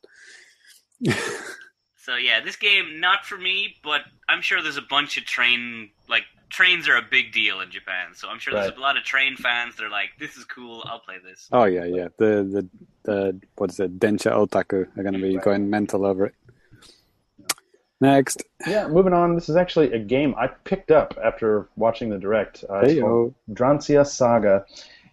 [1.97, 5.91] so yeah, this game, not for me, but I'm sure there's a bunch of train,
[6.09, 8.13] like, trains are a big deal in Japan.
[8.13, 8.63] So I'm sure right.
[8.63, 11.47] there's a lot of train fans that are like, this is cool, I'll play this.
[11.51, 12.07] Oh yeah, yeah.
[12.17, 12.69] The, the,
[13.03, 15.43] the what is it, Densha Otaku are going to be right.
[15.43, 16.35] going mental over it.
[17.99, 18.43] Next.
[18.67, 19.33] Yeah, moving on.
[19.33, 22.63] This is actually a game I picked up after watching the direct.
[22.69, 22.95] Uh, hey,
[23.51, 24.65] Drancia Saga,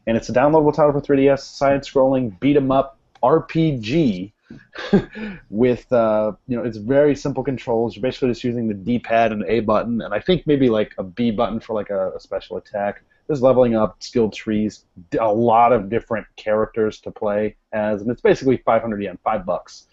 [0.06, 4.32] and it's a downloadable title for 3DS, side-scrolling beat 'em up RPG.
[5.50, 7.96] with uh, you know, it's very simple controls.
[7.96, 11.02] You're basically just using the D-pad and A button, and I think maybe like a
[11.02, 13.02] B button for like a, a special attack.
[13.26, 14.84] There's leveling up, skill trees,
[15.18, 19.88] a lot of different characters to play as, and it's basically 500 yen, five bucks.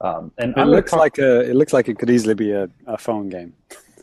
[0.00, 2.68] Um, and it looks talk- like a, it looks like it could easily be a,
[2.86, 3.54] a phone game.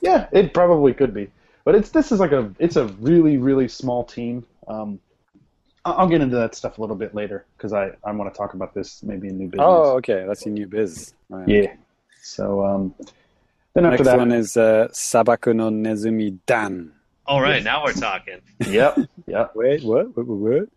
[0.01, 1.29] Yeah, it probably could be,
[1.63, 4.45] but it's this is like a it's a really really small team.
[4.67, 4.99] Um,
[5.85, 8.53] I'll get into that stuff a little bit later because I, I want to talk
[8.53, 9.65] about this maybe in new business.
[9.65, 11.13] Oh, okay, that's a new biz.
[11.29, 11.47] Right.
[11.47, 11.73] Yeah.
[12.21, 12.93] So um,
[13.73, 16.91] then after Next that one is uh, Sabaku no Nezumi Dan.
[17.25, 18.41] All right, now we're talking.
[18.67, 18.97] yep.
[19.27, 19.51] Yep.
[19.55, 20.15] Wait, what?
[20.15, 20.27] What?
[20.27, 20.37] What?
[20.37, 20.69] what?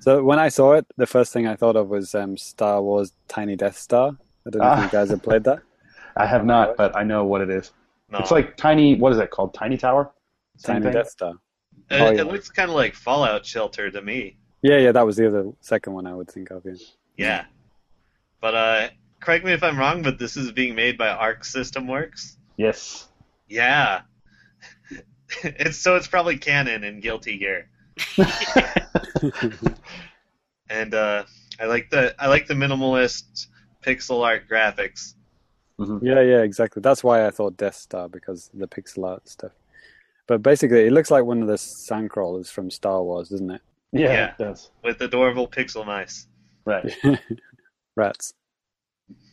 [0.00, 3.12] So when I saw it, the first thing I thought of was um, Star Wars
[3.28, 4.16] Tiny Death Star.
[4.46, 5.60] I don't know if you guys have played that.
[6.16, 7.72] I have not, but I know what it is.
[8.10, 8.18] No.
[8.18, 8.94] It's like tiny.
[8.94, 9.52] What is that called?
[9.54, 10.12] Tiny Tower.
[10.56, 10.92] Same tiny thing?
[10.94, 11.34] Death Star.
[11.90, 12.20] It, oh, yeah.
[12.22, 14.38] it, looks kind of like Fallout Shelter to me.
[14.62, 16.62] Yeah, yeah, that was the other second one I would think of.
[16.64, 16.74] Yeah.
[17.16, 17.44] Yeah,
[18.40, 18.88] but uh,
[19.20, 22.36] correct me if I'm wrong, but this is being made by Arc System Works.
[22.56, 23.08] Yes.
[23.48, 24.02] Yeah.
[25.42, 27.68] it's so it's probably canon in Guilty Gear.
[30.68, 31.24] and uh,
[31.58, 33.46] I like the I like the minimalist
[33.86, 35.14] pixel art graphics.
[35.78, 36.04] Mm-hmm.
[36.04, 36.80] Yeah, yeah, exactly.
[36.80, 39.52] That's why I thought Death Star because the pixel art stuff.
[40.26, 43.60] But basically, it looks like one of the sandcrawlers from Star Wars, doesn't it?
[43.92, 44.70] Yeah, yeah, it does.
[44.82, 46.26] With adorable pixel mice.
[46.64, 46.92] Right.
[47.96, 48.34] rats.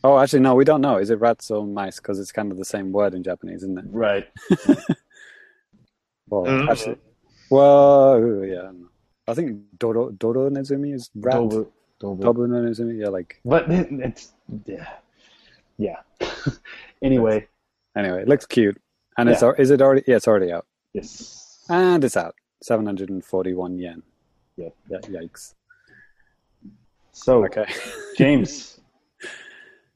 [0.04, 0.98] Oh, actually, no, we don't know.
[0.98, 1.96] Is it rats or mice?
[1.96, 3.84] Because it's kind of the same word in Japanese, isn't it?
[3.88, 4.28] Right.
[6.28, 6.68] well, mm-hmm.
[6.68, 6.96] actually,
[7.50, 8.70] well, yeah.
[9.26, 11.34] I think Doro Doro Nezumi is rat.
[11.34, 11.68] Dobu,
[12.04, 12.22] Dobu.
[12.22, 13.40] Dobu no Nezumi, yeah, like.
[13.44, 14.32] But it's
[14.66, 14.88] yeah,
[15.78, 16.00] yeah.
[17.02, 17.46] anyway.
[17.96, 18.80] Anyway, it looks cute,
[19.16, 19.34] and yeah.
[19.34, 20.02] it's is it already?
[20.06, 20.66] Yeah, it's already out.
[20.92, 21.64] Yes.
[21.68, 22.34] And it's out.
[22.62, 24.02] Seven hundred and forty-one yen.
[24.56, 24.68] Yeah.
[24.90, 24.98] yeah.
[24.98, 25.54] Yikes.
[27.12, 27.66] So, okay,
[28.18, 28.80] James.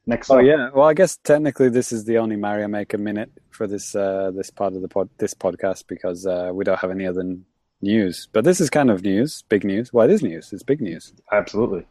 [0.07, 0.31] Next.
[0.31, 0.45] Oh up.
[0.45, 0.71] yeah.
[0.73, 4.51] Well, I guess technically this is the only Mario Maker minute for this uh, this
[4.51, 7.37] part of the pod this podcast because uh, we don't have any other
[7.83, 8.29] news.
[8.33, 9.93] But this is kind of news, big news.
[9.93, 10.53] Well, it is news.
[10.53, 11.13] It's big news.
[11.33, 11.87] Absolutely.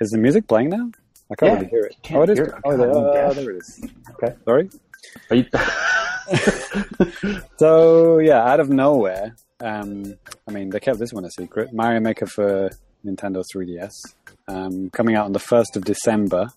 [0.00, 0.90] Is the music playing now?
[1.30, 1.96] I can't yeah, really hear it.
[2.14, 2.38] Oh, it is.
[2.38, 2.54] It.
[2.64, 3.84] Oh, there, uh, there it is.
[4.12, 4.34] Okay.
[4.44, 4.70] Sorry.
[5.30, 5.44] You...
[7.58, 10.14] so yeah, out of nowhere, um,
[10.48, 11.72] I mean, they kept this one a secret.
[11.72, 12.70] Mario Maker for
[13.04, 13.92] Nintendo 3DS,
[14.46, 16.48] um, coming out on the first of December.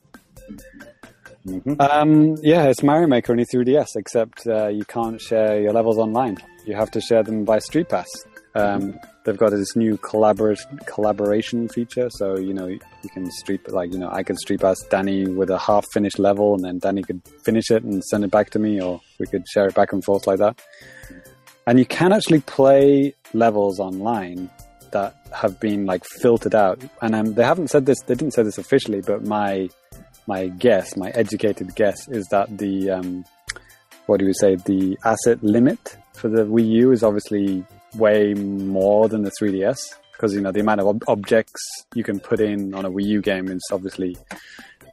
[1.46, 1.82] Mm-hmm.
[1.82, 5.98] Um, yeah, it's Mario Maker on your 3DS, except uh, you can't share your levels
[5.98, 6.38] online.
[6.66, 8.08] You have to share them by Street Pass.
[8.54, 13.94] Um, they've got this new collaboration collaboration feature, so you know you can street like
[13.94, 17.02] you know I could street pass Danny with a half finished level, and then Danny
[17.02, 19.94] could finish it and send it back to me, or we could share it back
[19.94, 20.60] and forth like that.
[21.66, 24.50] And you can actually play levels online
[24.92, 26.82] that have been like filtered out.
[27.02, 29.70] And um, they haven't said this; they didn't say this officially, but my
[30.28, 33.26] my guess, my educated guess, is that the um,
[34.08, 34.56] what do you say?
[34.56, 37.66] The asset limit for the Wii U is obviously
[37.96, 39.78] way more than the 3DS
[40.14, 41.62] because you know the amount of ob- objects
[41.96, 44.18] you can put in on a Wii U game is obviously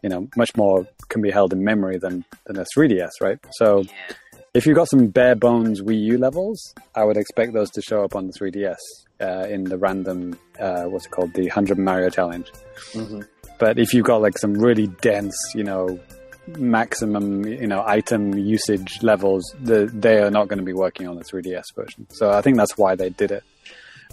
[0.02, 3.38] you know much more can be held in memory than than a 3DS, right?
[3.52, 3.82] So.
[3.82, 4.16] Yeah
[4.54, 8.02] if you've got some bare bones Wii U levels, I would expect those to show
[8.02, 8.76] up on the 3DS
[9.20, 12.50] uh, in the random, uh, what's it called, the 100 Mario Challenge.
[12.92, 13.20] Mm-hmm.
[13.58, 16.00] But if you've got like some really dense, you know,
[16.56, 21.16] maximum, you know, item usage levels, the, they are not going to be working on
[21.16, 22.06] the 3DS version.
[22.10, 23.44] So I think that's why they did it.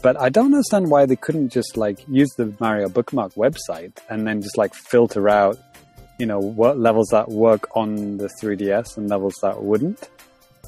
[0.02, 4.28] But I don't understand why they couldn't just like use the Mario Bookmark website and
[4.28, 5.58] then just like filter out,
[6.20, 10.10] you know, what levels that work on the 3DS and levels that wouldn't.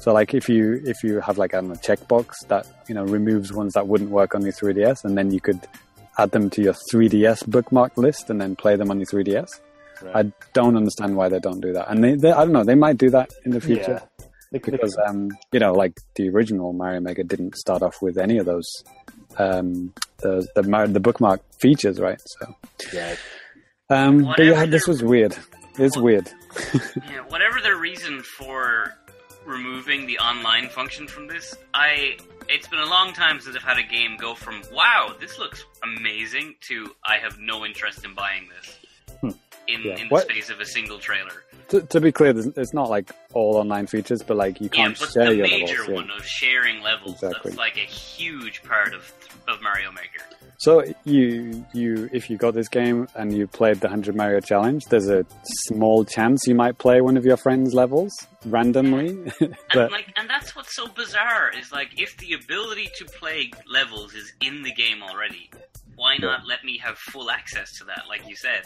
[0.00, 3.74] So like if you if you have like know checkbox that you know removes ones
[3.74, 5.60] that wouldn't work on your 3ds, and then you could
[6.18, 9.48] add them to your 3ds bookmark list and then play them on your 3ds.
[10.02, 10.26] Right.
[10.26, 12.74] I don't understand why they don't do that, and they, they, I don't know they
[12.74, 14.02] might do that in the future
[14.52, 14.58] yeah.
[14.60, 18.46] because um, you know like the original Mario Maker didn't start off with any of
[18.46, 18.70] those
[19.38, 22.20] um, the the, the bookmark features, right?
[22.24, 22.54] So
[22.92, 23.16] yeah.
[23.90, 25.36] Um, but yeah, this was weird.
[25.78, 26.30] It's well, weird.
[27.08, 28.94] yeah, whatever the reason for
[29.46, 32.18] removing the online function from this, I
[32.48, 35.64] it's been a long time since I've had a game go from "Wow, this looks
[35.82, 38.78] amazing" to "I have no interest in buying this."
[39.68, 39.96] In, yeah.
[39.96, 40.24] in the what?
[40.24, 41.44] space of a single trailer.
[41.68, 45.06] To, to, be clear, it's not like all online features, but like you can't yeah,
[45.06, 45.94] but share the your major levels.
[45.94, 46.16] one yeah.
[46.16, 47.14] of sharing levels.
[47.22, 47.50] Exactly.
[47.50, 49.12] That's like a huge part of
[49.46, 50.24] of Mario Maker.
[50.58, 54.86] So you you if you got this game and you played the hundred Mario challenge,
[54.86, 55.24] there's a
[55.66, 58.14] small chance you might play one of your friends' levels
[58.46, 59.08] randomly.
[59.40, 64.14] and like and that's what's so bizarre is like if the ability to play levels
[64.14, 65.50] is in the game already,
[65.96, 68.02] why not let me have full access to that?
[68.08, 68.62] Like you said.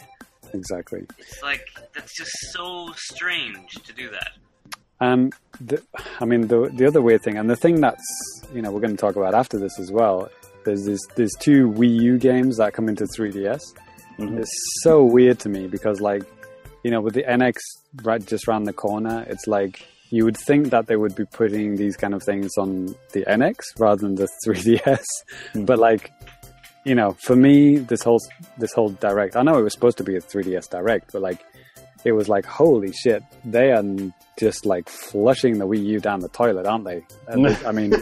[0.53, 1.05] Exactly.
[1.17, 4.31] It's like that's just so strange to do that.
[4.99, 5.81] Um, the,
[6.19, 8.03] I mean, the the other weird thing, and the thing that's
[8.53, 10.29] you know we're going to talk about after this as well.
[10.65, 13.59] There's this there's two Wii U games that come into 3DS.
[14.17, 14.37] Mm-hmm.
[14.37, 14.51] It's
[14.81, 16.23] so weird to me because like
[16.83, 17.55] you know with the NX
[18.03, 21.75] right just around the corner, it's like you would think that they would be putting
[21.75, 24.83] these kind of things on the NX rather than the 3DS.
[24.83, 25.65] Mm-hmm.
[25.65, 26.11] But like
[26.83, 28.19] you know, for me, this whole
[28.57, 29.35] this whole direct.
[29.35, 31.43] I know it was supposed to be a 3DS direct, but like,
[32.03, 33.83] it was like, holy shit, they are
[34.37, 37.05] just like flushing the Wii U down the toilet, aren't they?
[37.27, 37.93] I mean,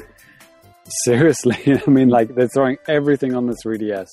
[1.04, 4.10] seriously, I mean, like they're throwing everything on the 3DS,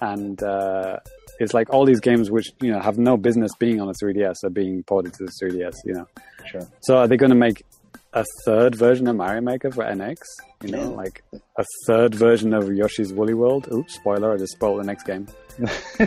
[0.00, 0.98] and uh,
[1.40, 4.44] it's like all these games which you know have no business being on the 3DS
[4.44, 5.74] are being ported to the 3DS.
[5.84, 6.06] You know,
[6.50, 6.68] sure.
[6.80, 7.64] So are they going to make
[8.12, 10.18] a third version of Mario Maker for NX.
[10.62, 11.22] You know, like
[11.56, 13.68] a third version of Yoshi's Woolly World.
[13.72, 14.32] Oops, spoiler!
[14.32, 15.26] I just spoiled the next game.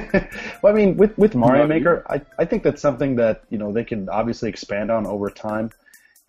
[0.61, 3.71] well, I mean, with with Mario Maker, I, I think that's something that you know
[3.71, 5.71] they can obviously expand on over time.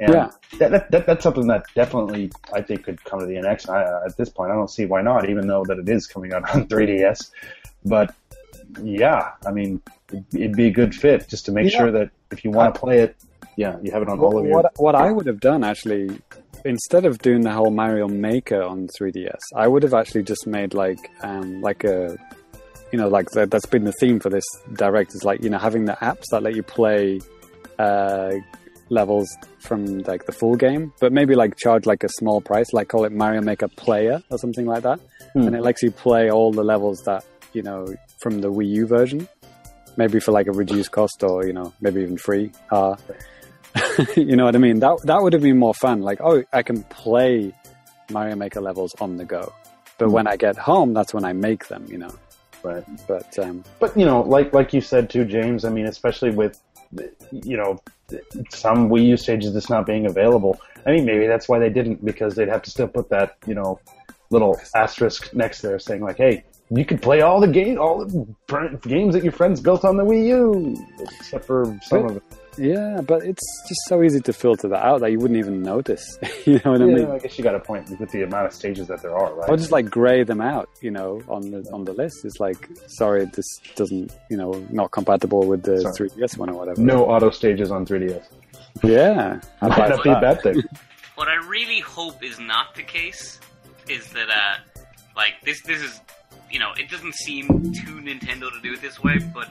[0.00, 0.30] And yeah.
[0.58, 3.68] that, that, that, that's something that definitely I think could come to the NX.
[3.68, 6.08] I, uh, at this point, I don't see why not, even though that it is
[6.08, 7.30] coming out on 3DS.
[7.84, 8.12] But
[8.82, 9.80] yeah, I mean,
[10.32, 11.78] it'd be a good fit just to make yeah.
[11.78, 13.16] sure that if you want to play it,
[13.56, 14.54] yeah, you have it on all of your.
[14.54, 16.10] What, what I would have done actually,
[16.64, 20.74] instead of doing the whole Mario Maker on 3DS, I would have actually just made
[20.74, 22.16] like um, like a,
[22.92, 24.44] you know, like the, that's been the theme for this
[24.74, 27.20] direct is like you know having the apps that let you play
[27.78, 28.32] uh,
[28.88, 29.28] levels
[29.58, 33.04] from like the full game, but maybe like charge like a small price, like call
[33.04, 35.00] it Mario Maker Player or something like that,
[35.32, 35.46] hmm.
[35.46, 37.86] and it lets you play all the levels that you know
[38.20, 39.28] from the Wii U version,
[39.96, 42.50] maybe for like a reduced cost or you know maybe even free.
[42.70, 42.96] Uh,
[44.16, 44.80] you know what I mean?
[44.80, 46.02] That that would have been more fun.
[46.02, 47.52] Like, oh, I can play
[48.10, 49.52] Mario Maker levels on the go,
[49.98, 50.12] but mm.
[50.12, 51.86] when I get home, that's when I make them.
[51.88, 52.14] You know.
[52.62, 52.84] Right.
[53.06, 55.64] But um, but you know, like like you said too, James.
[55.64, 56.60] I mean, especially with
[57.30, 57.80] you know
[58.48, 60.58] some Wii U stages that's not being available.
[60.86, 63.54] I mean, maybe that's why they didn't because they'd have to still put that you
[63.54, 63.80] know
[64.30, 68.78] little asterisk next there saying like, hey, you could play all the game, all the
[68.82, 72.22] games that your friends built on the Wii U, except for some but, of it.
[72.58, 76.18] Yeah, but it's just so easy to filter that out that you wouldn't even notice.
[76.44, 77.10] you know what yeah, I mean?
[77.10, 79.48] I guess you got a point with the amount of stages that there are, right?
[79.48, 82.24] Or just like gray them out, you know, on the on the list.
[82.24, 86.10] It's like, sorry, this doesn't, you know, not compatible with the sorry.
[86.10, 86.80] 3DS one or whatever.
[86.80, 88.24] No auto stages on 3DS.
[88.82, 90.62] Yeah, I might not be a bad thing.
[91.14, 93.40] what I really hope is not the case
[93.88, 94.82] is that, uh,
[95.16, 96.00] like this, this is,
[96.50, 99.48] you know, it doesn't seem too Nintendo to do it this way, but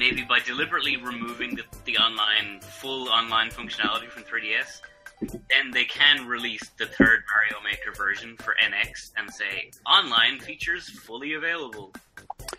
[0.00, 4.80] maybe by deliberately removing the, the online full online functionality from 3DS,
[5.20, 10.88] then they can release the third Mario Maker version for NX and say online features
[10.88, 11.92] fully available.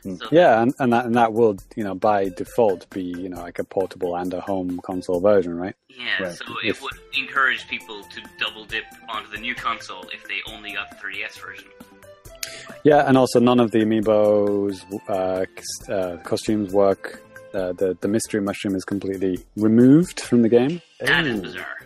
[0.04, 0.16] Hmm.
[0.16, 3.42] So yeah, and, and that and that will you know by default be you know
[3.42, 5.76] like a portable and a home console version, right?
[5.90, 6.36] Yeah, right.
[6.36, 10.40] so if, it would encourage people to double dip onto the new console if they
[10.54, 11.68] only got the 3DS version.
[12.84, 18.42] Yeah, and also none of the amiibos uh, uh, costumes work uh, the the mystery
[18.42, 20.82] mushroom is completely removed from the game.
[21.00, 21.42] That Ooh.
[21.42, 21.78] bizarre.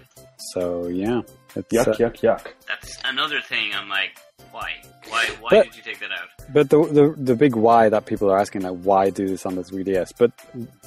[0.54, 1.22] So yeah,
[1.56, 2.48] yuck, uh, yuck, yuck.
[2.68, 3.72] That's another thing.
[3.74, 4.20] I'm like,
[4.52, 4.72] why?
[5.10, 5.26] Why?
[5.42, 6.30] Why but, did you take that out?
[6.54, 9.56] But the, the the big why that people are asking, like, why do this on
[9.56, 10.14] the 3DS?
[10.18, 10.32] But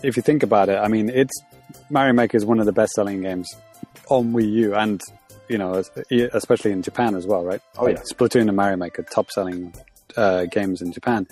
[0.02, 1.34] if you think about it, I mean, it's
[1.90, 3.48] Mario Maker is one of the best selling games
[4.08, 5.00] on Wii U, and
[5.48, 7.60] you know, especially in Japan as well, right?
[7.78, 9.74] Oh like, yeah, Splatoon and Mario Maker, top selling
[10.16, 11.26] uh, games in Japan.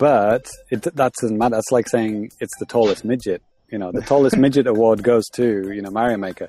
[0.00, 1.56] But it, that doesn't matter.
[1.56, 3.42] That's like saying it's the tallest midget.
[3.68, 6.48] You know, the tallest midget award goes to, you know, Mario Maker.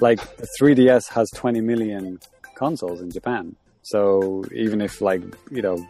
[0.00, 2.18] Like, the 3DS has 20 million
[2.54, 3.54] consoles in Japan.
[3.82, 5.20] So even if, like,
[5.50, 5.86] you know,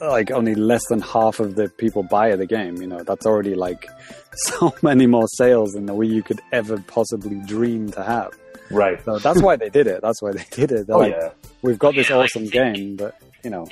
[0.00, 3.54] like only less than half of the people buy the game, you know, that's already
[3.54, 3.86] like
[4.32, 8.32] so many more sales than the Wii you could ever possibly dream to have.
[8.70, 8.98] Right.
[9.04, 10.00] So that's why they did it.
[10.00, 10.86] That's why they did it.
[10.86, 11.32] They're oh, like, yeah.
[11.60, 13.66] we've got this yeah, awesome like, game, but, you know.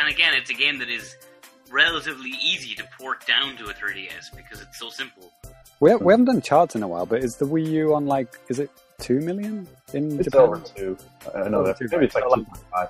[0.00, 1.16] and again, it's a game that is
[1.72, 5.32] relatively easy to port down to a 3DS because it's so simple.
[5.80, 8.38] We, we haven't done charts in a while, but is the Wii U on like
[8.48, 8.70] is it
[9.00, 10.40] two million in it's Japan.
[10.40, 10.96] over two.
[11.34, 11.76] I know that.
[11.80, 12.88] Maybe it's like two point five.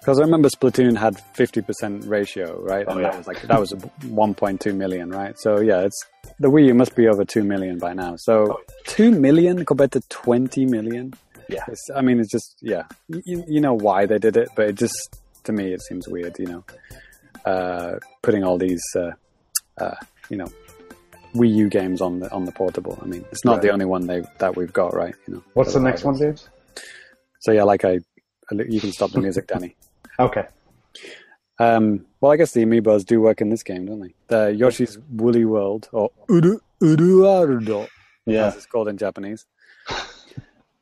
[0.00, 2.86] Because I remember Splatoon had fifty percent ratio, right?
[2.88, 3.10] Oh, and yeah.
[3.10, 3.72] that was like that was
[4.04, 5.34] one point two million, right?
[5.38, 6.06] So yeah, it's
[6.38, 8.14] the Wii U must be over two million by now.
[8.16, 11.12] So Oh, two million compared to twenty million.
[11.50, 11.64] Yeah.
[11.68, 14.76] It's, I mean, it's just yeah, you, you know why they did it, but it
[14.76, 16.64] just to me it seems weird, you know,
[17.44, 19.10] uh, putting all these uh,
[19.78, 19.94] uh,
[20.28, 20.46] you know
[21.34, 22.98] Wii U games on the on the portable.
[23.02, 23.62] I mean, it's not Right.
[23.62, 25.14] the only one they that we've got, right?
[25.26, 25.42] You know.
[25.54, 26.42] What's the There are next one, others.
[26.42, 26.48] James?
[27.40, 28.00] So yeah, like I,
[28.52, 29.76] you can stop the music, Danny.
[30.18, 30.46] Okay.
[31.58, 34.14] Um, well, I guess the amiibos do work in this game, don't they?
[34.28, 37.86] The Yoshi's Woolly World, or Uru, Uruardo,
[38.26, 38.46] Yeah.
[38.46, 39.44] as it's called in Japanese.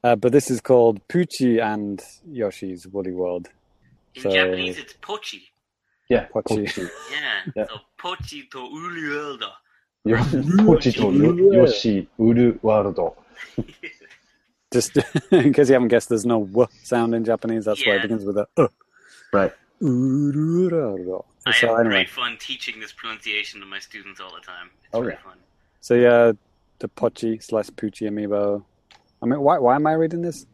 [0.05, 3.48] Uh, but this is called Poochie and Yoshi's Woolly World.
[4.14, 5.47] In So- Japanese, it's pochi.
[6.09, 6.26] Yeah.
[6.28, 6.64] Pochi.
[6.64, 6.89] Pochi.
[7.10, 7.52] Yeah.
[7.56, 7.66] Yeah.
[7.66, 9.51] So pochi to urielda.
[10.05, 10.16] Yo-
[10.66, 13.14] Pochi to Yoshi Uru Warudo.
[14.72, 14.97] Just
[15.30, 17.64] in case you haven't guessed, there's no w sound in Japanese.
[17.66, 18.68] That's why it begins with a uh.
[19.32, 19.52] Right.
[19.82, 21.24] Uruardo.
[21.47, 24.70] I So have anyway, great fun teaching this pronunciation to my students all the time.
[24.85, 25.20] It's Oh, very yeah.
[25.22, 25.39] fun.
[25.80, 26.32] so yeah,
[26.78, 28.62] the Pochi slash Poochie amiibo.
[29.22, 30.47] I mean, why why am I reading this?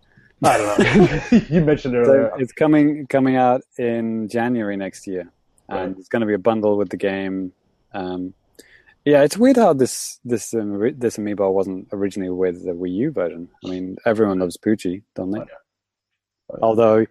[0.42, 1.40] I don't know.
[1.48, 2.32] you mentioned So earlier.
[2.38, 5.30] it's coming coming out in January next year,
[5.68, 5.98] and Right.
[5.98, 7.52] it's going to be a bundle with the game.
[7.92, 8.34] Um,
[9.04, 13.10] yeah, it's weird how this this um, this amiibo wasn't originally with the Wii U
[13.10, 13.48] version.
[13.64, 15.40] I mean, everyone loves Poochie, don't they?
[15.40, 15.54] Oh, yeah.
[16.50, 16.64] Oh, yeah.
[16.64, 17.06] Although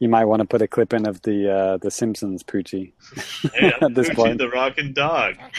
[0.00, 2.92] you might want to put a clip in of the uh, the Simpsons Poochie.
[3.54, 4.38] Hey, I'm At this Poochie point.
[4.38, 5.34] the rockin' dog.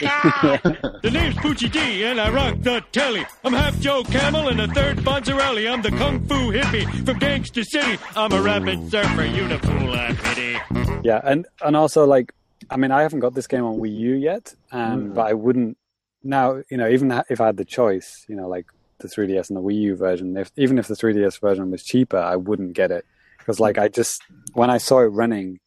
[1.02, 3.24] The name's Poochie D, and I rock the telly.
[3.44, 5.70] I'm half Joe Camel and a third Fonzarelli.
[5.70, 7.98] I'm the kung fu hippie from Gangster City.
[8.16, 10.58] I'm a rapid surfer, you the fool I pity.
[11.02, 12.32] Yeah, and and also like,
[12.70, 15.14] I mean, I haven't got this game on Wii U yet, um, Mm.
[15.14, 15.76] but I wouldn't
[16.22, 16.62] now.
[16.70, 18.66] You know, even if I had the choice, you know, like
[18.98, 22.18] the 3DS and the Wii U version, if even if the 3DS version was cheaper,
[22.18, 23.06] I wouldn't get it
[23.50, 24.22] because like I just
[24.54, 25.58] when I saw it running,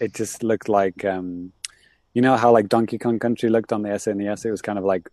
[0.00, 1.52] it just looked like, um,
[2.14, 4.46] you know, how like Donkey Kong Country looked on the SNES.
[4.46, 5.08] It was kind of like,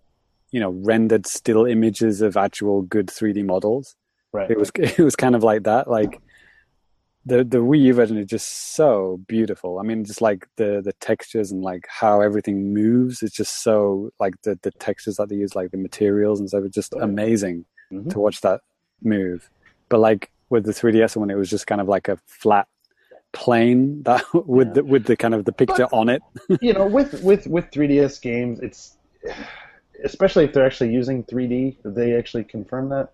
[0.52, 3.96] you know, rendered still images of actual good 3D models
[4.34, 4.52] right.
[4.52, 6.22] it was it was kind of like that like
[7.26, 9.80] the the Wii U version is just so beautiful.
[9.80, 13.22] I mean, just like the the textures and like how everything moves.
[13.24, 16.64] It's just so like the the textures that they use, like the materials and stuff.
[16.66, 18.10] It's just amazing Mhm.
[18.12, 18.62] to watch that
[19.04, 19.50] move.
[19.90, 22.68] But like with the 3DS one, it was just kind of like a flat
[23.34, 24.74] plane that with Yeah.
[24.74, 26.22] the with the kind of the picture on it.
[26.62, 28.98] you know, with with with 3DS games, it's
[30.04, 31.82] especially if they're actually using 3D.
[31.82, 33.10] Did they actually confirm that?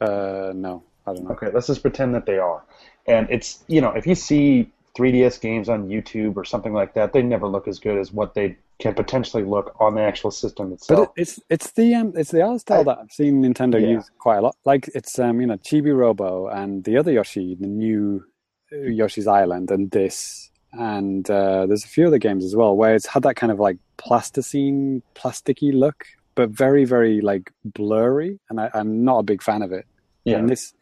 [0.00, 1.30] Uh, no, I don't know.
[1.30, 2.64] Okay, let's just pretend that they are.
[3.06, 7.12] And it's you know, if you see 3DS games on YouTube or something like that,
[7.12, 10.68] they never look as good as what they can potentially look on the actual system
[10.68, 11.08] But itself.
[11.16, 13.88] it, it's it's the um, it's the art style I- that I've seen Nintendo Yeah.
[13.96, 14.56] use quite a lot.
[14.64, 18.24] Like it's um you know Chibi Robo and the other Yoshi, the new
[18.72, 22.94] uh, Yoshi's Island, and this, and uh, there's a few other games as well where
[22.94, 26.04] it's had that kind of like plasticine, plasticky look,
[26.34, 29.86] but very very like blurry, and I, I'm not a big fan of it.
[30.24, 30.36] yeah.
[30.38, 30.74] And this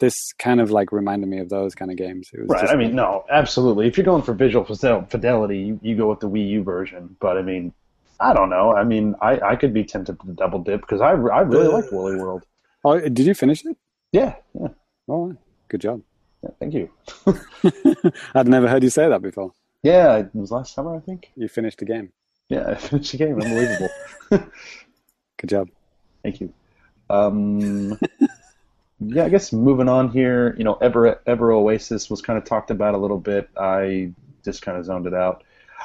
[0.00, 2.28] this kind of like reminded me of those kind of games.
[2.32, 2.60] It was Right.
[2.62, 3.86] just- I mean, no, absolutely.
[3.86, 7.16] If you're going for visual fidelity, you, you go with the Wii U version.
[7.20, 7.72] But I mean,
[8.18, 8.74] I don't know.
[8.74, 11.92] I mean, I, I could be tempted to double dip because I, I really liked
[11.92, 12.44] Woolly World.
[12.84, 13.76] oh, did you finish it?
[14.12, 14.68] Yeah, yeah,
[15.08, 15.34] Oh,
[15.68, 16.02] good job.
[16.42, 16.50] yeah.
[16.58, 16.90] Thank you.
[18.34, 19.52] I'd never heard you say that before.
[19.82, 21.30] Yeah, it was last summer, I think.
[21.36, 22.12] You finished the game.
[22.48, 23.40] Yeah, I finished the game.
[23.40, 23.88] Unbelievable.
[24.30, 25.68] Good job.
[26.22, 26.52] Thank you.
[27.08, 27.98] Um,
[29.00, 32.70] yeah, I guess moving on here, you know, Ever Ever Oasis was kind of talked
[32.70, 33.48] about a little bit.
[33.56, 34.12] I
[34.44, 35.42] just kind of zoned it out.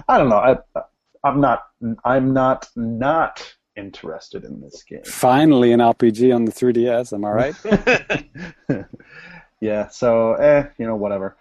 [0.08, 0.38] I don't know.
[0.38, 0.82] I
[1.24, 1.68] I'm not
[2.04, 5.04] I'm not not interested in this game.
[5.06, 7.14] Finally, an RPG on the 3DS.
[7.14, 8.86] Am I right?
[9.62, 11.38] yeah, so eh, you know, whatever.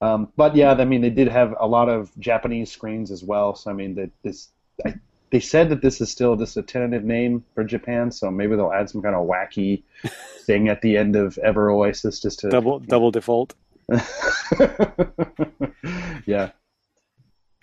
[0.00, 3.54] Um, but yeah, I mean, they did have a lot of Japanese screens as well.
[3.54, 4.48] So I mean, that this
[4.84, 4.94] I,
[5.32, 8.12] they said that this is still just a tentative name for Japan.
[8.12, 9.82] So maybe they'll add some kind of wacky
[10.44, 13.54] thing at the end of Ever Oasis just to double double default.
[16.26, 16.50] yeah.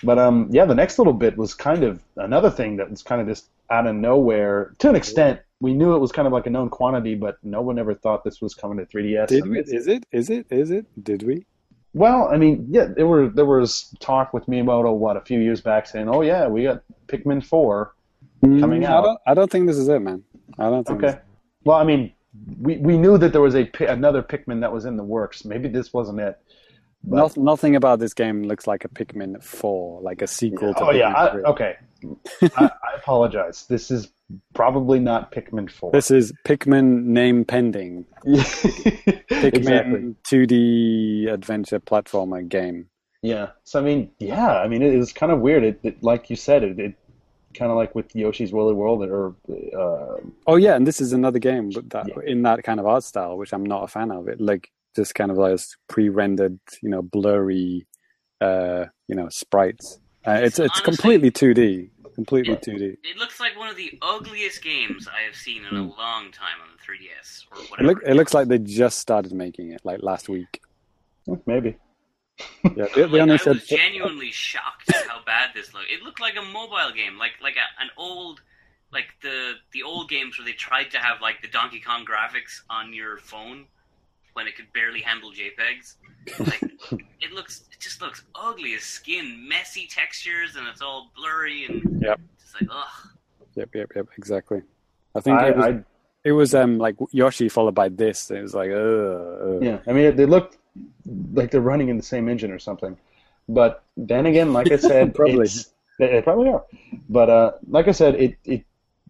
[0.01, 3.21] But um, yeah, the next little bit was kind of another thing that was kind
[3.21, 4.73] of just out of nowhere.
[4.79, 7.61] To an extent, we knew it was kind of like a known quantity, but no
[7.61, 9.27] one ever thought this was coming to 3DS.
[9.27, 9.59] Did we?
[9.59, 10.05] Is it?
[10.11, 10.47] Is it?
[10.49, 10.85] Is it?
[11.03, 11.45] Did we?
[11.93, 15.61] Well, I mean, yeah, there were there was talk with Miyamoto what a few years
[15.61, 17.93] back saying, "Oh yeah, we got Pikmin 4
[18.59, 19.19] coming Mm, out." I don't.
[19.27, 20.23] I don't think this is it, man.
[20.59, 21.03] I don't think.
[21.03, 21.19] Okay.
[21.63, 22.13] Well, I mean,
[22.61, 25.45] we we knew that there was a another Pikmin that was in the works.
[25.45, 26.37] Maybe this wasn't it.
[27.03, 30.87] Not, nothing about this game looks like a Pikmin 4, like a sequel to oh
[30.87, 31.75] Pikmin yeah, I, okay.
[32.57, 33.65] I, I apologize.
[33.67, 34.11] This is
[34.53, 35.91] probably not Pikmin Four.
[35.91, 38.05] This is Pikmin name pending.
[38.25, 40.15] Pikmin exactly.
[40.29, 42.87] 2D adventure platformer game.
[43.21, 43.49] Yeah.
[43.63, 44.59] So I mean, yeah.
[44.59, 45.63] I mean, it is kind of weird.
[45.63, 46.95] It, it like you said, it, it
[47.53, 49.35] kind of like with Yoshi's Woolly World or
[49.77, 52.15] uh, Oh yeah, and this is another game but that Yeah.
[52.25, 54.27] in that kind of art style, which I'm not a fan of.
[54.27, 57.87] It like just kind of like pre-rendered, you know, blurry,
[58.41, 59.99] uh, you know, sprites.
[60.27, 62.97] Uh, it's it's Honestly- completely 2D, completely 2D.
[63.03, 66.59] It looks like one of the ugliest games I have seen in a long time
[66.63, 69.99] on the 3DS or It, look, it looks like they just started making it, like
[70.03, 70.61] last week.
[71.45, 71.77] maybe.
[72.63, 75.89] Yeah, they, they Like, only I said was genuinely shocked at how bad this looked.
[75.91, 78.41] It looked like a mobile game, like like a, an old,
[78.93, 82.61] like the the old games where they tried to have like the Donkey Kong graphics
[82.69, 83.65] on your phone
[84.39, 85.95] when it could barely handle JPEGs.
[86.39, 86.61] Like
[87.21, 92.01] it looks, it just looks ugly as skin, messy textures, and it's all blurry and
[92.01, 92.21] Yep.
[92.41, 93.09] just like ugh.
[93.55, 94.61] Yep, yep, yep, exactly.
[95.13, 95.83] I think I, it was I,
[96.23, 98.31] it was um like Yoshi followed by this.
[98.31, 99.59] It was like, uh, uh.
[99.61, 99.79] yeah.
[99.85, 100.57] I mean, they looked
[101.33, 102.97] like they're running in the same engine or something.
[103.49, 105.43] But then again, like I said, Probably.
[105.43, 106.63] it's, they, they probably are.
[107.09, 108.63] But uh, like I said, it, it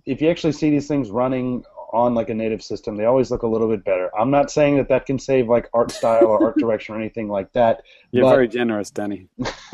[0.08, 3.44] if you actually see these things running on like a native system, they always look
[3.44, 4.10] a little bit better.
[4.18, 7.30] I'm not saying that that can save like art style or art direction or anything
[7.30, 7.84] like that.
[8.12, 9.28] You're but very generous, Danny.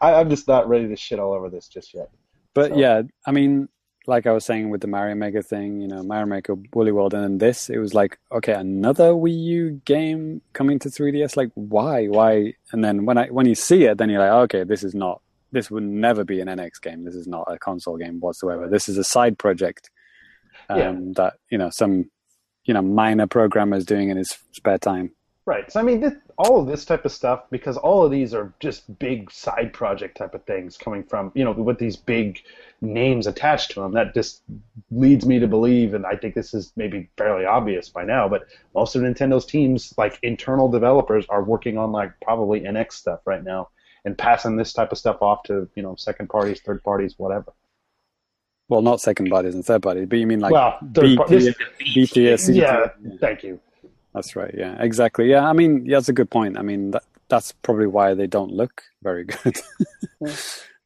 [0.00, 2.10] I, I'm just not ready to shit all over this just yet.
[2.54, 3.68] But So- yeah, I mean,
[4.06, 7.12] like I was saying with the Mario Maker thing, you know, Mario Maker Woolly World,
[7.12, 11.36] and then this, it was like, okay, another Wii U game coming to 3DS.
[11.36, 12.54] Like, why, why?
[12.72, 15.22] And then when I when you see it, then you're like, okay, this is not.
[15.52, 17.04] This would never be an NX game.
[17.04, 18.68] This is not a console game whatsoever.
[18.68, 19.90] This is a side project
[20.68, 20.94] um, Yeah.
[21.16, 22.10] that you know some
[22.64, 25.12] you know minor programmer is doing in his spare time.
[25.46, 25.70] Right.
[25.70, 28.52] So I mean, this, all of this type of stuff, because all of these are
[28.58, 32.42] just big side project type of things coming from, you know, with these big
[32.80, 33.92] names attached to them.
[33.92, 34.42] That just
[34.90, 38.46] leads me to believe, and I think this is maybe fairly obvious by now, but
[38.74, 43.44] most of Nintendo's teams, like internal developers, are working on like probably NX stuff right
[43.44, 43.68] now
[44.04, 47.52] and passing this type of stuff off to, you know, second parties, third parties, whatever.
[48.68, 51.26] Well, not second parties and third parties, but you mean like well, third B par-
[51.26, 52.88] tier, this- The beat B tier, C yeah,
[53.20, 53.60] thank you.
[54.14, 54.52] That's right.
[54.56, 55.28] Yeah, exactly.
[55.30, 56.58] Yeah, I mean, yeah, that's a good point.
[56.58, 59.56] I mean, that, that's probably why they don't look very good,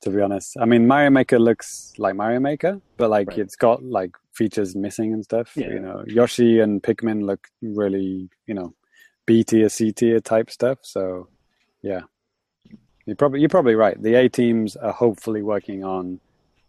[0.03, 0.57] to be honest.
[0.61, 3.39] I mean, Mario Maker looks like Mario Maker, but like Right.
[3.39, 5.53] it's got like features missing and stuff.
[5.57, 5.69] Yeah.
[5.69, 8.75] You know, Yoshi and Pikmin look really, you know,
[9.27, 10.79] B tier, C tier type stuff.
[10.83, 11.29] So,
[11.83, 12.01] yeah,
[13.07, 14.01] you probably you're probably right.
[14.03, 16.21] The A teams are hopefully working on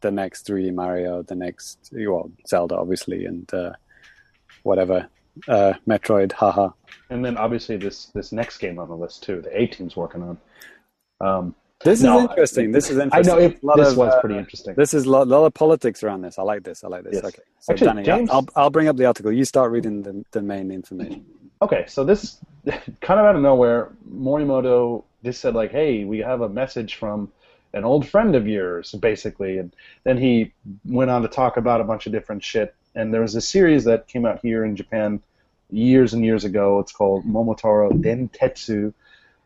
[0.01, 3.71] the next 3D Mario, the next well Zelda, obviously, and uh,
[4.63, 5.07] whatever
[5.47, 6.31] uh, Metroid.
[6.33, 6.69] Haha.
[7.09, 10.23] And then obviously this this next game on the list too, the A team's working
[10.23, 10.37] on.
[11.19, 12.71] Um, This No, is interesting.
[12.71, 13.33] This is interesting.
[13.33, 14.75] I know it, this of, was uh, pretty interesting.
[14.75, 16.37] This is a lot, lot of politics around this.
[16.37, 16.83] I like this.
[16.83, 17.15] I like this.
[17.15, 17.25] Yes.
[17.25, 17.41] Okay.
[17.59, 19.31] So, Actually, Danny, James- I'll, I'll bring up the article.
[19.31, 21.25] You start reading the, the main information.
[21.61, 22.37] Okay, so this
[23.01, 27.31] kind of out of nowhere, Morimoto just said like, "Hey, we have a message from
[27.73, 30.53] an old friend of yours," basically, and then he
[30.85, 32.75] went on to talk about a bunch of different shit.
[32.95, 35.21] And there was a series that came out here in Japan
[35.69, 36.79] years and years ago.
[36.79, 38.93] It's called Momotaro Dentetsu.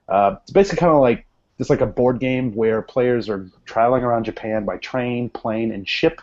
[0.09, 1.25] Uh, it's basically kind of like
[1.59, 5.87] it's like a board game where players are traveling around Japan by train, plane, and
[5.87, 6.21] ship.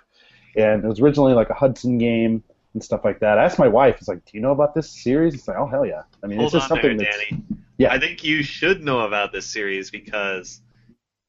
[0.56, 2.42] And it was originally like a Hudson game
[2.74, 3.38] and stuff like that.
[3.38, 5.66] I asked my wife, "It's like, do you know about this series?" It's like, "Oh
[5.66, 7.42] hell yeah!" I mean, Hold it's just on there, something that's Danny.
[7.78, 7.92] Yeah.
[7.92, 10.60] I think you should know about this series because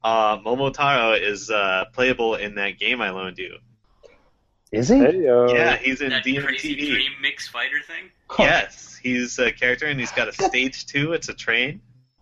[0.04, 3.58] uh, Momotaro is uh, playable in that game I loaned you.
[4.72, 4.98] is he?
[5.00, 6.90] Hey, uh, yeah, he's in that crazy DMTV.
[6.90, 8.10] dream mix fighter thing.
[8.30, 8.44] Huh.
[8.44, 11.14] Yes, he's a character and he's got a stage two.
[11.14, 11.82] It's a train.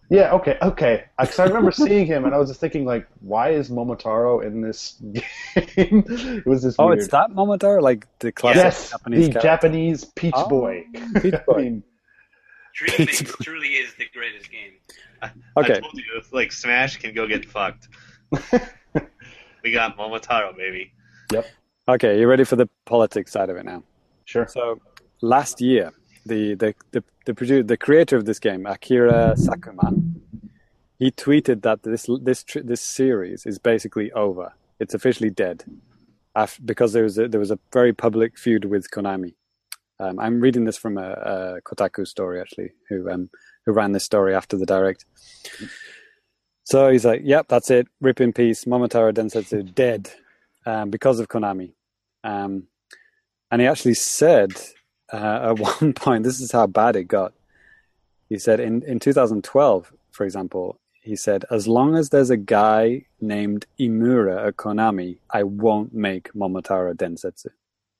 [0.10, 0.34] Yeah.
[0.34, 0.58] Okay.
[0.62, 1.06] Okay.
[1.18, 4.60] Because I remember seeing him, and I was just thinking, like, why is Momotaro in
[4.60, 5.24] this game?
[5.56, 7.00] it was just Oh, weird.
[7.00, 9.48] it's that Momotaro, like the classic yes, Japanese the character.
[9.48, 10.84] Japanese Peach Oh, Boy.
[11.22, 11.84] Peach I mean,
[12.74, 14.74] Dream Mix truly is the greatest game.
[15.24, 15.80] I Okay.
[15.80, 17.88] told you, like Smash can go get fucked.
[19.64, 20.94] we got Momotaro, baby.
[21.32, 21.46] Yep.
[21.88, 23.84] Okay, you ready for the politics side of it now?
[24.26, 24.48] sure.
[24.48, 24.80] So
[25.22, 25.92] last year,
[26.26, 29.92] the the the the, produ- the creator of this game, Akira Sakuma,
[31.00, 34.54] he tweeted that this this this series is basically over.
[34.80, 35.64] It's officially dead,
[36.36, 39.36] af- because there was a, there was a very public feud with Konami.
[40.02, 43.30] Um, I'm reading this from a, a Kotaku story actually, who um,
[43.66, 45.06] who ran this story after the direct.
[46.64, 47.88] So he's like, "Yep, that's it.
[48.02, 48.66] Rip in peace.
[48.66, 50.12] Momotaro Densetsu dead
[50.66, 51.74] um, because of Konami."
[52.24, 52.64] Um,
[53.52, 54.54] and he actually said
[55.12, 57.34] uh, at one point, this is how bad it got.
[58.30, 63.06] He said in, in 2012, for example, he said, as long as there's a guy
[63.20, 67.48] named Imura at Konami, I won't make Momotaro Densetsu.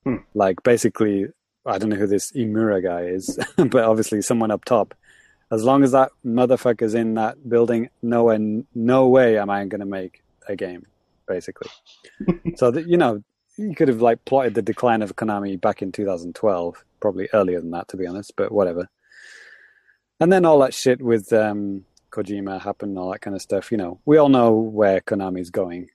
[0.04, 0.16] Hmm.
[0.34, 1.26] Like basically,
[1.64, 4.94] I don't know who this Imura guy is, but obviously someone up top.
[5.50, 9.80] As long as that motherfucker's in that building, no way, no way am I going
[9.80, 10.86] to make a game.
[11.26, 11.70] Basically,
[12.56, 13.22] so that you know,
[13.56, 17.70] you could have like plotted the decline of Konami back in 2012, probably earlier than
[17.70, 18.32] that, to be honest.
[18.36, 18.88] But whatever.
[20.20, 23.70] And then all that shit with um, Kojima happened, all that kind of stuff.
[23.70, 25.88] You know, we all know where Konami's going.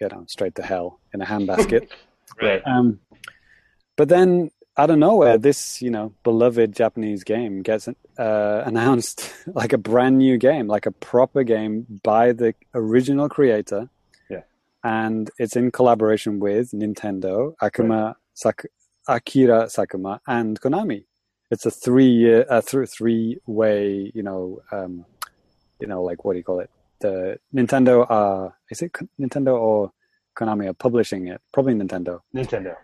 [0.00, 1.88] You know, straight to hell in a handbasket.
[2.42, 2.60] Right.
[2.66, 2.98] Um,
[3.96, 9.72] but then out of nowhere, this you know beloved Japanese game gets uh, announced like
[9.72, 13.88] a brand new game, like a proper game by the original creator.
[14.30, 14.42] Yeah.
[14.84, 18.66] and it's in collaboration with Nintendo, Akuma Sak-
[19.08, 21.04] Akira Sakuma, and Konami.
[21.50, 25.06] It's a three uh, th- three way, you know, um,
[25.80, 26.70] you know, like what do you call it?
[27.00, 29.92] The Nintendo, uh, is it Nintendo or
[30.36, 31.40] Konami are publishing it?
[31.52, 32.20] Probably Nintendo.
[32.34, 32.74] Nintendo.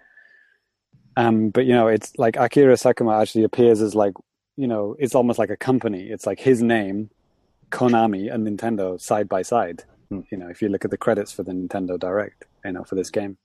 [1.16, 4.14] Um, but you know, it's like Akira Sakuma actually appears as like,
[4.56, 6.08] you know, it's almost like a company.
[6.08, 7.10] It's like his name,
[7.70, 9.84] Konami and Nintendo side by side.
[10.10, 10.20] Hmm.
[10.30, 12.94] You know, if you look at the credits for the Nintendo Direct, you know, for
[12.94, 13.38] this game.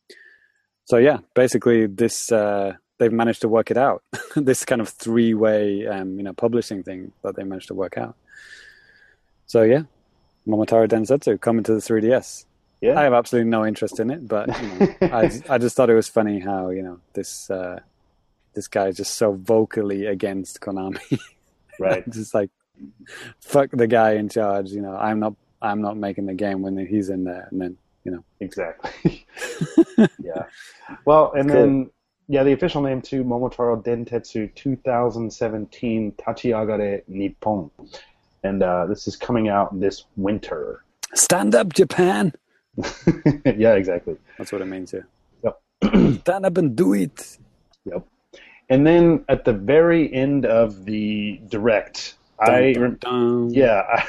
[0.85, 4.03] So yeah, basically this uh, they've managed to work it out.
[4.35, 7.97] this kind of three way, um, you know, publishing thing that they managed to work
[7.97, 8.15] out.
[9.45, 9.83] So yeah,
[10.47, 12.45] Momotaro Densetsu coming to the 3DS.
[12.81, 12.99] Yeah.
[12.99, 15.95] I have absolutely no interest in it, but you know, I I just thought it
[15.95, 17.79] was funny how you know this uh,
[18.53, 21.19] this guy is just so vocally against Konami.
[21.79, 22.07] right.
[22.09, 22.49] just like
[23.41, 24.69] fuck the guy in charge.
[24.71, 27.77] You know, I'm not I'm not making the game when he's in there, and then
[28.03, 29.25] you know, Exactly.
[30.19, 30.43] yeah.
[31.05, 31.59] Well, and Cool.
[31.59, 31.89] then
[32.29, 37.71] yeah, the official name too, Momotaro Dentetsu 2017 Tachiagare Nippon,
[38.43, 40.83] and uh, this is coming out this winter.
[41.15, 42.33] stand up, Japan.
[43.45, 44.17] yeah, exactly.
[44.37, 45.07] That's what it means here.
[45.43, 45.59] Yep.
[46.21, 47.37] stand up and do it.
[47.85, 48.05] Yep.
[48.69, 53.53] And then at the very end of the direct, I Dun, dun, dun.
[53.53, 54.07] yeah, I,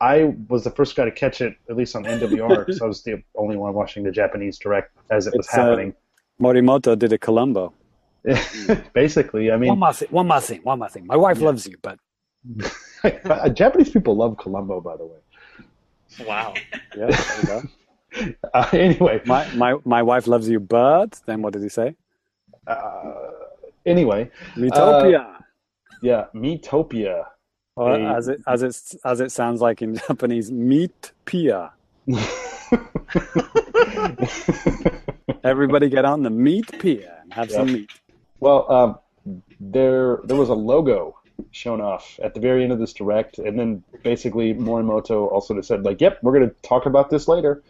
[0.00, 3.02] I was the first guy to catch it, at least on NWR, because I was
[3.02, 5.94] the only one watching the Japanese direct as it was It's, uh, happening.
[6.40, 7.72] Morimoto did a Columbo.
[8.92, 10.08] Basically, I mean, one more thing.
[10.10, 10.60] One more thing.
[10.62, 11.06] One more thing.
[11.06, 11.98] My wife loves you, but
[13.54, 16.26] Japanese people love Columbo, by the way.
[16.26, 16.54] Wow.
[16.96, 17.62] yeah.
[18.14, 18.48] There you go.
[18.54, 21.94] Uh, anyway, My my my wife loves you, but then what did he say?
[22.66, 23.12] uh,
[23.86, 25.38] anyway, Utopia.
[26.02, 27.26] yeah, Miitopia.
[27.76, 28.06] or hey.
[28.06, 31.72] as it as it as it sounds like in Japanese, meat pia.
[35.44, 37.90] Everybody get on the meat pia and have some meat.
[38.40, 38.98] well, um,
[39.60, 41.16] there there was a logo
[41.50, 45.68] shown off at the very end of this direct, and then basically Morimoto also just
[45.68, 47.62] said like, "Yep, we're going to talk about this later."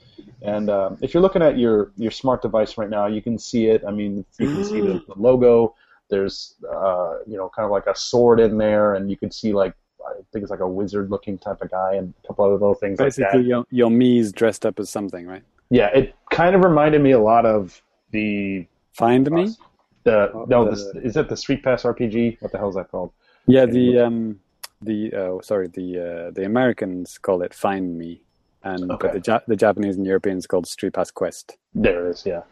[0.43, 3.67] And um, if you're looking at your your smart device right now, you can see
[3.67, 3.83] it.
[3.87, 5.75] I mean, you can see the, the logo.
[6.11, 9.53] There's uh, you know kind of like a sword in there, and you can see
[9.53, 9.75] like
[10.07, 12.75] I think it's like a wizard looking type of guy, and a couple other little
[12.75, 13.49] things like Basically, that.
[13.49, 15.43] your your Mii's dressed up as something, right?
[15.71, 17.81] Yeah, it kind of reminded me a lot of
[18.11, 19.57] the Find Mii.
[20.05, 22.37] the Oh, no, the- the, is it the Street Pass RPG?
[22.43, 23.13] What the hell is that called?
[23.47, 24.41] Yeah, the um
[24.83, 28.21] the oh sorry the uh, the Americans call it Find Mii,
[28.63, 29.09] and Okay.
[29.09, 31.57] but the ja- the Japanese and Europeans called Street Pass Quest.
[31.75, 32.43] There it is, yeah.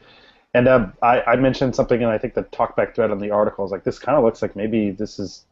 [0.55, 3.65] And um, I, I mentioned something, and I think the talkback thread on the article
[3.65, 5.47] is like, this kind of looks like maybe this is,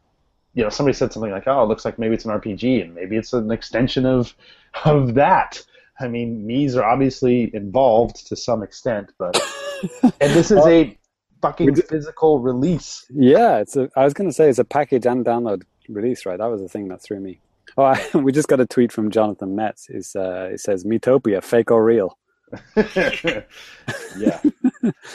[0.53, 2.95] you know, somebody said something like, oh, it looks like maybe it's an RPG, and
[2.95, 4.35] maybe it's an extension of
[4.85, 5.63] of that.
[6.01, 9.41] I mean, Mii's are obviously involved to some extent, but
[10.03, 10.97] and this is a
[11.41, 13.07] fucking d- physical release.
[13.11, 13.91] Yeah, it's a.
[13.97, 16.39] I was going to say it's a package and download release, right?
[16.39, 17.41] That was the thing that threw me.
[17.77, 19.89] Oh, I, we just got a tweet from Jonathan Metts.
[19.89, 22.19] Is uh, it says Miitopia, fake or real?
[22.77, 24.41] yeah.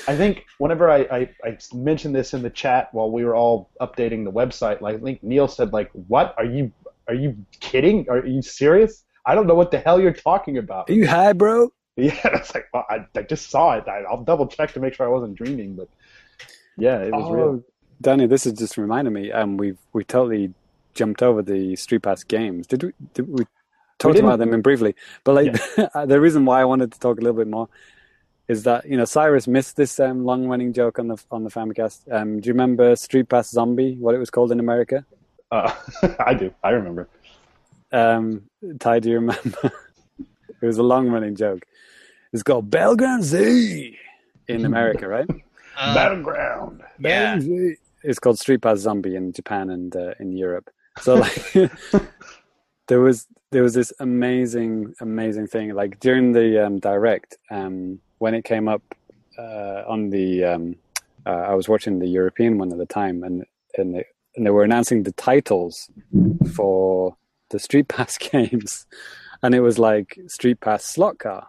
[0.08, 3.70] I think whenever I, I, I mentioned this in the chat while we were all
[3.82, 6.72] updating the website, like I think Neil said, like, what are you
[7.08, 8.08] are you kidding?
[8.10, 9.04] Are you serious?
[9.26, 10.90] I don't know what the hell you're talking about.
[10.90, 11.72] Are you high, bro?
[11.98, 13.88] Yeah, it's like well, I, I just saw it.
[13.88, 15.88] I, I'll double check to make sure I wasn't dreaming, but
[16.78, 17.44] yeah, it was real.
[17.44, 17.64] Oh,
[18.02, 19.32] Danny, this is just reminding me.
[19.32, 20.54] Um, we've we totally
[20.94, 22.68] jumped over the Street Pass games.
[22.68, 22.92] Did we?
[23.14, 23.46] Did we
[24.00, 25.54] talked about them in briefly, but like
[26.08, 27.70] the reason why I wanted to talk a little bit more
[28.48, 31.50] is that you know Cyrus missed this um, long running joke on the on the
[31.50, 32.12] Famicast.
[32.12, 33.96] Um, do you remember Street Pass Zombie?
[33.96, 35.06] What it was called in America?
[35.52, 35.72] Uh,
[36.20, 36.54] I do.
[36.64, 37.08] I remember.
[37.92, 38.44] Um,
[38.80, 39.72] Ty, do you remember?
[40.62, 41.66] it was a long running joke.
[42.34, 43.98] It's called Battleground Z
[44.48, 45.30] in America, right?
[45.78, 46.82] Uh, Battleground.
[47.00, 47.40] yeah.
[48.04, 50.70] It's called Street Pass Zombie in Japan and uh, in Europe.
[51.02, 51.54] So like,
[52.88, 58.34] there was there was this amazing amazing thing like during the um, direct um, when
[58.34, 58.84] it came up
[59.40, 60.76] uh, on the um,
[61.26, 63.44] uh, I was watching the European one at the time and
[63.78, 65.90] and they, and they were announcing the titles
[66.54, 67.18] for
[67.50, 68.86] the Street Pass games
[69.42, 71.48] and it was like Street Pass Slot Car,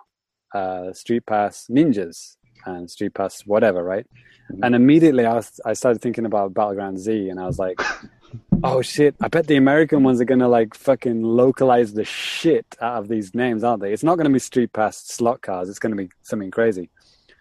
[0.55, 2.37] uh, Street Pass Ninjas,
[2.67, 4.07] and Street Pass whatever, right?
[4.51, 4.65] Mm-hmm.
[4.65, 7.81] And immediately I was, I started thinking about Battleground Z and I was like
[8.65, 12.99] oh shit, I bet the American ones are gonna like fucking localize the shit out
[12.99, 13.93] of these names, aren't they?
[13.93, 16.91] It's not gonna be street pass slot cars, it's gonna be something crazy.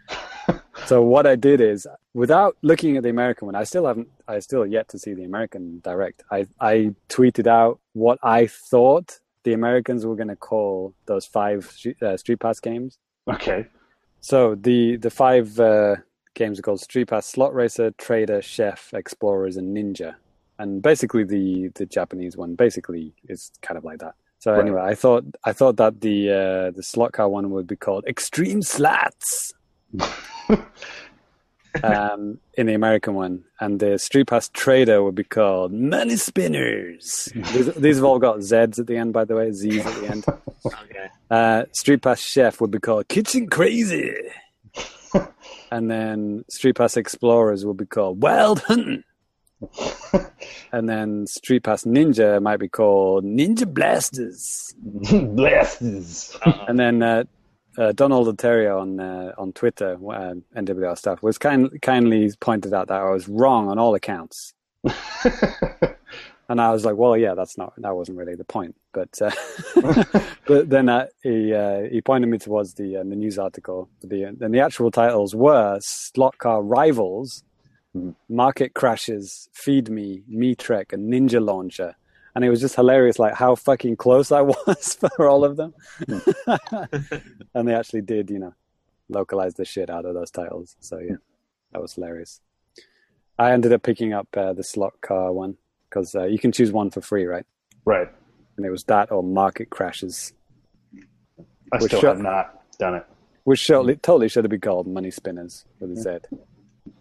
[0.85, 4.39] so what I did is without looking at the American one, I still haven't I
[4.39, 6.23] still yet to see the American direct.
[6.31, 12.17] I I tweeted out what I thought the Americans were gonna call those five uh,
[12.17, 12.97] street pass games.
[13.27, 13.67] Okay.
[14.25, 15.97] So the the five uh,
[16.33, 20.15] games are called Street Pass Slot Racer, Trader, Chef, Explorers, and Ninja
[20.59, 24.15] and basically the the Japanese one basically is kind of like that.
[24.39, 24.61] So right.
[24.61, 28.05] anyway, I thought I thought that the uh, the slot car one would be called
[28.05, 29.53] Extreme Slats.
[31.83, 37.31] um, in the American one, and the Street Pass Trader would be called Money Spinners.
[37.53, 40.07] these, these, have all got Z's at the end, by the way, Z's at the
[40.07, 40.25] end.
[40.65, 41.07] okay.
[41.29, 44.13] Uh, Street Pass Chef would be called Kitchen Crazy,
[45.71, 49.03] and then Street Pass Explorers would be called Wild Hunting.
[50.71, 54.73] and then Street Pass Ninja might be called Ninja Blasters.
[55.11, 56.37] Blasters.
[56.45, 56.65] Uh-huh.
[56.67, 57.23] And then uh,
[57.77, 62.87] uh, Donald Ontario on uh, on Twitter, uh, NWR stuff, was kind kindly pointed out
[62.87, 64.53] that I was wrong on all accounts.
[66.47, 68.75] and I was like, well, yeah, that's not that wasn't really the point.
[68.93, 69.31] But uh,
[70.45, 73.89] but then uh, he uh, he pointed me towards the the news article.
[74.01, 77.43] The and the actual titles were Slot Car Rivals
[78.29, 81.95] Market Crashers, Feed Mii, Mii Trek, and Ninja Launcher.
[82.35, 85.73] And it was just hilarious, like how fucking close I was for all of them.
[87.53, 88.53] and they actually did, you know,
[89.09, 90.75] localize the shit out of those titles.
[90.79, 91.15] So yeah,
[91.71, 92.41] that was hilarious.
[93.39, 95.57] I ended up picking up uh, the slot car one
[95.89, 97.45] because uh, you can choose one for free, right?
[97.85, 98.07] Right.
[98.57, 100.33] And it was that or Market Crashers.
[101.73, 103.05] I still have not done it.
[103.43, 106.37] Which totally should have been called Money Spinners with a Z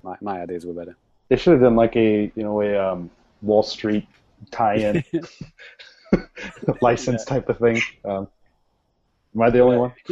[0.05, 0.97] my, my ideas were better.
[1.28, 3.11] They should have done like a you know a um,
[3.43, 4.06] Wall Street
[4.51, 5.05] tie-in
[6.81, 7.35] license yeah.
[7.35, 7.81] type of thing.
[8.05, 8.29] Um,
[9.35, 9.93] am I the only one?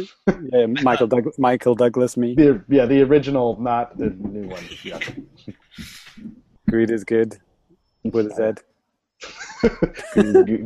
[0.51, 2.35] yeah, Michael Doug- Michael Douglas, me.
[2.35, 4.63] The, yeah, the original, not the new one.
[4.83, 4.99] Yeah.
[6.69, 7.37] Greed is good
[8.03, 8.61] with a Z.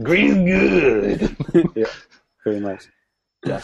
[0.04, 1.72] Greed is good.
[1.76, 1.86] yeah,
[2.44, 2.86] very much.
[3.46, 3.62] Yeah.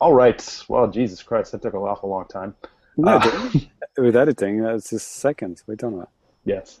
[0.00, 0.64] All right.
[0.68, 2.54] Well, Jesus Christ, that took an awful long time.
[2.96, 3.50] No, uh,
[3.96, 5.64] with editing, that's just seconds.
[5.66, 6.10] We're talking about.
[6.44, 6.80] Yes.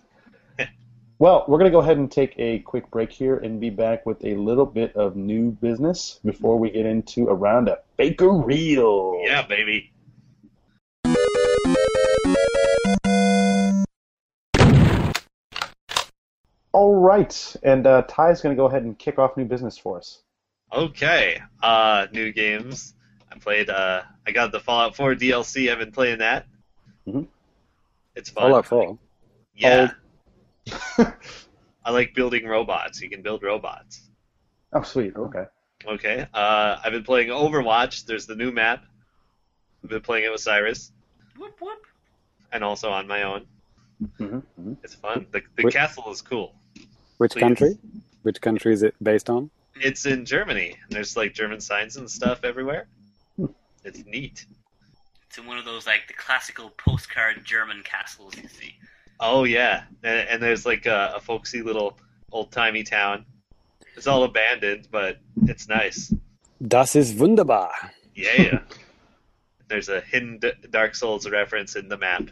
[1.24, 4.04] Well, we're going to go ahead and take a quick break here and be back
[4.04, 8.20] with a little bit of new business before we get into a round of Fake
[8.20, 9.22] or Real.
[9.24, 9.90] Yeah, baby.
[16.72, 19.96] All right, and uh, Ty's going to go ahead and kick off new business for
[19.96, 20.20] us.
[20.74, 22.92] Okay, uh, new games.
[23.32, 23.70] I played.
[23.70, 25.72] Uh, I got the Fallout 4 DLC.
[25.72, 26.44] I've been playing that.
[27.08, 27.22] Mm-hmm.
[28.14, 28.42] It's fun.
[28.42, 28.98] Fallout 4.
[29.54, 29.92] Yeah.
[31.84, 33.00] I like building robots.
[33.00, 34.02] You can build robots.
[34.72, 35.14] Oh, sweet.
[35.16, 35.44] Okay.
[35.86, 36.26] Okay.
[36.32, 38.06] Uh, I've been playing Overwatch.
[38.06, 38.84] There's the new map.
[39.82, 40.92] I've been playing it with Cyrus.
[41.38, 41.78] Whoop whoop.
[42.52, 43.46] And also on my own.
[44.02, 44.36] Mm-hmm.
[44.36, 44.72] Mm-hmm.
[44.82, 45.26] It's fun.
[45.30, 46.54] The, the which, castle is cool.
[47.18, 47.40] Which Please.
[47.40, 47.78] country?
[48.22, 49.50] Which country is it based on?
[49.76, 50.76] It's in Germany.
[50.88, 52.86] There's like German signs and stuff everywhere.
[53.36, 53.46] Hmm.
[53.84, 54.46] It's neat.
[55.28, 58.74] It's in one of those like the classical postcard German castles you see.
[59.20, 61.98] Oh yeah, and, and there's like a, a folksy little
[62.32, 63.24] old timey town.
[63.96, 66.12] It's all abandoned, but it's nice.
[66.66, 67.70] Das ist wunderbar.
[68.14, 68.42] Yeah.
[68.42, 68.58] yeah.
[69.68, 72.30] there's a hidden Dark Souls reference in the map.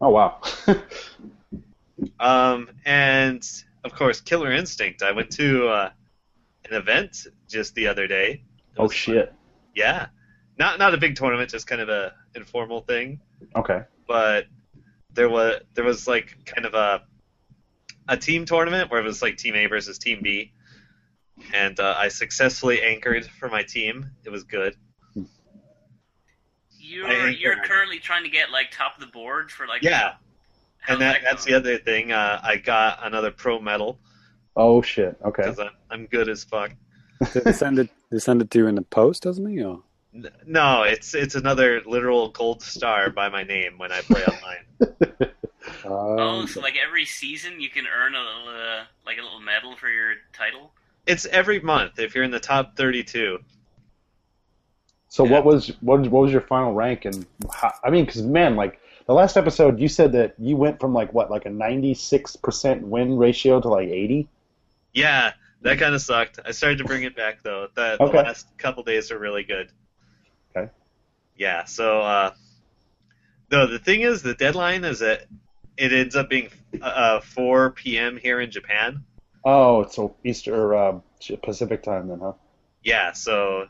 [0.00, 0.40] Oh wow.
[2.20, 3.46] um, and
[3.84, 5.02] of course, Killer Instinct.
[5.02, 5.90] I went to uh,
[6.68, 8.42] an event just the other day.
[8.76, 9.28] Oh shit.
[9.28, 9.36] Fun.
[9.74, 10.06] Yeah,
[10.58, 13.20] not not a big tournament, just kind of a informal thing.
[13.56, 13.82] Okay.
[14.06, 14.46] But
[15.14, 17.02] there was there was like kind of a
[18.08, 20.52] a team tournament where it was like team A versus team B,
[21.54, 24.10] and uh, I successfully anchored for my team.
[24.24, 24.76] It was good.
[26.78, 30.14] You're you're currently trying to get like top of the board for like yeah,
[30.86, 32.12] and that, that that's the other thing.
[32.12, 33.98] Uh, I got another pro medal.
[34.54, 35.16] Oh shit!
[35.24, 35.48] Okay.
[35.48, 35.60] Because
[35.90, 36.72] I'm good as fuck.
[37.32, 37.88] They send it?
[38.10, 39.62] They send it to you in the post, doesn't he?
[39.62, 39.82] Or?
[40.46, 45.34] No, it's it's another literal gold star by my name when I play online.
[45.84, 49.74] oh, so like every season you can earn a little, uh, like a little medal
[49.76, 50.72] for your title.
[51.06, 53.40] It's every month if you're in the top 32.
[55.08, 55.32] So yeah.
[55.32, 58.54] what was what was, what was your final rank and how, I mean cuz man
[58.54, 62.82] like the last episode you said that you went from like what like a 96%
[62.82, 64.28] win ratio to like 80?
[64.92, 65.32] Yeah,
[65.62, 66.38] that kind of sucked.
[66.44, 67.68] I started to bring it back though.
[67.74, 68.16] The, okay.
[68.16, 69.72] the last couple days are really good.
[71.34, 71.44] Okay.
[71.44, 72.30] Yeah, so uh
[73.50, 75.26] no, the thing is the deadline is that
[75.76, 76.50] it ends up being
[76.80, 78.16] uh, 4 p.m.
[78.16, 79.04] here in Japan.
[79.44, 81.00] Oh, so Easter uh,
[81.42, 82.32] Pacific time then, huh?
[82.82, 83.12] Yeah.
[83.12, 83.66] So,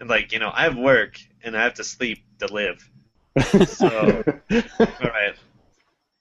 [0.00, 2.88] and like you know, I have work and I have to sleep to live.
[3.66, 4.24] So,
[4.80, 5.34] all right.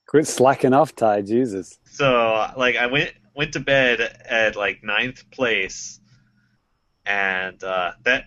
[0.07, 1.24] Quit slacking off, Ty.
[1.24, 1.80] Jesus.
[1.86, 5.99] So, like, I went went to bed at like ninth place,
[7.06, 8.26] and uh, that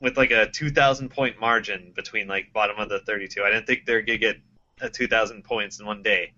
[0.00, 3.42] with like a two thousand point margin between like bottom of the thirty two.
[3.42, 4.36] I didn't think they're gonna get
[4.80, 6.32] a two thousand points in one day.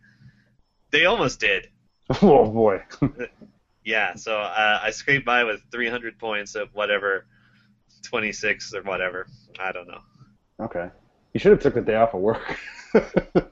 [0.91, 1.69] They almost did.
[2.23, 2.83] Oh boy.
[3.85, 7.27] yeah, so uh, I scraped by with 300 points of whatever,
[8.03, 9.27] 26 or whatever.
[9.59, 10.01] I don't know.
[10.61, 10.89] Okay.
[11.35, 12.59] You should have took the day off of work.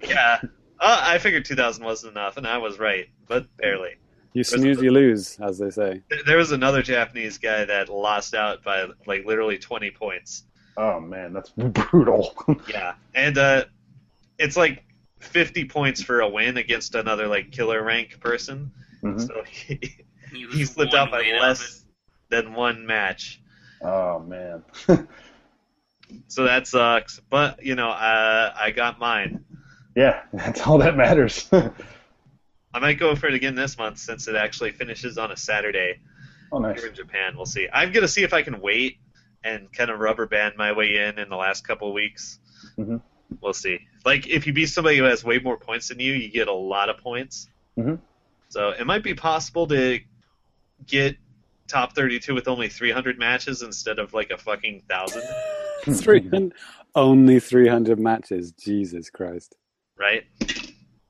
[0.02, 0.40] yeah.
[0.80, 3.96] Uh, I figured 2,000 wasn't enough, and I was right, but barely.
[4.36, 6.02] You snooze, you lose, as they say.
[6.26, 10.42] There was another Japanese guy that lost out by like literally 20 points.
[10.76, 12.34] Oh man, that's brutal.
[12.68, 13.64] yeah, and uh,
[14.38, 14.84] it's like
[15.20, 18.70] 50 points for a win against another like killer rank person.
[19.02, 19.20] Mm-hmm.
[19.20, 19.80] So he,
[20.30, 21.86] he, he slipped out by less
[22.28, 23.40] than one match.
[23.80, 24.62] Oh man.
[26.28, 29.46] so that sucks, but you know, uh, I got mine.
[29.94, 31.50] Yeah, that's all that matters.
[32.76, 35.98] I might go for it again this month since it actually finishes on a Saturday.
[36.52, 36.78] Oh, nice.
[36.78, 37.66] Here in Japan, we'll see.
[37.72, 38.98] I'm gonna see if I can wait
[39.42, 42.38] and kind of rubber band my way in in the last couple of weeks.
[42.76, 42.98] Mm-hmm.
[43.40, 43.78] We'll see.
[44.04, 46.52] Like if you beat somebody who has way more points than you, you get a
[46.52, 47.48] lot of points.
[47.78, 47.94] Mm-hmm.
[48.50, 49.98] So it might be possible to
[50.86, 51.16] get
[51.68, 55.22] top 32 with only 300 matches instead of like a fucking thousand.
[55.90, 56.52] 300,
[56.94, 58.52] only 300 matches.
[58.52, 59.56] Jesus Christ.
[59.98, 60.24] Right?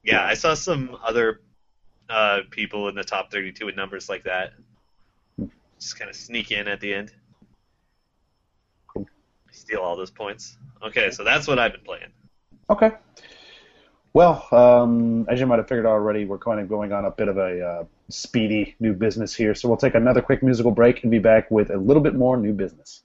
[0.04, 1.40] Yeah, I saw some other
[2.08, 4.52] uh, people in the top 32 with numbers like that.
[5.78, 7.12] Just kind of sneak in at the end.
[9.50, 10.58] Steal all those points.
[10.82, 12.12] Okay, so that's what I've been playing.
[12.68, 12.92] Okay.
[14.12, 17.10] Well, um, as you might have figured out already, we're kind of going on a
[17.10, 19.54] bit of a uh, speedy new business here.
[19.54, 22.36] So we'll take another quick musical break and be back with a little bit more
[22.36, 23.02] new business.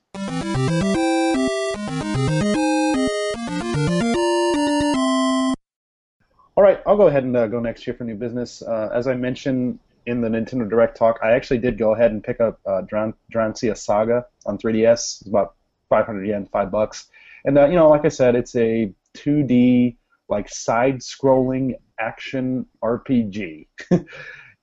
[6.54, 8.60] All right, I'll go ahead and uh, go next year for new business.
[8.60, 12.22] Uh, as I mentioned in the Nintendo Direct talk, I actually did go ahead and
[12.22, 14.92] pick up uh, Dran- Drancia Saga on 3DS.
[15.22, 15.54] It's about
[15.88, 17.06] 500 yen, five bucks.
[17.46, 19.96] And uh, you know, like I said, it's a 2D
[20.28, 23.66] like side-scrolling action RPG,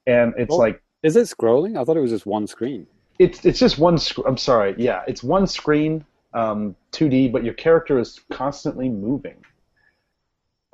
[0.08, 0.82] and it's well, like.
[1.02, 1.80] Is it scrolling?
[1.80, 2.86] I thought it was just one screen.
[3.18, 3.98] It's it's just one.
[3.98, 4.76] Sc- I'm sorry.
[4.78, 9.44] Yeah, it's one screen, um, 2D, but your character is constantly moving.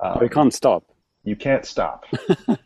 [0.00, 0.84] Um, oh, you can't stop.
[1.26, 2.04] You can't stop.
[2.10, 2.58] can't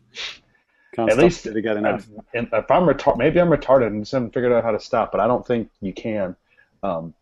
[0.98, 2.06] At stop least to get enough.
[2.32, 5.10] If, if I'm retarded, maybe I'm retarded and just haven't figured out how to stop,
[5.10, 6.36] but I don't think you can.
[6.82, 7.14] Um,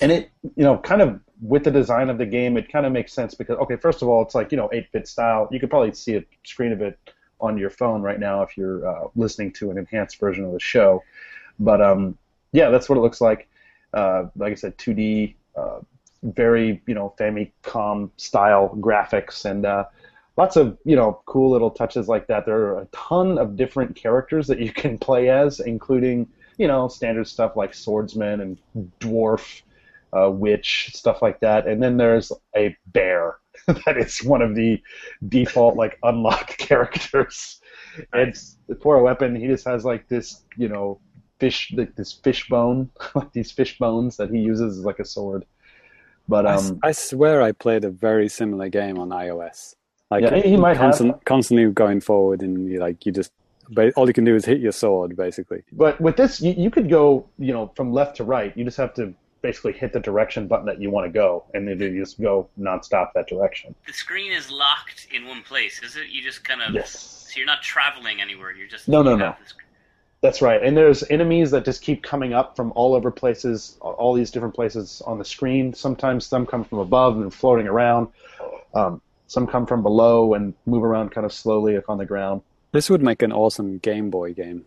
[0.00, 2.92] and it you know kind of with the design of the game it kind of
[2.92, 5.70] makes sense because okay first of all it's like you know 8-bit style you could
[5.70, 6.98] probably see a screen of it
[7.40, 10.60] on your phone right now if you're uh, listening to an enhanced version of the
[10.60, 11.02] show
[11.60, 12.16] but um,
[12.52, 13.48] yeah that's what it looks like
[13.94, 15.80] uh, like I said 2D uh,
[16.22, 19.84] very you know Famicom style graphics and uh,
[20.38, 23.94] lots of you know cool little touches like that there are a ton of different
[23.94, 28.58] characters that you can play as including you know standard stuff like swordsman and
[29.00, 29.62] dwarf
[30.12, 31.66] uh, witch, stuff like that.
[31.66, 33.36] And then there's a bear
[33.66, 34.82] that is one of the
[35.28, 37.60] default like unlocked characters.
[38.14, 38.56] Nice.
[38.68, 41.00] And for a weapon, he just has like this, you know,
[41.40, 45.04] fish, like this fish bone, like these fish bones that he uses as like a
[45.04, 45.44] sword.
[46.28, 49.74] But um, I, I swear I played a very similar game on iOS.
[50.10, 53.30] Like yeah, he might constant, have constantly going forward, and you like you just
[53.70, 55.62] but all you can do is hit your sword, basically.
[55.72, 58.56] But with this, you, you could go, you know, from left to right.
[58.56, 61.68] You just have to basically hit the direction button that you want to go, and
[61.68, 63.74] then you just go nonstop that direction.
[63.86, 66.08] The screen is locked in one place, is it?
[66.08, 67.26] You just kind of yes.
[67.30, 68.52] So you're not traveling anywhere.
[68.52, 69.36] You're just no, no, no.
[70.20, 70.60] That's right.
[70.60, 74.54] And there's enemies that just keep coming up from all over places, all these different
[74.54, 75.72] places on the screen.
[75.72, 78.08] Sometimes some come from above and floating around.
[78.74, 82.42] Um, some come from below and move around kind of slowly on the ground.
[82.72, 84.64] This would make an awesome Game Boy game.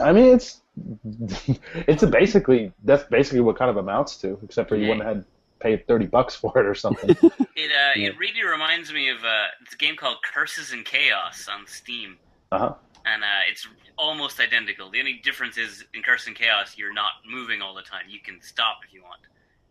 [0.00, 0.62] I mean, it's
[1.86, 5.24] it's a basically that's basically what kind of amounts to, except for you wouldn't have
[5.60, 7.10] paid thirty bucks for it or something.
[7.20, 8.08] it uh, yeah.
[8.08, 12.16] it really reminds me of uh, it's a game called Curses and Chaos on Steam.
[12.50, 12.74] Uh huh.
[13.06, 13.68] And uh, it's
[13.98, 14.90] almost identical.
[14.90, 18.04] The only difference is in Curse and Chaos, you're not moving all the time.
[18.08, 19.20] You can stop if you want.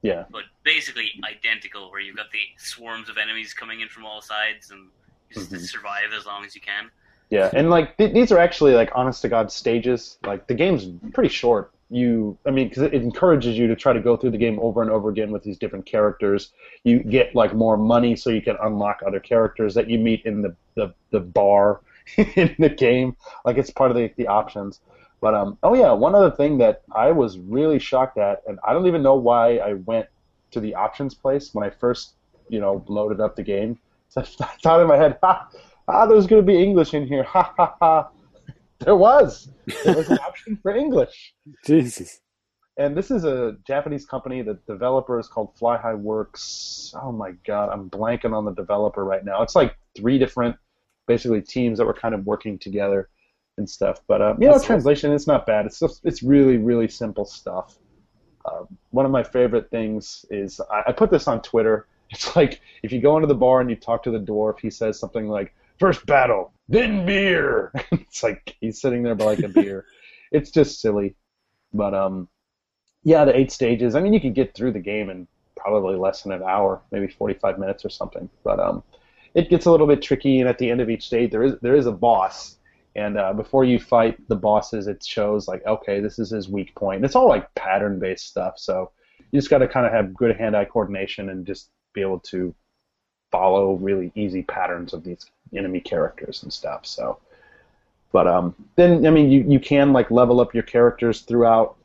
[0.04, 0.26] Yeah.
[0.32, 4.70] But basically identical, where you've got the swarms of enemies coming in from all sides,
[4.70, 4.90] and
[5.30, 5.60] you just Mhm.
[5.60, 6.92] survive as long as you can.
[7.30, 10.20] Yeah, and like th- these are actually like honest to god stages.
[10.24, 11.72] Like the game's pretty short.
[11.90, 14.82] You, I mean, because it encourages you to try to go through the game over
[14.82, 16.52] and over again with these different characters.
[16.84, 20.42] You get like more money, so you can unlock other characters that you meet in
[20.42, 21.82] the the, the bar
[22.18, 23.16] in the game.
[23.46, 24.82] Like it's part of the the options.
[25.24, 28.74] But um, oh yeah, one other thing that I was really shocked at, and I
[28.74, 30.08] don't even know why I went
[30.52, 32.16] to the options place when I first,
[32.50, 33.80] you know, loaded up the game.
[34.10, 35.48] So I thought in my head, ha,
[35.88, 38.10] ah, there's going to be English in here, ha ha ha.
[38.80, 39.48] There was.
[39.86, 41.34] There was an option for English.
[41.66, 42.20] Jesus.
[42.78, 44.42] And this is a Japanese company.
[44.42, 46.94] The developer is called Fly High Works.
[47.02, 49.42] Oh my god, I'm blanking on the developer right now.
[49.42, 50.58] It's like three different,
[51.08, 53.08] basically teams that were kind of working together
[53.58, 54.00] and stuff.
[54.08, 55.66] But uh, you know, translation it's not bad.
[55.66, 57.78] It's just it's really really simple stuff.
[58.50, 61.88] Um, one of my favorite things is I, I put this on Twitter.
[62.10, 64.70] It's like if you go into the bar and you talk to the dwarf, he
[64.70, 67.72] says something like first battle, then beer.
[67.92, 69.86] it's like he's sitting there by like a beer.
[70.32, 71.16] It's just silly,
[71.74, 72.28] but um,
[73.04, 73.96] yeah, the eight stages.
[73.96, 77.08] I mean, you could get through the game in probably less than an hour, maybe
[77.08, 78.30] 45 minutes or something.
[78.44, 78.84] But um,
[79.34, 81.54] it gets a little bit tricky, and at the end of each stage, there is
[81.62, 82.58] there is a boss.
[82.96, 86.76] And uh, before you fight the bosses, it shows like, okay, this is his weak
[86.76, 87.04] point.
[87.04, 88.92] It's all like pattern-based stuff, so
[89.32, 92.54] you just got to kind of have good hand-eye coordination and just be able to
[93.32, 95.26] follow really easy patterns of these
[95.56, 96.86] enemy characters and stuff.
[96.86, 97.18] So,
[98.12, 101.76] but um, then I mean, you, you can like level up your characters throughout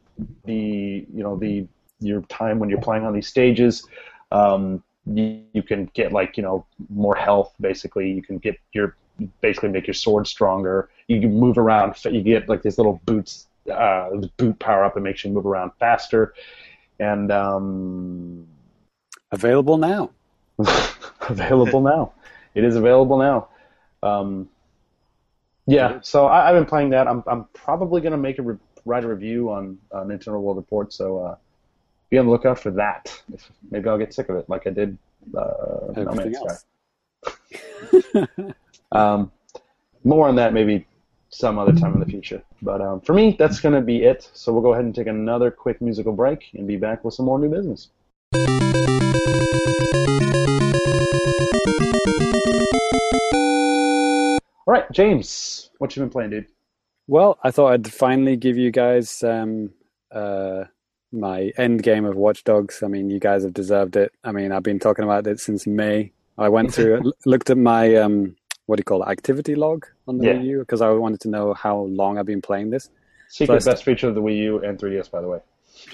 [0.45, 1.67] the you know the
[2.01, 3.87] your time when you're playing on these stages.
[4.31, 7.55] Um, you, you can get like you know more health.
[7.61, 8.97] Basically, you can get your
[9.41, 10.89] basically make your sword stronger.
[11.07, 11.95] You can move around.
[12.05, 13.47] You get like these little boots.
[13.71, 16.33] Uh, boot power up and makes you move around faster.
[16.99, 18.47] And um,
[19.31, 20.11] Available now.
[21.29, 22.13] available now.
[22.55, 23.49] It is available now.
[24.03, 24.49] Um,
[25.67, 27.07] yeah, so I, I've been playing that.
[27.07, 30.93] I'm I'm probably gonna make a re- write a review on uh, Nintendo World Report.
[30.93, 31.37] So uh,
[32.09, 33.23] be on the lookout for that.
[33.33, 34.97] If, maybe I'll get sick of it, like I did
[35.37, 36.39] uh, No Man's.
[36.39, 38.27] Sky.
[38.93, 39.31] Um,
[40.05, 40.87] more on that maybe
[41.31, 42.43] some other time in the future.
[42.63, 44.31] But um, for me, that's gonna be it.
[44.33, 47.27] So we'll go ahead and take another quick musical break and be back with some
[47.27, 47.89] more new business.
[54.67, 56.47] All right, James, what you been playing, dude?
[57.07, 59.71] Well, I thought I'd finally give you guys um,
[60.13, 60.65] uh,
[61.11, 62.83] my end game of Watch Dogs.
[62.83, 64.13] I mean, you guys have deserved it.
[64.25, 66.13] I mean, I've been talking about it since May.
[66.37, 68.37] I went through, looked at my um,
[68.69, 70.35] what do you call it, activity log on the Yeah.
[70.35, 72.91] Wii U because I wanted to know how long I've been playing this.
[73.29, 75.41] Secret So I best feature of the Wii U and 3DS, by the way.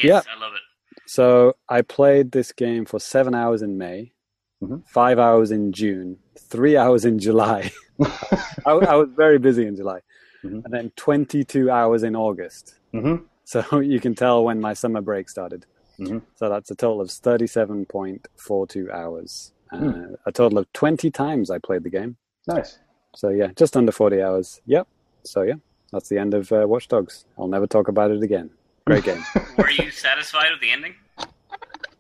[0.02, 0.60] Yes, I love it.
[1.06, 4.12] So I played this game for seven hours in May,
[4.60, 4.82] Mhm.
[4.86, 7.70] five hours in June, three hours in July.
[8.66, 10.00] I, I was very busy in July,
[10.44, 10.64] Mhm.
[10.64, 12.74] and then 22 hours in August.
[12.92, 13.58] hmm So
[13.92, 15.64] you can tell when my summer break started.
[16.00, 16.22] Mhm.
[16.34, 19.52] So that's a total of 37.42 hours.
[19.72, 20.14] Uh, Hmm.
[20.26, 22.16] A total of 20 times I played the game.
[22.46, 22.78] Nice.
[23.16, 24.60] So yeah, just under 40 hours.
[24.66, 24.86] Yep.
[25.24, 25.54] So yeah,
[25.92, 27.24] that's the end of uh, Watch Dogs.
[27.38, 28.50] I'll never talk about it again.
[28.86, 29.22] Great game.
[29.58, 30.94] Were you satisfied with the ending?
[31.18, 31.28] Like,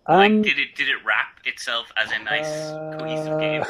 [0.06, 3.62] Um, did it did it wrap itself as a nice cohesive game?
[3.62, 3.66] Uh,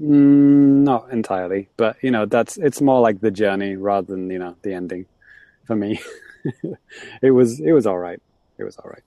[0.00, 4.38] mm, not entirely, but you know that's it's more like the journey rather than you
[4.40, 5.06] know the ending.
[5.66, 6.00] For me,
[7.22, 8.20] it was it was all right.
[8.58, 9.02] It was all right.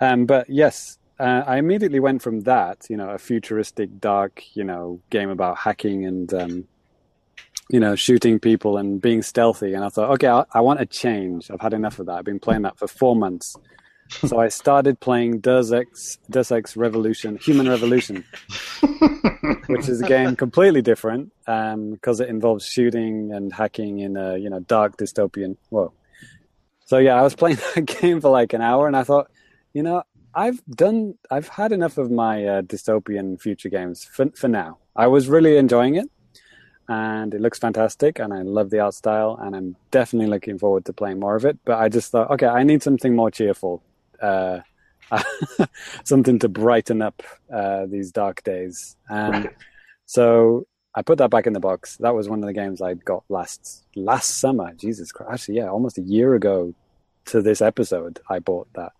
[0.00, 4.64] Um, but yes, uh, I immediately went from that, you know, a futuristic, dark, you
[4.64, 6.68] know, game about hacking and um,
[7.70, 10.86] you know shooting people and being stealthy, and I thought, okay, I, I want a
[10.86, 11.50] change.
[11.50, 12.12] I've had enough of that.
[12.12, 13.56] I've been playing that for four months.
[14.26, 18.24] So I started playing Deus Ex, Deus Ex Revolution, Human Revolution,
[19.68, 24.50] which is a game completely different because it involves shooting and hacking in a you
[24.50, 25.56] know dark dystopian.
[25.68, 25.92] Whoa.
[26.86, 29.30] So yeah, I was playing that game for like an hour, and I thought,
[29.72, 30.02] you know,
[30.34, 34.78] I've done, I've had enough of my uh, dystopian future games for for now.
[34.96, 36.08] I was really enjoying it,
[36.88, 40.84] and it looks fantastic, and I love the art style, and I'm definitely looking forward
[40.86, 41.58] to playing more of it.
[41.64, 43.82] But I just thought, okay, I need something more cheerful.
[44.20, 44.60] Uh,
[46.04, 48.96] something to brighten up uh, these dark days.
[49.08, 49.54] And Right.
[50.06, 51.96] so I put that back in the box.
[51.98, 54.72] That was one of the games I got last last summer.
[54.74, 55.32] Jesus Christ!
[55.32, 56.74] Actually, yeah, almost a year ago
[57.30, 58.92] to this episode, I bought that,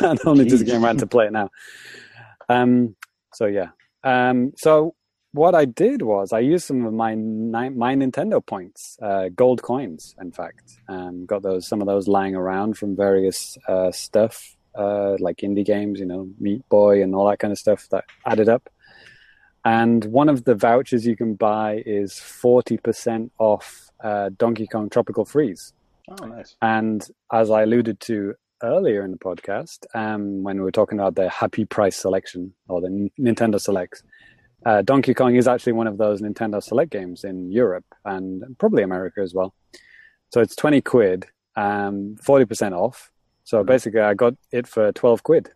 [0.00, 0.66] and only just Jeez.
[0.66, 1.50] getting around to play it now.
[2.48, 2.96] Um.
[3.34, 3.68] So yeah.
[4.04, 4.52] Um.
[4.56, 4.94] So
[5.32, 10.14] what I did was I used some of my my Nintendo points, uh, gold coins,
[10.20, 10.78] in fact.
[10.88, 15.64] Um, got those some of those lying around from various uh, stuff, uh, like indie
[15.64, 18.68] games, you know, Meat Boy and all that kind of stuff that added up.
[19.64, 24.88] And one of the vouchers you can buy is forty percent off uh, Donkey Kong
[24.88, 25.74] Tropical Freeze.
[26.08, 26.56] Oh, nice.
[26.62, 31.14] And as I alluded to earlier in the podcast, um, when we were talking about
[31.14, 34.02] the happy price selection or the N- Nintendo Selects,
[34.66, 38.82] uh, Donkey Kong is actually one of those Nintendo Select games in Europe and probably
[38.82, 39.54] America as well.
[40.30, 41.26] So it's 20 quid,
[41.56, 43.10] um, 40% off.
[43.44, 43.66] So mm-hmm.
[43.66, 45.50] basically, I got it for 12 quid.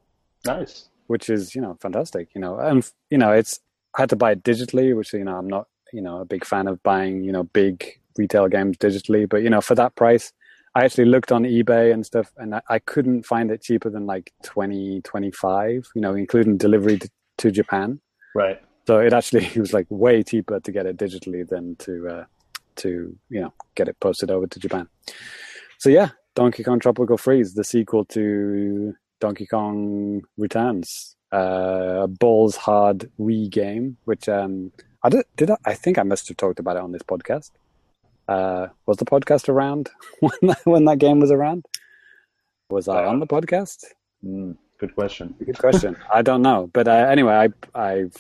[0.47, 0.89] Nice.
[1.09, 2.29] Which is, you know, fantastic.
[2.35, 3.61] You know, and, you know, it's,
[3.97, 6.45] I had to buy it digitally, which, you know, I'm not, you know, a big
[6.45, 7.85] fan of buying, you know, big
[8.17, 9.29] retail games digitally.
[9.29, 10.33] But, you know, for that price,
[10.75, 14.07] I actually looked on eBay and stuff, and I, I couldn't find it cheaper than
[14.07, 18.01] like 20, 25, you know, including delivery to, to Japan.
[18.35, 18.61] Right.
[18.87, 22.25] So it actually it was like way cheaper to get it digitally than to uh,
[22.77, 24.89] to you know get it posted over to Japan.
[25.79, 32.57] So yeah, Donkey Kong Tropical Freeze, the sequel to Donkey Kong Returns, uh, a balls
[32.57, 34.73] hard Wii game, which um,
[35.03, 37.51] I did, did I, I think I must have talked about it on this podcast.
[38.33, 39.91] Uh, was the podcast around
[40.21, 41.67] when that, when that game was around?
[42.71, 43.85] Was I on the podcast?
[44.25, 45.35] Mm, good question.
[45.45, 45.97] Good question.
[46.13, 47.49] I don't know, but uh, anyway, I
[47.89, 48.17] I've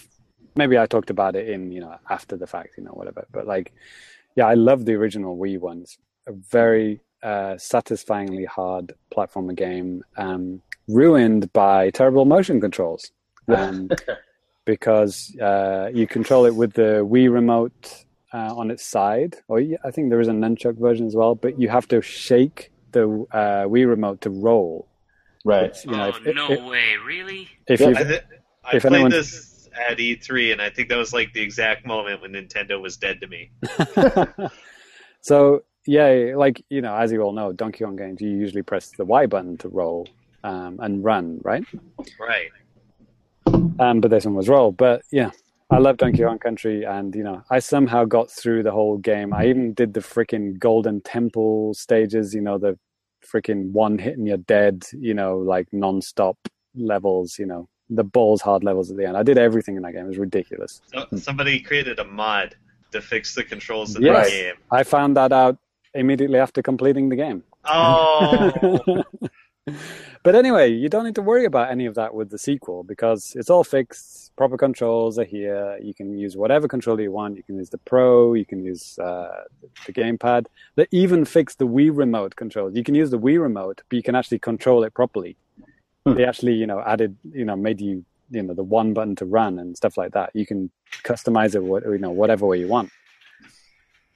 [0.54, 3.26] maybe I talked about it in you know after the fact, you know whatever.
[3.32, 3.72] But like,
[4.36, 5.96] yeah, I love the original Wii ones.
[6.26, 13.12] A very uh, satisfyingly hard platformer game, um, ruined by terrible motion controls.
[13.48, 13.90] Um,
[14.64, 19.90] because uh, you control it with the Wii remote uh, on its side, or I
[19.90, 21.34] think there is a nunchuck version as well.
[21.34, 24.88] But you have to shake the uh, Wii remote to roll.
[25.44, 25.76] Right.
[25.84, 26.94] you know, oh if, no if, way!
[27.04, 27.48] Really?
[27.66, 28.22] If yeah, I, th-
[28.64, 29.10] I if played anyone...
[29.10, 32.96] this at E3, and I think that was like the exact moment when Nintendo was
[32.96, 33.50] dead to me.
[35.20, 38.90] so yeah, like you know, as you all know, Donkey Kong games you usually press
[38.90, 40.06] the Y button to roll
[40.44, 41.64] um, and run, right?
[42.20, 42.50] Right.
[43.78, 44.72] Um, but this one was roll.
[44.72, 45.30] But yeah,
[45.72, 49.32] I love Donkey Kong Country, and you know, I somehow got through the whole game.
[49.32, 52.34] I even did the freaking Golden Temple stages.
[52.34, 52.78] You know, the
[53.24, 54.84] freaking one hit and you're dead.
[54.92, 56.36] You know, like non-stop
[56.74, 57.38] levels.
[57.38, 59.16] You know, the balls hard levels at the end.
[59.16, 60.04] I did everything in that game.
[60.04, 60.82] It was ridiculous.
[60.92, 62.54] So, somebody created a mod
[62.90, 64.54] to fix the controls in yes, the game.
[64.70, 65.56] I found that out
[65.94, 67.44] immediately after completing the game.
[67.64, 69.02] Oh.
[70.24, 73.34] but anyway, you don't need to worry about any of that with the sequel because
[73.36, 74.34] it's all fixed.
[74.36, 75.78] Proper controls are here.
[75.80, 77.36] You can use whatever controller you want.
[77.36, 78.34] You can use the Pro.
[78.34, 79.44] You can use uh,
[79.86, 80.46] the gamepad.
[80.74, 82.74] They even fixed the Wii remote controls.
[82.74, 85.36] You can use the Wii remote, but you can actually control it properly.
[86.06, 86.14] Hmm.
[86.14, 89.26] They actually, you know, added, you know, made you, you know, the one button to
[89.26, 90.30] run and stuff like that.
[90.34, 90.70] You can
[91.04, 92.90] customize it, you know, whatever way you want.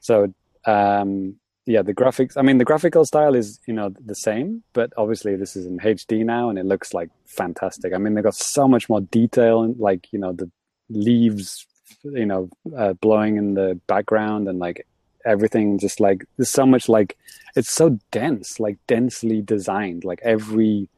[0.01, 0.33] So,
[0.65, 1.37] um,
[1.67, 2.37] yeah, the graphics.
[2.37, 5.79] I mean, the graphical style is, you know, the same, but obviously this is in
[5.79, 7.93] HD now, and it looks like fantastic.
[7.93, 10.51] I mean, they got so much more detail, and like, you know, the
[10.89, 11.67] leaves,
[12.05, 14.87] you know, uh, blowing in the background, and like
[15.25, 17.19] everything just like there's so much like
[17.57, 20.89] it's so dense like densely designed like every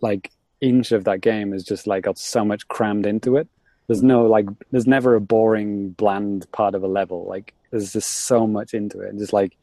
[0.00, 0.30] like
[0.60, 3.48] inch of that game is just like got so much crammed into it.
[3.86, 7.24] There's no like there's never a boring, bland part of a level.
[7.26, 9.10] Like there's just so much into it.
[9.10, 9.56] And just like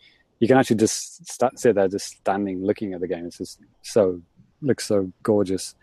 [0.44, 3.26] you can actually just st- sit there just standing looking at the game.
[3.26, 4.22] It's just so
[4.62, 5.74] looks so gorgeous.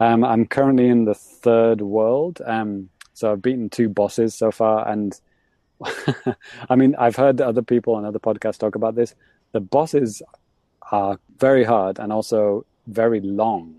[0.00, 2.42] Um, I'm currently in the third world.
[2.44, 5.18] Um, so I've beaten two bosses so far, and
[6.68, 9.14] I mean I've heard other people on other podcasts talk about this.
[9.52, 10.20] The bosses
[10.92, 13.76] are very hard, and also very long.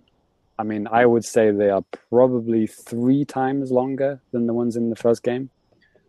[0.57, 4.90] I mean, I would say they are probably three times longer than the ones in
[4.90, 5.52] the first game.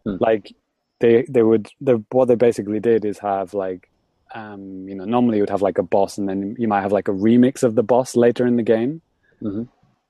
[0.05, 0.17] Hmm.
[0.19, 0.55] Like
[1.01, 3.91] they they would the what they basically did is have like
[4.35, 6.93] um, you know normally you would have like a boss and then you might have
[6.93, 9.03] like a remix of the boss later in the game.
[9.43, 9.65] Mm-hmm.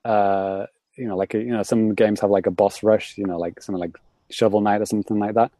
[0.05, 3.19] Uh, you know, like you know some games have like a boss rush.
[3.19, 3.99] You know, like something like
[4.31, 5.53] Shovel Knight or something like that.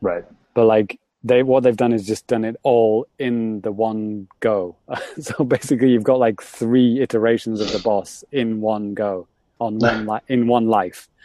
[0.00, 0.24] Right.
[0.54, 4.76] But like they what they've done is just done it all in the one go.
[5.20, 9.26] so basically, you've got like three iterations of the boss in one go
[9.60, 11.08] on one li- in one life.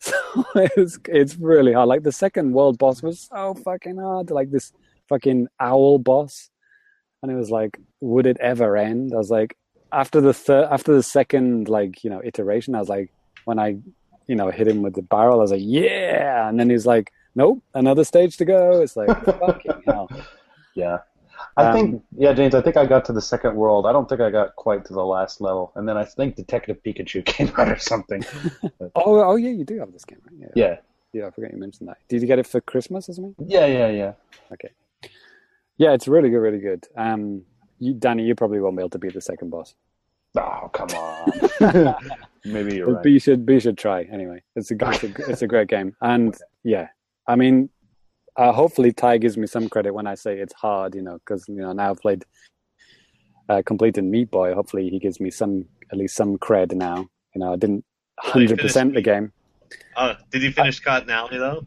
[0.00, 0.14] So
[0.54, 1.88] it's it's really hard.
[1.88, 4.30] Like the second world boss was so fucking hard.
[4.30, 4.72] Like this
[5.08, 6.50] fucking owl boss,
[7.22, 9.14] and it was like, would it ever end?
[9.14, 9.56] I was like,
[9.92, 13.10] after the third, after the second like you know iteration, I was like,
[13.46, 13.78] when I
[14.26, 17.10] you know hit him with the barrel, I was like, yeah, and then he's like
[17.36, 18.80] nope, another stage to go.
[18.80, 20.10] It's like fucking hell.
[20.74, 20.98] Yeah.
[21.56, 22.54] I um, think, yeah, James.
[22.54, 23.86] I think I got to the second world.
[23.86, 26.82] I don't think I got quite to the last level, and then I think Detective
[26.84, 28.24] Pikachu came out or something.
[28.80, 30.50] oh, oh yeah, you do have this game, right?
[30.54, 30.68] Yeah.
[30.68, 30.76] yeah,
[31.12, 31.98] Yeah, I forgot you mentioned that.
[32.08, 33.34] Did you get it for Christmas or something?
[33.48, 34.12] Yeah, yeah, yeah.
[34.52, 34.70] Okay.
[35.78, 36.86] Yeah, it's really good, really good.
[36.96, 37.42] Um,
[37.78, 39.74] you, Danny, you probably won't be able to beat the second boss.
[40.36, 41.96] Oh, come on.
[42.44, 43.02] Maybe you're right.
[43.02, 44.42] But you should, but you should try anyway.
[44.54, 46.88] It's a, it's a, it's a great game, and yeah,
[47.26, 47.70] I mean,
[48.38, 51.44] uh, hopefully Ty gives me some credit when I say it's hard, you know, because
[51.48, 52.24] you know now I've played,
[53.48, 54.54] uh, completed Meat Boy.
[54.54, 57.08] Hopefully he gives me some at least some cred now.
[57.34, 57.84] You know, I didn't
[58.18, 59.32] hundred percent the game.
[59.96, 61.66] Oh, did you finish Cotton Alley though?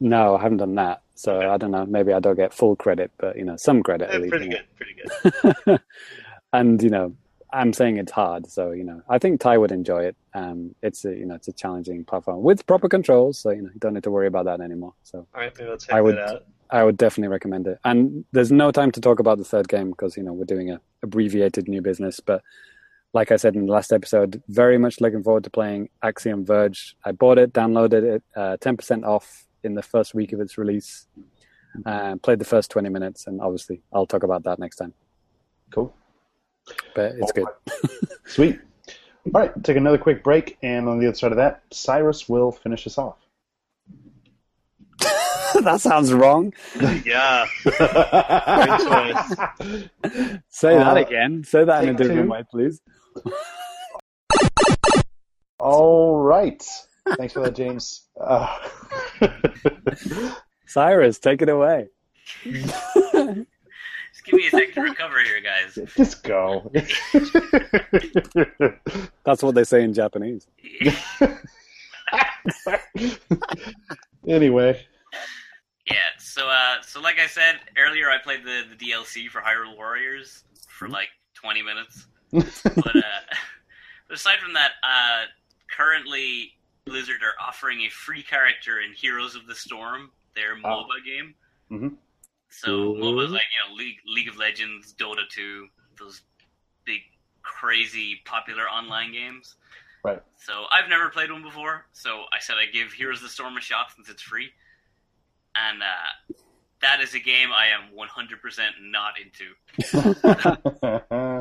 [0.00, 1.02] No, I haven't done that.
[1.14, 1.46] So Okay.
[1.46, 1.86] I don't know.
[1.86, 4.30] Maybe I don't get full credit, but you know, some credit Eh, at least.
[4.30, 4.56] pretty you know.
[4.56, 5.80] good, pretty good.
[6.52, 7.14] and you know,
[7.54, 10.16] I'm saying it's hard, so you know, I think Ty would enjoy it.
[10.34, 13.70] Um, it's a you know, it's a challenging platform with proper controls, so you know,
[13.72, 14.94] you don't need to worry about that anymore.
[15.04, 16.44] So All right, maybe I'll check I would- out.
[16.70, 17.78] I would definitely recommend it.
[17.84, 20.70] And there's no time to talk about the third game because you know we're doing
[20.70, 22.18] a abbreviated new business.
[22.20, 22.42] But
[23.12, 26.96] like I said in the last episode, very much looking forward to playing Axiom Verge.
[27.04, 30.58] I bought it, downloaded it, uh, ten percent off in the first week of its
[30.58, 31.06] release.
[31.86, 34.94] Uh, played the first twenty minutes, and obviously I'll talk about that next time.
[35.70, 35.94] Cool.
[36.94, 37.46] But it's good.
[38.26, 38.58] Sweet.
[39.26, 42.52] All right, take another quick break, and on the other side of that, Cyrus will
[42.52, 43.16] finish us off.
[45.62, 46.52] that sounds wrong.
[47.04, 47.46] Yeah,
[50.48, 51.44] Say that Uh, again.
[51.44, 52.30] Say that in a different two.
[52.30, 52.80] way, please.
[55.58, 56.62] All right.
[57.16, 58.02] Thanks for that, James.
[58.20, 58.58] Uh,
[60.66, 61.88] Cyrus, take it away.
[64.24, 65.78] Just give me a second to recover here, guys.
[65.96, 66.70] just go.
[69.24, 70.46] That's what they say in Japanese.
[74.26, 74.84] anyway,
[75.86, 79.76] Yeah, so uh, so like I said earlier, I played the, the DLC for Hyrule
[79.76, 82.06] Warriors for like 20 minutes.
[82.32, 83.02] But, uh,
[84.08, 85.24] but aside from that, uh,
[85.76, 86.52] currently
[86.86, 90.84] Blizzard are offering a free character in Heroes of the Storm, their Oh.
[90.86, 91.34] MOBA game.
[91.70, 91.96] Mhm.
[92.60, 95.66] So MOBAs like you know League League of Legends, Dota 2,
[95.98, 96.22] those
[96.84, 97.00] big
[97.42, 99.56] crazy popular online games.
[100.04, 100.22] Right.
[100.36, 103.56] So I've never played one before, so I said I'd give Heroes of the Storm
[103.56, 104.50] a shot since it's free.
[105.56, 106.34] And uh,
[106.82, 109.54] that is a game I am 100% not into.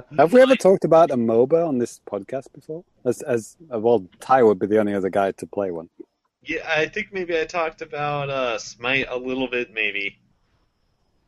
[0.17, 2.85] Have we ever talked about a MOBA on this podcast before?
[3.03, 5.89] As, as uh, well, Ty would be the only other guy to play one.
[6.43, 6.59] yeah.
[6.67, 10.19] I think maybe I talked about uh, Smite a little bit, maybe.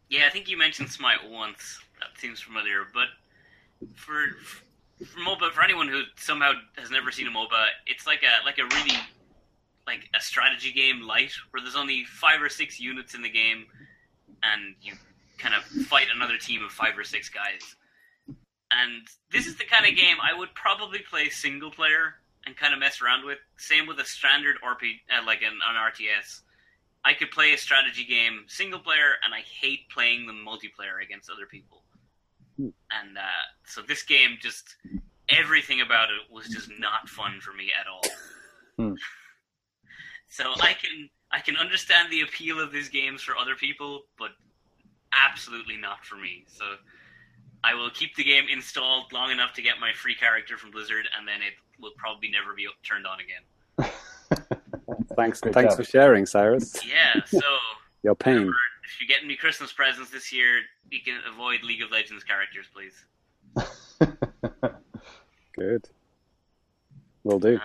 [0.09, 1.79] Yeah, I think you mentioned Smite once.
[1.99, 3.07] That seems familiar, but
[3.95, 4.27] for
[5.03, 8.59] for MOBA, for anyone who somehow has never seen a MOBA, it's like a like
[8.59, 8.97] a really
[9.87, 13.65] like a strategy game light, where there's only five or six units in the game,
[14.43, 14.93] and you
[15.37, 17.75] kind of fight another team of five or six guys.
[18.71, 22.15] And this is the kind of game I would probably play single player
[22.45, 23.37] and kind of mess around with.
[23.57, 26.41] Same with a standard RP, uh, like an, an RTS.
[27.05, 31.29] I could play a strategy game single player, and I hate playing them multiplayer against
[31.29, 31.83] other people.
[32.57, 32.69] Hmm.
[32.91, 34.75] And uh, so this game, just
[35.29, 38.03] everything about it was just not fun for me at all.
[38.77, 38.93] Hmm.
[40.27, 44.31] So I can I can understand the appeal of these games for other people, but
[45.13, 46.43] absolutely not for me.
[46.47, 46.65] So
[47.63, 51.07] I will keep the game installed long enough to get my free character from Blizzard,
[51.17, 53.91] and then it will probably never be turned on again.
[55.15, 55.85] Thanks, Great thanks job.
[55.85, 56.75] for sharing, Cyrus.
[56.85, 57.23] Yeah.
[57.25, 57.39] So.
[58.03, 58.53] Your pain.
[58.83, 60.59] if you're getting me Christmas presents this year,
[60.91, 62.93] you can avoid League of Legends characters, please.
[65.55, 65.89] Good.
[67.23, 67.55] Will do.
[67.55, 67.61] Um,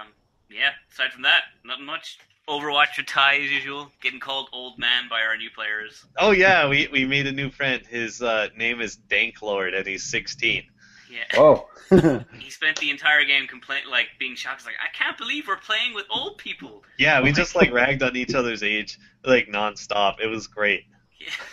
[0.50, 0.70] yeah.
[0.90, 2.18] Aside from that, not much.
[2.48, 3.90] Overwatch with Ty as usual.
[4.00, 6.04] Getting called old man by our new players.
[6.18, 7.82] Oh yeah, we we made a new friend.
[7.86, 10.64] His uh, name is Danklord, and he's 16.
[11.10, 11.24] Yeah.
[11.36, 11.66] oh.
[12.38, 14.60] He spent the entire game complain like being shocked.
[14.60, 16.84] He's like, I can't believe we're playing with old people.
[16.98, 20.20] Yeah, we just like ragged on each other's age like nonstop.
[20.22, 20.84] It was great.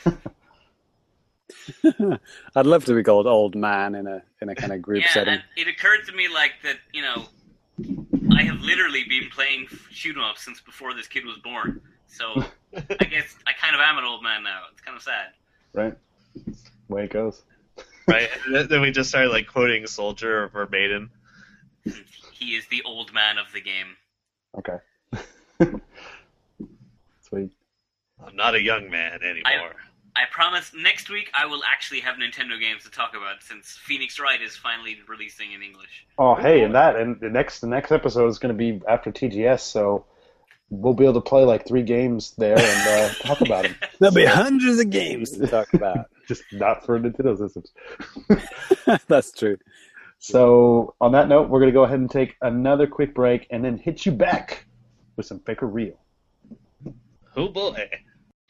[0.05, 0.13] Yeah.
[2.55, 5.11] I'd love to be called old man in a in a kind of group yeah,
[5.13, 5.33] setting.
[5.33, 6.77] and it occurred to me like that.
[6.93, 7.25] You know,
[8.37, 11.81] I have literally been playing shoot 'em up since before this kid was born.
[12.07, 12.43] So
[12.75, 14.61] I guess I kind of am an old man now.
[14.71, 15.33] It's kind of sad.
[15.73, 15.93] right.
[16.89, 17.43] Way it goes.
[18.07, 18.29] Right?
[18.45, 21.11] And then- then we just started like quoting Soldier verbatim.
[22.31, 23.95] He is the old man of the game.
[24.57, 24.77] Okay.
[27.21, 27.49] Sweet.
[28.25, 29.75] I'm not a young man anymore.
[30.15, 34.19] I promise next week I will actually have Nintendo games to talk about since Phoenix
[34.19, 36.07] Wright is finally releasing in English.
[36.17, 39.11] Oh, hey, and that, and the next, the next episode is going to be after
[39.11, 40.05] TGS, so
[40.71, 43.75] we'll be able to play like three games there and uh, talk about them.
[43.99, 46.07] There'll be hundreds of games to talk about.
[46.27, 47.71] Just not for Nintendo systems.
[49.07, 49.57] That's true.
[50.19, 53.63] So, on that note, we're going to go ahead and take another quick break and
[53.63, 54.65] then hit you back
[55.15, 55.99] with some fake or real.
[57.35, 57.87] Oh boy.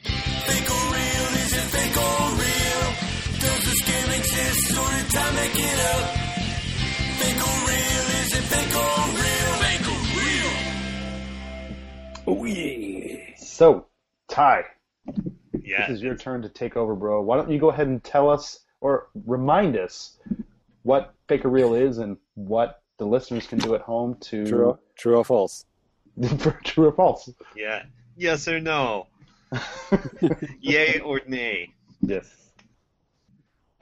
[0.01, 1.27] Fake or real?
[1.43, 2.93] Is it fake or real?
[3.39, 6.05] Does this game exist or did time make it up?
[7.19, 8.05] Fake or real?
[8.21, 9.53] Is it fake or real?
[9.63, 10.53] Fake or real?
[12.27, 13.35] Oh yeah.
[13.37, 13.87] So,
[14.29, 14.63] Ty,
[15.67, 15.87] Yeah.
[15.87, 17.21] this is your turn to take over, bro.
[17.21, 20.17] Why don't you go ahead and tell us or remind us
[20.83, 24.79] what fake or real is and what the listeners can do at home to True,
[24.95, 25.65] true or false?
[26.63, 27.29] true or false.
[27.55, 27.83] Yeah.
[28.15, 29.07] Yes or no?
[30.61, 31.73] Yay or nay?
[32.01, 32.33] Yes.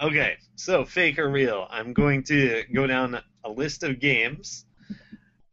[0.01, 1.67] Okay, so fake or real?
[1.69, 4.65] I'm going to go down a list of games,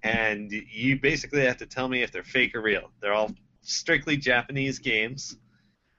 [0.03, 2.91] and you basically have to tell me if they're fake or real.
[3.01, 3.31] They're all
[3.61, 5.37] strictly Japanese games,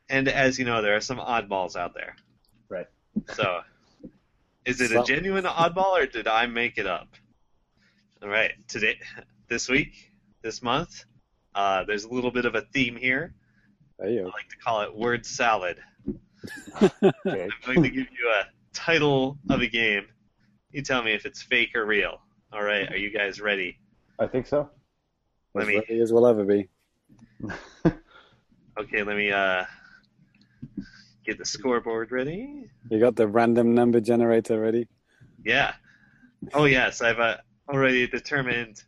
[0.09, 2.15] and as you know, there are some oddballs out there.
[2.69, 2.87] Right.
[3.33, 3.61] So,
[4.65, 7.07] is it a genuine oddball or did I make it up?
[8.21, 8.99] All right, today,
[9.49, 10.11] this week,
[10.41, 11.03] this month,
[11.53, 13.33] uh, there's a little bit of a theme here.
[14.01, 15.79] You I like to call it word salad.
[17.25, 17.47] Okay.
[17.65, 18.43] I'm going to give you a
[18.73, 20.07] title of a game.
[20.71, 22.19] You tell me if it's fake or real.
[22.51, 23.77] All right, are you guys ready?
[24.19, 24.69] I think so.
[25.53, 26.67] Let As me ready as we'll ever be.
[28.77, 29.03] okay.
[29.03, 29.63] Let me uh
[31.25, 32.69] get the scoreboard ready.
[32.89, 34.87] You got the random number generator ready?
[35.43, 35.73] Yeah.
[36.53, 37.37] Oh yes, I've uh,
[37.69, 38.83] already determined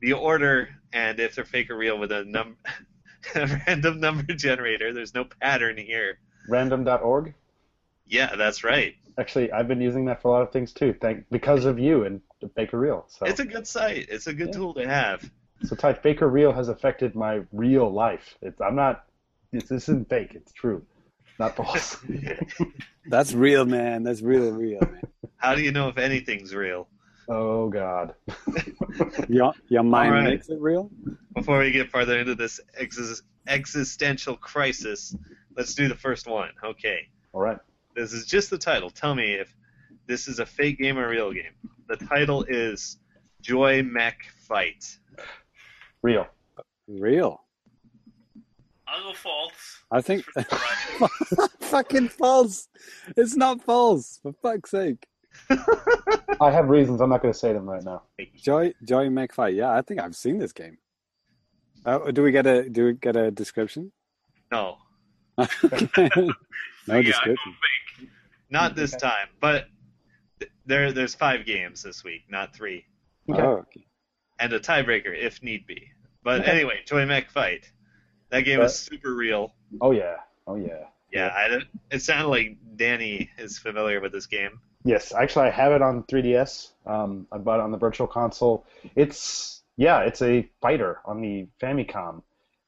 [0.00, 2.56] the order and if they're fake or real with a num
[3.34, 4.92] a random number generator.
[4.92, 6.18] There's no pattern here.
[6.48, 7.34] Random.org.
[8.06, 8.94] Yeah, that's right.
[9.18, 10.94] Actually, I've been using that for a lot of things too.
[11.00, 12.20] Thank because of you and
[12.54, 13.06] Fake or Real.
[13.08, 14.06] So, It's a good site.
[14.10, 14.52] It's a good Yeah.
[14.52, 15.30] tool to have.
[15.62, 18.36] so Ty, Fake or Real has affected my real life.
[18.42, 19.06] It's I'm not.
[19.52, 20.32] It's, this isn't fake.
[20.34, 20.84] It's true,
[21.38, 21.98] not false.
[23.06, 24.02] That's real, man.
[24.02, 25.02] That's really real, man.
[25.36, 26.88] How do you know if anything's real?
[27.28, 28.14] oh God.
[29.28, 30.24] Your, your mind All right.
[30.24, 30.90] makes it real?
[31.34, 35.16] Before we get farther into this exis- existential crisis,
[35.56, 36.50] let's do the first one.
[36.62, 37.08] Okay.
[37.32, 37.58] All right.
[37.96, 38.90] This is just the title.
[38.90, 39.54] Tell me if
[40.06, 41.52] this is a fake game or real game.
[41.88, 42.98] The title is
[43.40, 44.84] Joy Mech Fight.
[46.02, 46.26] Real.
[46.86, 47.43] Real.
[48.94, 49.82] I'll go false.
[49.90, 50.24] I think.
[50.36, 51.52] Just for variety.
[51.60, 52.68] Fucking false.
[53.16, 55.06] It's not false, for fuck's sake.
[56.40, 57.00] I have reasons.
[57.00, 58.02] I'm not going to say them right now.
[58.36, 59.56] Joy Joy McFly.
[59.56, 60.78] Yeah, I think I've seen this game.
[61.84, 63.90] Uh, do we get a do we get a description?
[64.52, 64.78] No,
[65.38, 65.46] no
[66.88, 67.54] yeah, description.
[68.50, 69.28] not this time.
[69.40, 69.66] But
[70.38, 72.84] th- there, there's five games this week, not three,
[73.28, 73.42] Okay.
[73.42, 73.86] Oh, okay.
[74.38, 75.88] and a tiebreaker if need be.
[76.22, 76.50] But Okay.
[76.52, 77.70] anyway, Joy Mech Fight.
[78.34, 79.54] That game But- is super real.
[79.80, 80.16] Oh yeah.
[80.48, 80.86] Oh yeah.
[81.12, 84.58] Yeah, I don't, it sounded like Danny is familiar with this game.
[84.84, 86.70] Yes, actually, I have it on 3DS.
[86.84, 88.66] Um, I bought it on the Virtual Console.
[88.96, 92.22] It's yeah, it's a fighter on the Famicom,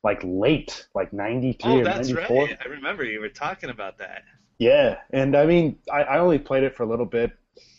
[0.04, 2.44] like late, like 93 Oh, or that's 94.
[2.44, 2.58] right.
[2.64, 4.22] I remember you were talking about that.
[4.58, 7.32] Yeah, and I mean, I, I only played it for a little bit.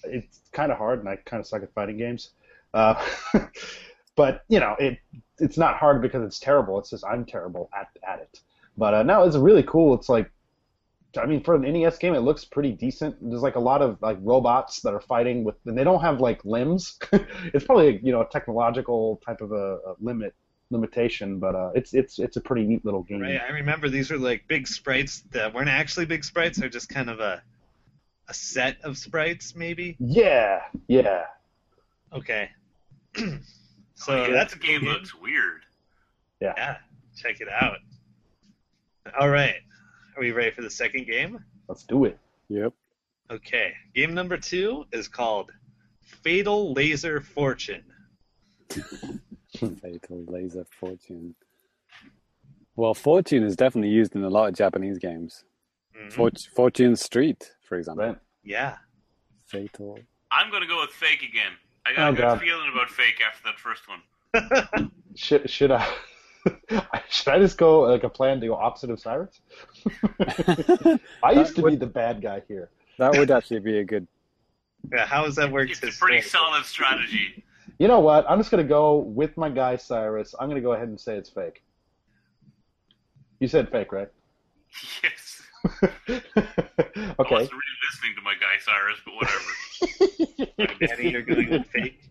[0.04, 2.32] It's kind of hard, and I kind of suck at fighting games.
[2.74, 3.02] Uh,
[4.18, 5.00] but you know, it
[5.40, 6.80] it's not hard because it's terrible.
[6.80, 8.42] It's just I'm terrible at at it.
[8.78, 9.96] But uh, no, it's really cool.
[9.96, 10.32] It's like,
[11.18, 13.18] I mean, for an NES game, it looks pretty decent.
[13.22, 16.22] There's like a lot of like robots that are fighting with, and they don't have
[16.22, 17.00] like limbs.
[17.12, 20.34] it's probably you know a technological type of a, a limit
[20.70, 23.22] limitation, but uh, it's it's it's a pretty neat little game.
[23.22, 26.60] Right, I remember these were like big sprites that weren't actually big sprites.
[26.60, 27.42] They're just kind of a
[28.28, 29.96] a set of sprites, maybe.
[30.00, 31.26] Yeah, yeah.
[32.14, 32.50] Okay.
[33.98, 35.62] so Oh, yeah, that's this game looks weird.
[36.40, 36.54] yeah.
[36.56, 36.78] Yeah.
[37.16, 37.78] Check it out.
[39.20, 39.56] All right,
[40.16, 41.44] are we ready for the second game?
[41.68, 42.18] Let's do it.
[42.50, 42.74] Yep.
[43.32, 45.52] Okay, game number two is called
[46.24, 47.84] Fatal Laser Fortune.
[49.58, 51.36] Fatal Laser Fortune.
[52.76, 55.44] Well, Fortune is definitely used in a lot of Japanese games.
[55.96, 56.14] Mhm.
[56.14, 58.06] Fort- Fortune Street, for example.
[58.06, 58.18] Right.
[58.44, 58.78] Yeah.
[59.46, 60.00] Fatal.
[60.32, 61.54] I'm gonna go with fake again.
[61.88, 62.42] I got Oh, a good God.
[62.42, 64.92] feeling about fake after that first one.
[65.16, 65.88] Should should I
[67.10, 69.40] should I just go like a plan to go opposite of Cyrus?
[71.24, 72.70] I used to be the bad guy here.
[73.00, 74.08] That would actually be a good.
[74.94, 75.06] yeah.
[75.08, 75.72] How has that worked?
[75.72, 76.22] It's a pretty historically?
[76.30, 77.44] solid strategy.
[77.80, 78.30] You know what?
[78.30, 80.36] I'm just gonna go with my guy Cyrus.
[80.40, 81.64] I'm gonna go ahead and say it's fake.
[83.40, 84.10] You said fake, right?
[85.04, 85.42] Yes.
[85.66, 86.22] okay.
[86.36, 87.34] I okay.
[87.34, 89.40] wasn't really listening to my guy Cyrus, but whatever.
[90.80, 92.10] Danny, you're going with fake.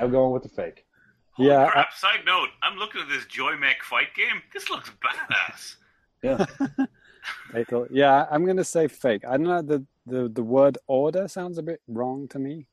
[0.00, 0.84] I'm going with the fake.
[1.32, 1.92] Holy Yeah, crap!
[1.92, 4.42] Side note: I'm looking at this Joy Mech fight game.
[4.52, 5.76] This looks badass.
[6.22, 6.46] Yeah.
[7.52, 7.86] Fatal.
[7.90, 9.24] Yeah, I'm gonna say fake.
[9.26, 9.62] I don't know.
[9.62, 12.66] The the the word order sounds a bit wrong to me.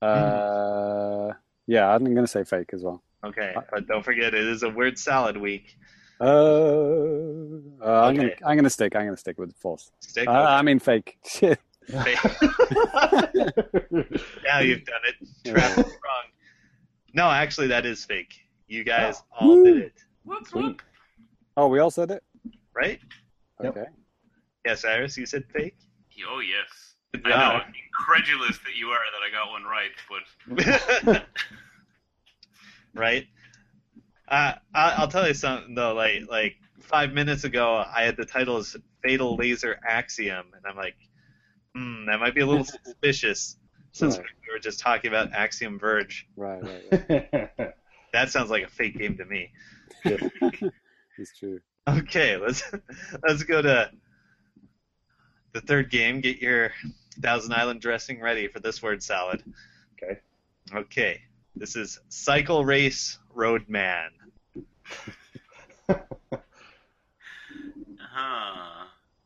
[0.00, 1.32] Uh,
[1.66, 3.02] yeah, I'm gonna say fake as well.
[3.24, 5.76] Okay, but don't forget it is a word salad week.
[6.20, 8.36] Uh, uh, I'm gonna Okay.
[8.44, 8.94] I'm gonna stick.
[8.96, 9.90] I'm gonna stick with false.
[10.00, 10.28] Stick.
[10.28, 11.18] Uh, I mean fake.
[11.88, 12.18] Shit.
[13.12, 13.28] Okay.
[14.44, 15.28] now you've done it.
[15.44, 16.24] Travis wrong.
[17.14, 18.34] No, actually, that is fake.
[18.68, 19.92] You guys all did it,
[20.24, 20.80] Whoop, Sweet.
[21.56, 22.22] Oh, we all said it.
[22.74, 22.98] right?
[23.62, 23.76] Yep.
[23.76, 23.86] Okay.
[24.64, 25.76] Yes, Cyrus, you said fake.
[26.28, 26.94] Oh yes.
[27.14, 27.62] I know, job.
[27.98, 29.90] incredulous that you are that I got one right,
[31.04, 31.26] but
[32.94, 33.26] right?
[34.28, 35.92] Uh, I, I'll tell you something though.
[35.94, 40.76] Like like five minutes ago, I had the title as Fatal Laser Axiom, and I'm
[40.76, 40.94] like,
[41.74, 43.56] hmm, that might be a little suspicious
[43.92, 44.26] since Right.
[44.46, 46.26] we were just talking about Axiom Verge.
[46.36, 46.62] Right.
[46.62, 47.50] Right.
[47.58, 47.74] right.
[48.12, 49.50] That sounds like a fake game to me.
[50.04, 51.60] it's true.
[51.88, 52.62] Okay, let's
[53.26, 53.90] let's go to
[55.52, 56.20] the third game.
[56.20, 56.70] Get your
[57.20, 59.42] Thousand Island dressing ready for this word salad.
[60.00, 60.20] Okay.
[60.72, 61.20] Okay.
[61.56, 64.10] This is Cycle Race Roadman.
[65.88, 65.96] huh.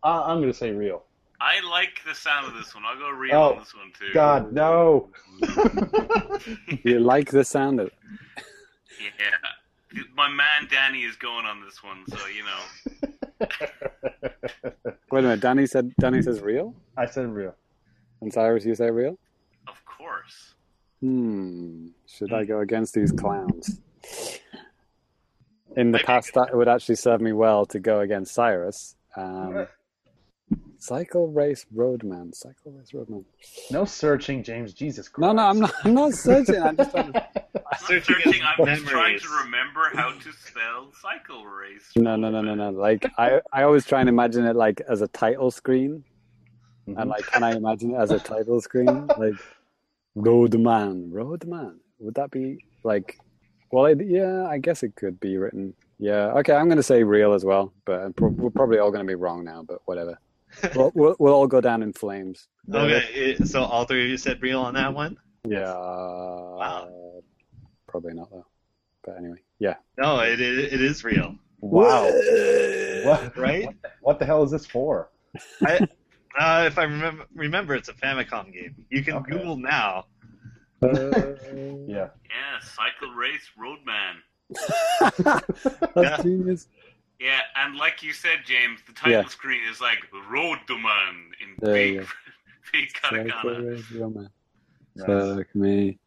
[0.02, 1.05] Uh, I'm gonna say real.
[1.40, 2.84] I like the sound of this one.
[2.86, 4.12] I'll go real Oh, on this one too.
[4.14, 5.10] God, no.
[6.84, 7.94] You like the sound of it?
[9.18, 10.02] Yeah.
[10.14, 12.60] My man Danny is going on this one, so you know.
[15.10, 15.40] Wait a minute.
[15.40, 15.94] Danny said.
[15.98, 16.74] Danny says real.
[16.96, 17.54] I said real.
[18.20, 19.18] And Cyrus, you say real.
[19.66, 20.54] Of course.
[21.00, 21.88] Hmm.
[22.06, 23.80] Should I go against these clowns?
[25.76, 28.96] In the past, that would actually serve me well to go against Cyrus.
[29.16, 29.66] Um,
[30.86, 32.32] cycle race roadman.
[32.32, 33.24] Cycle race roadman.
[33.70, 34.72] No searching, James.
[34.72, 35.26] Jesus Christ.
[35.26, 35.72] No, no, I'm not.
[35.84, 36.62] I'm not searching.
[36.62, 37.22] I'm just trying to.
[37.54, 38.42] I'm Searching searching.
[38.42, 41.90] I'm just trying to remember how to spell cycle race.
[41.96, 42.70] No, no, no, no, no.
[42.70, 46.04] Like I, I always try and imagine it like as a title screen,
[46.88, 47.00] Mhm.
[47.00, 49.08] and like, can I imagine it as a title screen?
[49.18, 49.34] Like,
[50.14, 51.80] Roadman, Roadman.
[51.98, 53.18] Would that be like?
[53.72, 55.74] Well, it, yeah, I guess it could be written.
[55.98, 56.52] Yeah, okay.
[56.54, 59.16] I'm going to say real as well, but pro- we're probably all going to be
[59.16, 59.64] wrong now.
[59.66, 60.18] But whatever.
[60.74, 62.48] we'll, we'll, we'll all go down in flames.
[62.72, 65.16] Okay, so all three of you said real on that one?
[65.46, 65.72] Yeah.
[65.72, 67.22] Wow.
[67.86, 68.46] Probably not though.
[69.04, 69.74] But anyway, yeah.
[69.98, 71.36] No, it, it, it is real.
[71.60, 72.04] Wow.
[73.04, 73.66] What, Right?
[73.66, 75.10] What the, what the hell is this for?
[75.64, 75.86] I,
[76.38, 78.74] uh, if I remember, remember, it's a Famicom game.
[78.90, 79.32] You can Okay.
[79.32, 80.06] Google now.
[80.82, 82.08] Yeah.
[82.28, 84.16] Yeah, cycle race roadman.
[85.94, 86.68] That's genius.
[87.18, 89.28] Yeah, and like you said, James, the title Yeah.
[89.28, 89.98] screen is like
[90.30, 92.09] Roadman in There you big,
[92.72, 93.32] big katakana.
[93.32, 94.30] Cycle race roadman.
[94.97, 95.36] Nice.
[95.38, 95.98] Fuck me.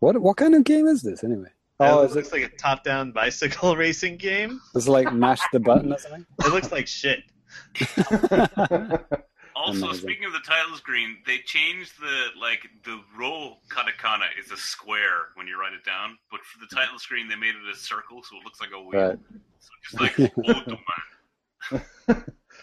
[0.00, 1.48] What what kind of game is this anyway?
[1.80, 2.32] Oh, it looks it?
[2.32, 4.60] like a top-down bicycle racing game.
[4.74, 6.24] It's like mash the button or something.
[6.44, 7.20] It looks like shit.
[9.56, 10.02] Also, Amazing.
[10.08, 15.28] speaking of the title screen, they changed the like the roll katakana is a square
[15.36, 18.22] when you write it down, but for the title screen they made it a circle,
[18.22, 19.00] so it looks like a wheel.
[19.08, 19.18] Right.
[19.60, 20.78] So just like Roadman.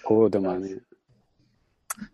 [0.10, 0.82] Oh, the.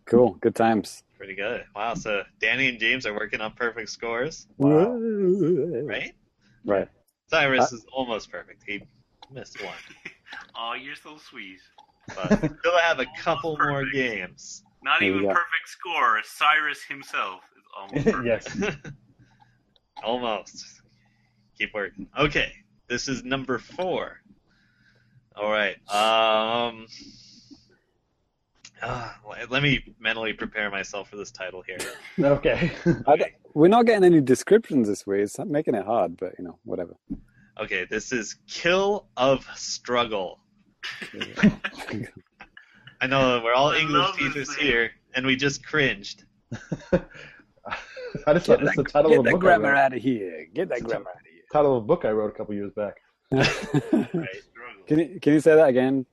[0.05, 0.31] Cool.
[0.41, 1.03] Good times.
[1.17, 1.63] Pretty good.
[1.75, 1.93] Wow.
[1.95, 4.95] So Danny and James are working on perfect scores, Wow.
[5.83, 6.13] right?
[6.65, 6.87] Right.
[7.29, 8.63] Cyrus is almost perfect.
[8.67, 8.83] He
[9.31, 9.73] missed one,
[10.57, 11.59] Oh, you're so sweet.
[12.15, 14.63] but still have a couple more games.
[14.83, 16.19] Not There even perfect score.
[16.23, 18.55] Cyrus himself is almost perfect.
[18.59, 18.75] yes.
[20.03, 20.63] Almost.
[21.57, 22.07] Keep working.
[22.19, 22.51] Okay,
[22.87, 24.17] this is number four.
[25.35, 25.75] All right.
[25.89, 26.85] Um.
[28.83, 31.77] ah, let- let me mentally prepare myself for this title here.
[32.23, 32.71] Okay.
[33.07, 35.21] I we're not getting any descriptions this way.
[35.21, 36.95] It's not making it hard, but you know, whatever.
[37.59, 40.39] Okay, this is Kill of Struggle.
[43.01, 46.23] I know we're all I English teachers here, and we just cringed.
[48.25, 49.41] I just thought this is the title get of a that book.
[49.43, 50.47] I grammar out of here.
[50.53, 51.41] Get that grammar out of here.
[51.51, 52.95] Title of a book I wrote a couple years back.
[53.31, 53.47] Right.
[54.87, 56.05] can you can you say that again?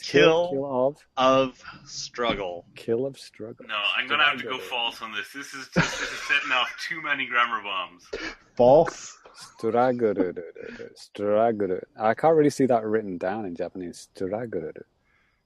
[0.00, 0.48] Kill.
[0.50, 2.64] kill of Of Struggle.
[2.74, 3.66] kill of struggle.
[3.68, 5.32] No, I'm gonna have to go false on this.
[5.32, 8.04] This is just this is setting off too many grammar bombs.
[8.56, 9.18] False.
[9.60, 10.38] Straguru.
[10.96, 11.82] Straguru.
[12.00, 14.08] I can't really see that written down in Japanese.
[14.16, 14.80] Straguru.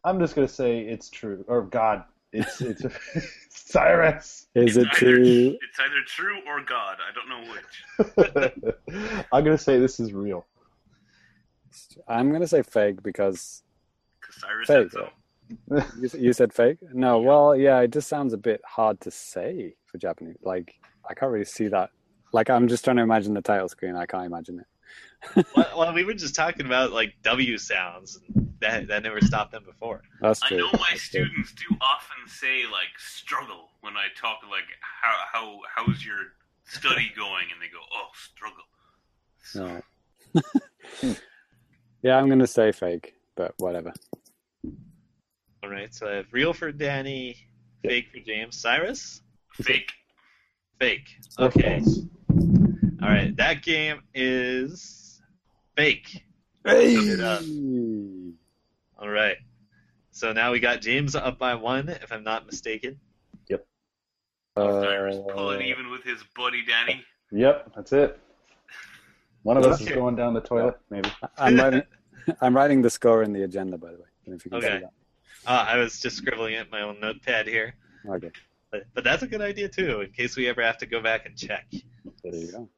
[0.05, 1.45] I'm just gonna say it's true.
[1.49, 2.85] Or God, it's it's
[3.51, 4.47] Cyrus.
[4.55, 5.59] Is it either- true?
[5.61, 6.99] It's either true or God.
[7.01, 9.25] I don't know which.
[9.33, 10.47] I'm gonna say this is real.
[12.09, 13.63] I'm gonna say fake because
[14.21, 15.11] Because Cyrus Fake, said so.
[16.01, 16.79] you, you said fake.
[16.93, 20.37] No, well, yeah, it just sounds a bit hard to say for Japanese.
[20.43, 20.75] Like
[21.09, 21.91] I can't really see that.
[22.33, 23.97] Like I'm just trying to imagine the title screen.
[23.97, 25.47] I can't imagine it.
[25.57, 28.19] well, well, we were just talking about like W sounds.
[28.35, 30.03] And that that never stopped them before.
[30.21, 31.25] That's I know my That's true.
[31.25, 36.19] students do often say like struggle when I talk like how how how's your
[36.65, 38.65] study going, and they go oh struggle.
[39.43, 39.83] So,
[41.05, 41.21] Alright.
[42.03, 43.15] yeah, I'm gonna say fake.
[43.37, 43.93] but whatever.
[45.63, 47.37] All right, so I have real for Danny,
[47.83, 48.57] fake for James.
[48.57, 49.23] Cyrus?
[49.55, 49.93] Fake.
[50.81, 51.09] Fake.
[51.39, 51.83] Oh, okay.
[53.03, 55.21] All right, that game is
[55.77, 56.25] fake.
[56.65, 56.97] Hey!
[58.97, 59.05] it up.
[59.05, 59.37] All right.
[60.11, 62.99] So now we got James up by one, if I'm not mistaken.
[64.59, 67.05] Cyrus Uh, pulling even with his buddy Danny.
[67.31, 68.19] Yep, that's it.
[69.43, 71.11] One of us is going down the toilet, maybe.
[71.37, 71.83] I'm writing.
[72.41, 74.07] I'm writing the score in the agenda, by the way.
[74.25, 74.79] If you can Okay.
[74.79, 74.93] see that.
[75.47, 77.75] Uh, I was just scribbling it in my own notepad here.
[78.09, 78.31] Okay.
[78.73, 81.27] But, but that's a good idea, too, in case we ever have to go back
[81.27, 81.67] and check.
[82.25, 82.69] There you go.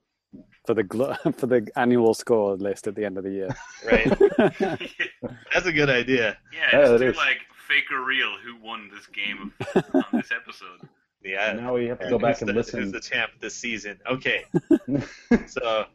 [0.68, 3.56] For the glo- for the annual score list at the end of the year.
[3.86, 4.06] Right?
[5.50, 6.36] That's a good idea.
[6.52, 7.16] Yeah, Yeah, just do is.
[7.16, 8.36] like fake or real.
[8.44, 10.86] Who won this game of, on this episode?
[11.24, 11.54] Yeah.
[11.54, 12.82] Now we have to go back and the, listen.
[12.82, 13.98] Who's the champ this season?
[14.06, 14.44] Okay.
[15.46, 15.86] so,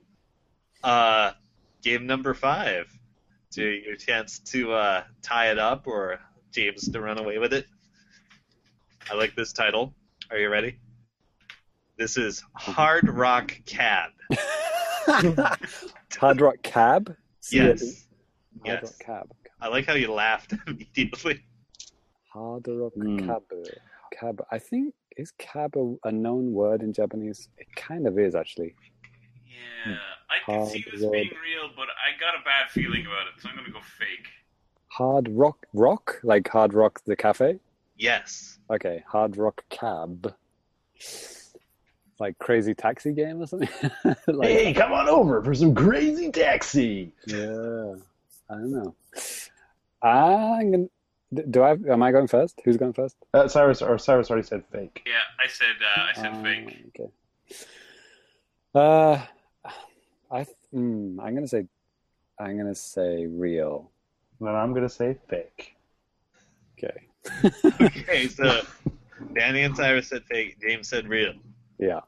[0.84, 1.34] uh,
[1.84, 2.88] game number five.
[3.52, 6.20] To your chance to uh, tie it up or
[6.52, 7.68] James to run away with it.
[9.12, 9.94] I like this title.
[10.32, 10.80] Are you ready?
[11.96, 14.10] This is Hard Rock Cab.
[16.18, 17.16] Hard Rock Cab.
[17.52, 17.82] Yes.
[18.66, 18.84] Hard Yes.
[18.84, 19.32] Rock Cab.
[19.62, 21.42] I like how you laughed immediately.
[22.32, 23.26] Hard Rock Mm.
[23.26, 23.44] Cab.
[24.20, 24.46] Cab.
[24.52, 27.50] I think is cab a, a known word in Japanese?
[27.58, 28.76] It kind of is actually.
[29.86, 29.96] Yeah,
[30.30, 31.12] I can see Hard this road.
[31.12, 34.28] being real, but I got a bad feeling about it, so I'm gonna go fake.
[34.88, 37.60] Hard Rock Rock like Hard Rock the cafe.
[37.98, 38.60] Yes.
[38.72, 40.34] Okay, Hard Rock Cab.
[42.20, 43.70] Like crazy taxi game or something.
[44.28, 47.12] like, hey, come on over for some crazy taxi.
[47.26, 47.96] Yeah,
[48.50, 48.96] I don't know.
[50.02, 50.88] I'm gonna.
[51.50, 51.72] Do I?
[51.92, 52.62] Am I going first?
[52.64, 53.16] Who's going first?
[53.34, 55.02] Uh, Cyrus or Cyrus already said fake.
[55.08, 55.14] Yeah,
[55.44, 56.86] I said uh, I said Uh, fake.
[56.90, 57.12] Okay.
[58.76, 59.22] Uh,
[60.32, 60.46] I.
[60.74, 61.66] Mm, I'm gonna say.
[62.40, 63.90] I'm gonna say real.
[64.40, 65.76] Then I'm gonna say fake.
[66.78, 67.08] Okay.
[67.82, 68.62] Okay, so
[69.34, 70.58] Danny and Cyrus said fake.
[70.62, 71.34] James said real.
[71.80, 72.00] Yeah.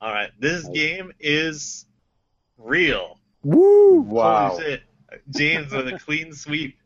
[0.00, 0.30] All right.
[0.38, 1.86] This game is
[2.58, 3.18] real.
[3.42, 4.00] Woo!
[4.00, 4.50] Wow.
[4.50, 4.82] Holy shit.
[5.30, 6.76] James with a clean sweep.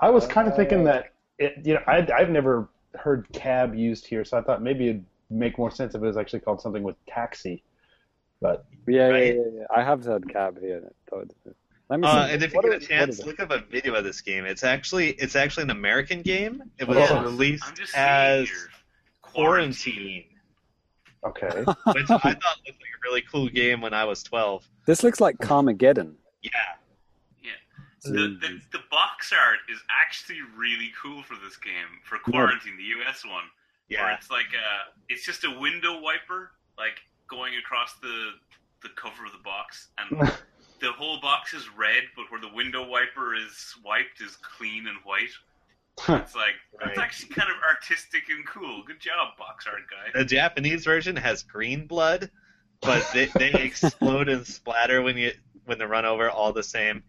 [0.00, 4.06] I was kind of thinking that it, you know, I, I've never heard cab used
[4.06, 6.82] here, so I thought maybe it'd make more sense if it was actually called something
[6.82, 7.62] with taxi.
[8.40, 9.34] But Yeah, Right?
[9.34, 9.64] yeah, yeah, yeah.
[9.74, 10.82] I have heard cab here.
[11.88, 12.34] Let me Uh, see.
[12.34, 13.26] and if you What get a is- what chance, it?
[13.26, 14.44] look up a video of this game.
[14.44, 16.62] It's actually it's actually an American game.
[16.78, 17.22] It was Oh.
[17.22, 18.56] released I'm just saying as here.
[19.22, 20.24] Quarantine,
[21.24, 24.66] okay, which I thought looked like a really cool game when I was 12.
[24.86, 26.14] This looks like Carmageddon.
[26.42, 26.50] Yeah.
[27.42, 27.50] Yeah.
[28.02, 28.18] The, the
[28.48, 28.70] mm.
[28.72, 33.44] the box art is actually really cool for this game for quarantine, the US one.
[33.88, 34.14] Where Yeah.
[34.16, 38.32] it's like a, it's just a window wiper, like going across the
[38.82, 40.18] the cover of the box, and
[40.80, 44.98] the whole box is red, but where the window wiper is wiped is clean and
[45.04, 45.30] white.
[45.98, 48.82] It's like that's actually kind of artistic and cool.
[48.86, 50.18] Good job, box art guy.
[50.18, 52.30] The Japanese version has green blood,
[52.80, 55.32] but they, they explode and splatter when you
[55.66, 57.02] when they run over all the same.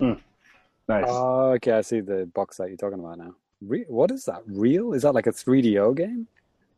[0.00, 1.04] nice.
[1.06, 1.72] Oh, okay.
[1.72, 3.34] I see the box that you're talking about now.
[3.62, 4.42] Re- what is that?
[4.46, 4.92] Real?
[4.92, 6.28] Is that like a 3DO game?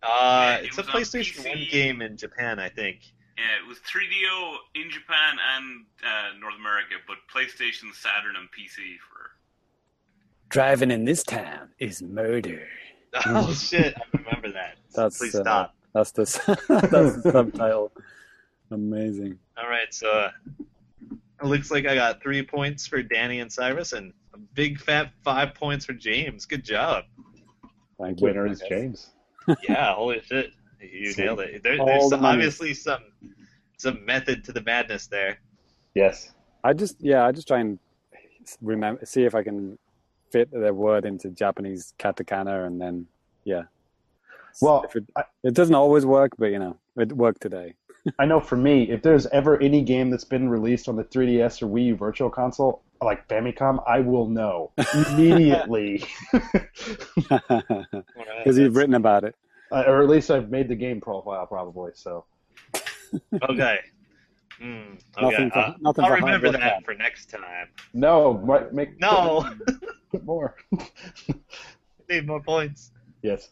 [0.02, 1.48] Uh, Yeah, it it's a PlayStation PC.
[1.48, 3.00] 1 game in Japan, I think.
[3.36, 8.98] Yeah, it was 3DO in Japan and uh, North America, but PlayStation, Saturn, and PC
[9.10, 9.30] for.
[10.48, 12.66] Driving in this town is murder.
[13.24, 13.94] Oh shit!
[13.96, 14.76] I remember that.
[14.94, 15.74] That's Please uh, stop.
[15.94, 16.24] That's the
[16.68, 17.90] that's the subtitle.
[18.70, 19.38] Amazing.
[19.56, 20.30] All right, so uh,
[21.10, 25.10] it looks like I got three points for Danny and Cyrus, and a big fat
[25.24, 26.44] five points for James.
[26.44, 27.04] Good job.
[27.98, 28.26] Thank you.
[28.26, 29.10] Winner is James.
[29.66, 31.24] Yeah, holy shit, you Sweet.
[31.24, 31.62] nailed it.
[31.62, 32.36] There, there's some, money.
[32.36, 33.04] obviously some
[33.78, 35.38] some method to the madness there.
[35.94, 36.34] Yes.
[36.62, 37.78] I just yeah, I just try and
[38.60, 39.78] remember see if I can
[40.30, 43.06] fit their word into Japanese katakana and then
[43.44, 43.62] yeah.
[44.60, 47.74] Well, If it, I- it doesn't always work, but you know, it worked today.
[48.18, 51.62] I know for me, if there's ever any game that's been released on the 3DS
[51.62, 54.72] or Wii U Virtual Console, like Famicom, I will know
[55.10, 56.04] immediately.
[57.48, 59.34] Because you've written about it.
[59.70, 61.92] Uh, or at least I've made the game profile, probably.
[61.94, 62.24] So
[63.50, 63.78] Okay.
[64.60, 65.30] Hmm, okay.
[65.30, 66.84] Nothing for- uh, nothing I'll for remember that Dad.
[66.84, 67.68] for next time.
[67.94, 69.48] no, might make No,
[70.10, 70.56] put more.
[72.08, 72.90] need more points.
[73.22, 73.48] yes.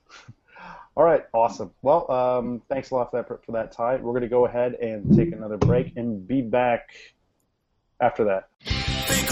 [0.96, 1.72] All right, awesome.
[1.82, 3.96] Well, um, thanks a lot for that for that Ty.
[3.96, 6.88] We're going to go ahead and take another break and be back
[8.00, 8.48] after that.
[8.62, 9.30] Fake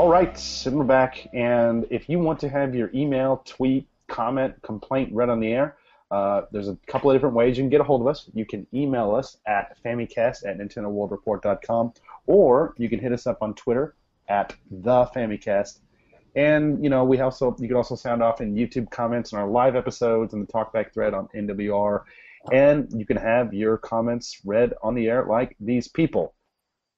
[0.00, 1.28] All right, and we're back.
[1.34, 5.76] And if you want to have your email, tweet, comment, complaint read on the air,
[6.10, 8.30] Uh, there's a couple of different ways you can get a hold of us.
[8.32, 11.92] You can email us at famicast at nintendoworldreport.com,
[12.26, 13.94] or you can hit us up on Twitter
[14.26, 15.80] at the Famicast.
[16.34, 19.48] And you know, we also you can also sound off in YouTube comments on our
[19.48, 22.04] live episodes and the talkback thread on NWR,
[22.50, 26.32] and you can have your comments read on the air like these people.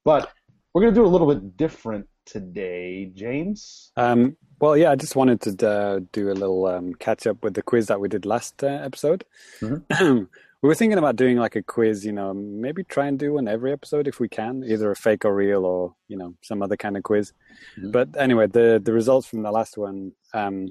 [0.05, 0.31] But
[0.73, 3.91] we're gonna do a little bit different today, James.
[3.97, 7.53] Um, well, yeah, I just wanted to uh, do a little um, catch up with
[7.53, 9.25] the quiz that we did last uh, episode.
[9.61, 9.83] Mhm.
[10.61, 13.47] we were thinking about doing like a quiz, you know, maybe try and do one
[13.47, 16.77] every episode if we can, either a fake or real or you know some other
[16.77, 17.33] kind of quiz.
[17.77, 17.91] Mhm.
[17.91, 20.69] But anyway, the the results from the last one, um,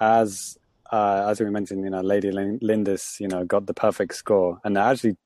[0.00, 0.56] as
[0.92, 4.60] uh, as we mentioned, you know, Lady Lin- Lindis, you know, got the perfect score,
[4.64, 5.16] and actually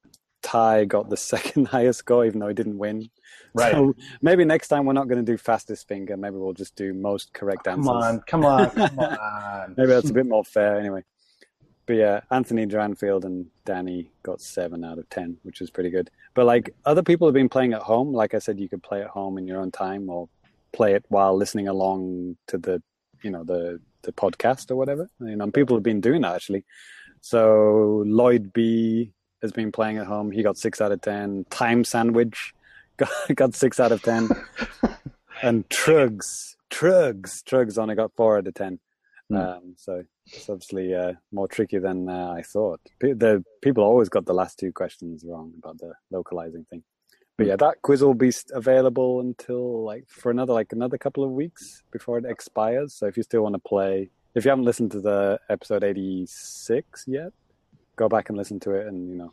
[0.42, 3.10] Ty got the second highest score, even though he didn't win.
[3.55, 3.73] Right.
[3.73, 6.17] So maybe next time we're not going to do fastest finger.
[6.17, 7.86] Maybe we'll just do most correct answers.
[7.86, 9.75] Come on, come on, come on.
[9.76, 11.05] Maybe that's a bit more fair anyway.
[11.86, 16.10] But yeah, Anthony Dranfield and Danny got seven out of ten, which is pretty good.
[16.34, 19.00] But like other people have been playing at home, like I said, you could play
[19.00, 20.28] at home in your own time or
[20.73, 22.83] play it while listening along to the
[23.23, 25.08] you know, the the podcast or whatever.
[25.20, 26.65] You know, people have been doing that actually.
[27.20, 30.31] So Lloyd B has been playing at home.
[30.31, 31.44] He got six out of ten.
[31.50, 32.55] Time Sandwich
[32.97, 34.28] got, got six out of ten.
[35.42, 38.81] and Trugs, Trugs, Trugs only got four out of ten.
[39.28, 39.36] Hmm.
[39.36, 42.81] Um, so it's obviously uh, more tricky than uh, I thought.
[43.00, 46.83] Pe- The people always got the last two questions wrong about the localizing thing.
[47.36, 51.31] But yeah, that quiz will be available until like for another like another couple of
[51.31, 52.94] weeks before it expires.
[52.94, 56.26] So if you still want to play, if you haven't listened to the episode eighty
[56.26, 57.33] six yet,
[57.99, 59.33] go back and listen to it, and you know,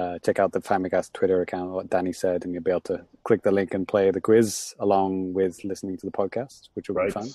[0.00, 3.04] uh, check out the Famicast Twitter account, what Danny said, and you'll be able to
[3.24, 6.96] click the link and play the quiz along with listening to the podcast, which will
[6.96, 7.08] Right.
[7.08, 7.28] be fun.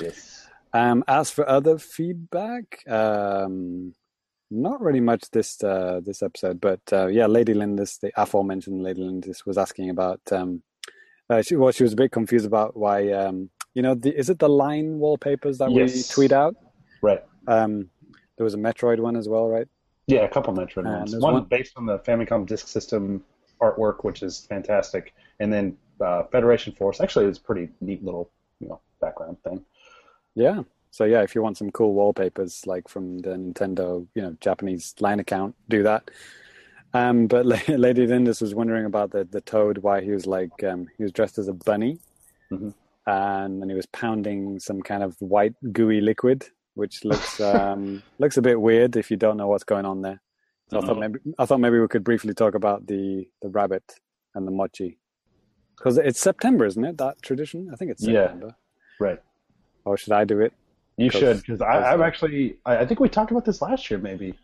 [0.00, 0.46] Yes.
[0.72, 3.94] Um, as for other feedback, um,
[4.50, 9.02] not really much this uh, this episode, but uh, yeah, Lady Lindis, the aforementioned Lady
[9.02, 10.20] Lindis, was asking about.
[10.30, 10.62] Um,
[11.30, 13.10] uh, she, well, she was a bit confused about why.
[13.12, 16.54] Um, you know, the, is it the line wallpapers that we tweet out?
[17.02, 17.22] Right.
[17.48, 17.90] Um,
[18.36, 19.68] there was a Metroid one as well, right?
[20.06, 21.16] Yeah, a couple Metroid Uh, ones.
[21.16, 23.24] One, one- based on the Famicom Disk System
[23.60, 27.00] artwork, which is fantastic, and then uh, Federation Force.
[27.00, 29.64] Actually, it's a pretty neat little you know background thing.
[30.34, 30.62] Yeah.
[30.90, 34.94] So yeah, if you want some cool wallpapers like from the Nintendo, you know, Japanese
[35.00, 36.08] line account, do that.
[36.92, 40.86] Um, but Lady Lindis was wondering about the the Toad, why he was like um,
[40.96, 41.98] he was dressed as a bunny,
[42.52, 42.74] Mhm.
[43.06, 48.36] and then he was pounding some kind of white gooey liquid, which looks um, looks
[48.36, 50.20] a bit weird if you don't know what's going on there.
[50.70, 53.84] So I thought maybe I thought maybe we could briefly talk about the the rabbit
[54.34, 54.98] and the mochi,
[55.76, 56.98] because it's September, isn't it?
[56.98, 57.68] That tradition?
[57.72, 58.22] I think it's Yeah.
[58.24, 58.56] September.
[59.00, 59.20] Right.
[59.84, 60.52] Or should I do it?
[60.96, 62.56] You 'Cause- should, because I'm actually.
[62.64, 64.34] I, I think we talked about this last year, maybe.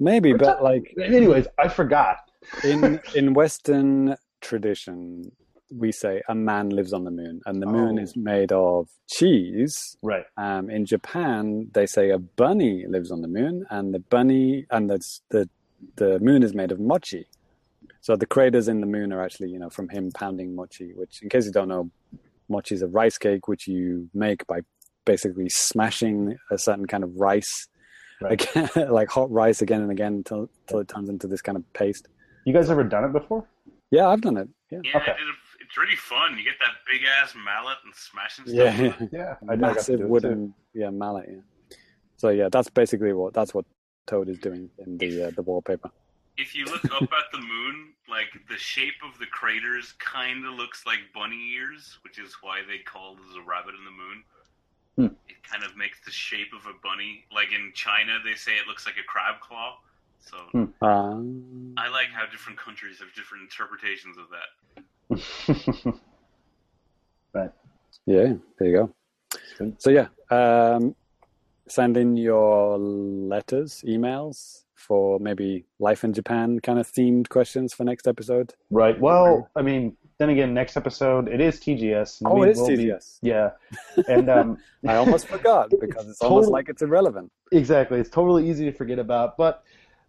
[0.00, 2.18] Maybe, We're but like Anyways, I forgot.
[2.62, 5.30] in in Western tradition,
[5.76, 8.02] we say a man lives on the moon, and the moon Oh.
[8.02, 9.96] is made of cheese.
[10.02, 10.24] Right.
[10.36, 14.88] Um, in Japan, they say a bunny lives on the moon, and the bunny and
[14.90, 15.48] that's the
[15.96, 17.26] the moon is made of mochi.
[18.00, 20.92] So the craters in the moon are actually, you know, from him pounding mochi.
[20.94, 21.90] Which, in case you don't know,
[22.48, 24.60] mochi is a rice cake which you make by
[25.04, 27.68] basically smashing a certain kind of rice,
[28.20, 28.40] Right.
[28.40, 31.70] again, like hot rice again and again until, until it turns into this kind of
[31.74, 32.08] paste.
[32.46, 33.44] You guys ever done it before?
[33.90, 34.48] Yeah, I've done it.
[34.70, 34.80] Yeah.
[34.84, 35.12] Yeah, Okay.
[35.12, 35.34] I did it.
[35.64, 36.36] It's really fun.
[36.36, 38.78] You get that big ass mallet and smashing stuff.
[38.78, 39.06] Yeah.
[39.12, 41.26] Yeah, I, I got to massive wooden yeah mallet.
[41.28, 41.76] Yeah.
[42.16, 43.64] So yeah, that's basically what that's what
[44.06, 45.90] Toad is doing in the uh, the wallpaper.
[46.36, 50.54] If you look up at the moon, like the shape of the craters kind of
[50.54, 54.24] looks like bunny ears, which is why they call this a rabbit in the moon.
[54.96, 55.14] Hmm.
[55.28, 57.24] It kind of makes the shape of a bunny.
[57.32, 59.78] Like in China, they say it looks like a crab claw.
[60.20, 60.84] So Hmm.
[60.84, 64.82] Um, I like how different countries have different interpretations of that.
[67.32, 67.50] right.
[68.06, 69.74] yeah, there you go.
[69.78, 70.94] So yeah, um,
[71.68, 77.84] send in your letters, emails for maybe life in Japan kind of themed questions for
[77.84, 78.52] next episode.
[78.70, 79.00] Right.
[79.00, 82.20] Well, I mean, then again, next episode it is TGS.
[82.20, 83.18] and Oh, we it is will be- TGS.
[83.22, 83.50] yeah,
[84.08, 87.30] and um, I almost forgot because it's almost like it's irrelevant.
[87.52, 87.98] Exactly.
[87.98, 89.36] It's totally easy to forget about.
[89.36, 89.62] But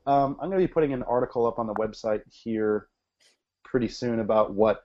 [0.08, 2.88] um, I'm going to be putting an article up on the website here
[3.64, 4.84] pretty soon about what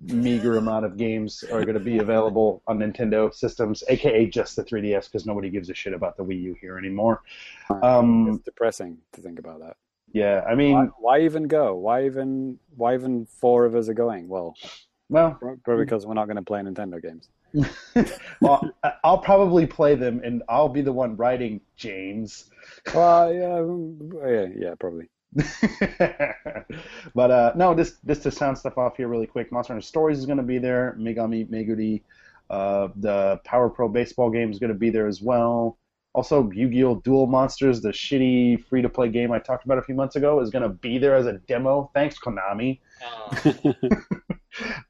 [0.00, 4.62] meager amount of games are going to be available on Nintendo systems, aka just the
[4.64, 7.22] 3DS, because nobody gives a shit about the Wii U here anymore.
[7.82, 9.76] Um, it's depressing to think about that.
[10.12, 11.74] yeah, I mean, Why, why even go?
[11.74, 14.28] Why even why even four of us are going?
[14.28, 14.54] Well,
[15.08, 17.28] Well, Probably because we're not going to play Nintendo games.
[18.40, 18.70] well,
[19.02, 22.50] I'll probably play them, and I'll be the one writing James.
[22.94, 25.08] Well, yeah, yeah, yeah, probably.
[27.14, 29.52] but uh, no, just just to sound stuff off here really quick.
[29.52, 30.96] Monster Hunter Stories is going to be there.
[30.98, 32.02] Megami Meguri,
[32.50, 35.78] uh, the Power Pro baseball game is going to be there as well.
[36.14, 37.02] Also, Yu-Gi-Oh!
[37.04, 40.62] Duel Monsters, the shitty free-to-play game I talked about a few months ago, is going
[40.62, 41.90] to be there as a demo.
[41.92, 42.80] Thanks, Konami.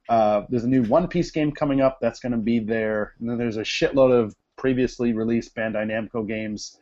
[0.09, 3.15] Uh, there's a new One Piece game coming up that's going to be there.
[3.19, 6.79] And then there's a shitload of previously released Bandai Namco games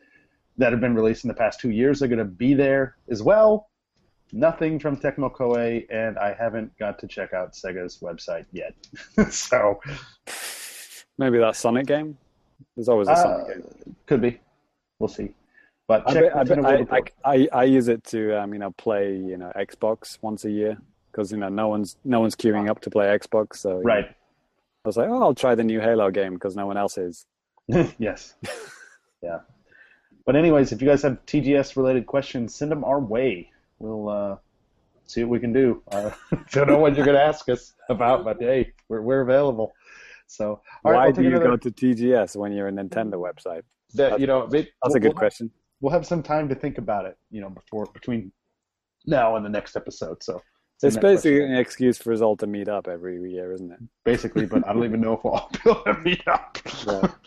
[0.57, 3.21] that have been released in the past two years are going to be there as
[3.21, 3.69] well.
[4.31, 8.73] Nothing from Tecmo Koei, and I haven't got to check out Sega's website yet.
[9.31, 9.79] so,
[11.17, 12.17] Maybe that Sonic game.
[12.75, 13.95] There's always a uh, Sonic game.
[14.07, 14.39] could be.
[14.99, 15.31] We'll see.
[15.87, 18.53] But I, check bet, I, bet, I, World I, I, I use it to um,
[18.53, 20.77] you know play you know Xbox once a year
[21.11, 23.57] because you know no one's no one's queuing up to play Xbox.
[23.57, 24.05] So you know, Right.
[24.05, 27.25] I was like, oh, I'll try the new Halo game because no one else is.
[27.97, 28.35] yes.
[29.23, 29.39] yeah.
[30.25, 33.51] But anyways, if you guys have TGS related questions, send them our way.
[33.79, 34.37] We'll uh,
[35.05, 35.81] see what we can do.
[35.91, 36.11] Uh,
[36.51, 39.73] don't know what you're going to ask us about, but hey, we're we're available.
[40.27, 43.13] So, all right, Why I'll do you another- go to TGS when you're a Nintendo
[43.13, 43.61] website?
[43.93, 45.51] that, you know, That's we'll- a good we'll, question.
[45.81, 48.31] We'll have some time to think about it, you know, before between
[49.05, 50.23] now and the next episode.
[50.23, 50.41] So
[50.81, 51.51] It's basically question.
[51.51, 53.79] an excuse for us all to meet up every year, isn't it?
[54.03, 56.57] basically, but I don't even know if we'll all be able to meet up.
[56.87, 57.07] Yeah.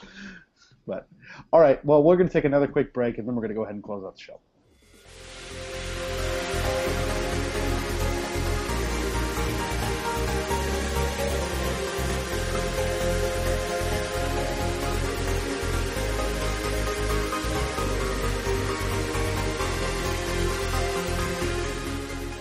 [0.88, 1.06] but
[1.52, 3.54] all right, well, we're going to take another quick break, and then we're going to
[3.54, 4.40] go ahead and close out the show.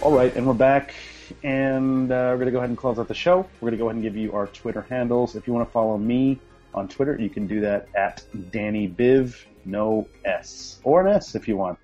[0.02, 0.96] All right, and we're back,
[1.44, 3.46] and uh, we're going to go ahead and close out the show.
[3.60, 5.36] We're going to go ahead and give you our Twitter handles.
[5.36, 6.40] If you want to follow me
[6.78, 11.48] on Twitter, you can do that at Danny Biv, no S, or an S if
[11.48, 11.78] you want.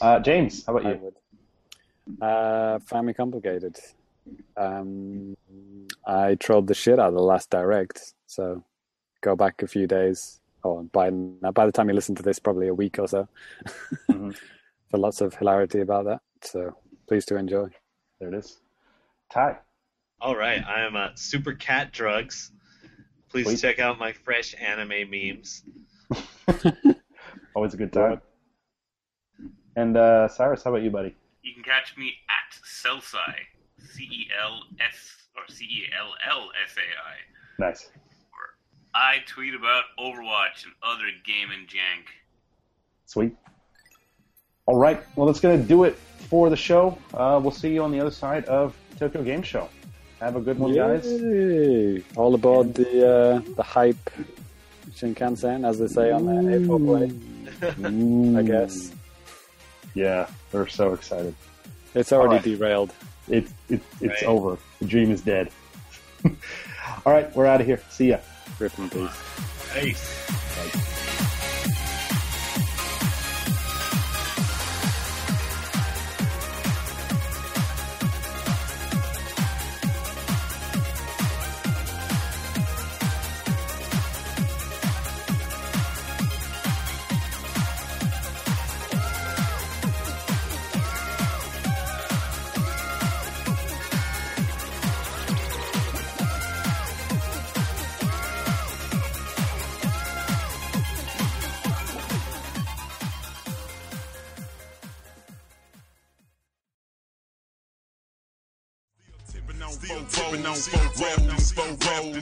[0.00, 1.12] Uh, James, how about you?
[2.24, 3.76] Uh, Family Complicated.
[4.56, 5.36] Um,
[6.06, 8.62] I trolled the shit out of the last direct, so
[9.22, 10.40] go back a few days.
[10.64, 13.28] Oh, by by the time you listen to this, probably a week or so,
[14.10, 14.36] Mhm.
[14.90, 16.20] for lots of hilarity about that.
[16.42, 16.76] So
[17.08, 17.68] please do enjoy.
[18.20, 18.60] There it is.
[19.32, 19.58] Ty.
[20.20, 22.50] All right, I am uh, Super Cat Drugs.
[23.28, 23.60] Please Sweet.
[23.60, 25.62] check out my fresh anime memes.
[27.54, 28.20] Always a good time.
[29.76, 31.14] And uh, Cyrus, how about you, buddy?
[31.42, 33.34] You can catch me at Celsai,
[33.78, 37.66] C E L S or C E L L S A I.
[37.68, 37.90] Nice.
[38.94, 42.06] I tweet about Overwatch and other gaming jank.
[43.04, 43.36] Sweet.
[44.64, 45.02] All right.
[45.16, 46.98] Well, that's going to do it for the show.
[47.12, 49.68] Uh, we'll see you on the other side of Tokyo Game Show.
[50.20, 51.06] Have a good one, guys.
[52.16, 54.10] All aboard the uh, the hype
[54.92, 58.38] Shinkansen, as they say on the A4 play.
[58.38, 58.92] I guess
[59.94, 61.34] Yeah, they're so excited.
[61.94, 62.44] it's already All right.
[62.44, 62.92] derailed.
[63.28, 64.24] It, it, it's Right.
[64.24, 64.56] over.
[64.80, 65.50] The dream is dead.
[66.24, 67.80] All right, we're out of here.
[67.90, 68.18] See ya.
[68.58, 69.10] Rip in peace.
[69.74, 70.26] Peace.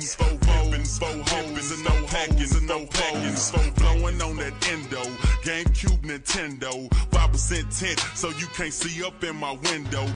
[0.04, 4.68] Rapping, four rapping, four hoes, and no hackings, and no hackings, four blowing on that
[4.68, 5.00] endo,
[5.42, 10.06] GameCube, Nintendo, 5% tint, so you can't see up in my window.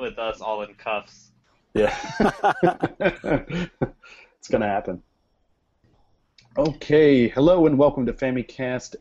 [0.00, 1.30] With us all in cuffs.
[1.72, 1.96] Yeah.
[2.98, 5.02] it's going to happen.
[6.58, 7.28] Okay.
[7.28, 8.96] Hello and welcome to Famicast.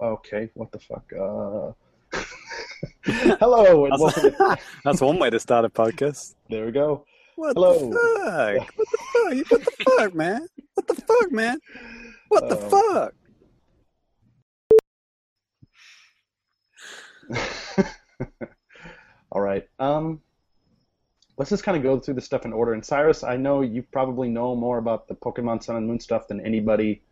[0.00, 1.04] Okay, what the fuck?
[1.12, 1.72] Uh...
[3.38, 4.58] Hello and welcome to...
[4.84, 6.34] That's one way to start a podcast.
[6.50, 7.04] There we go.
[7.42, 7.90] What Hello.
[7.90, 8.76] the fuck?
[8.76, 9.50] What the fuck?
[9.50, 10.46] What the fuck, man?
[10.74, 11.58] What the fuck, man?
[12.28, 13.14] What the Um, fuck?
[19.32, 19.68] All right.
[19.80, 20.20] Um,
[21.36, 22.74] let's just kind of go through the stuff in order.
[22.74, 26.28] And Cyrus, I know you probably know more about the Pokemon Sun and Moon stuff
[26.28, 27.02] than anybody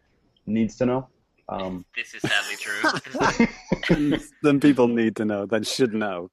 [0.47, 1.09] needs to know.
[1.49, 4.19] Um, This is sadly true.
[4.45, 6.31] then people need to know, then should know.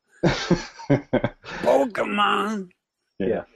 [1.64, 2.70] Pokemon.
[3.18, 3.42] Yeah.
[3.42, 3.48] Pokemon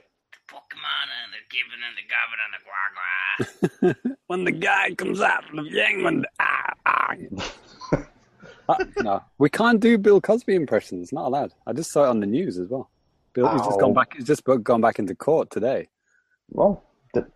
[1.54, 4.16] and they're giving and the gobbing and the guagua.
[4.26, 7.14] when the guy comes out of the yang, when the, ah, ah.
[8.68, 11.12] Uh, no, we can't do Bill Cosby impressions.
[11.12, 11.52] Not allowed.
[11.66, 12.90] I just saw it on the news as well.
[13.34, 14.14] Bill, he's just gone back.
[14.14, 15.88] He's just gone back into court today.
[16.50, 17.26] Well, th-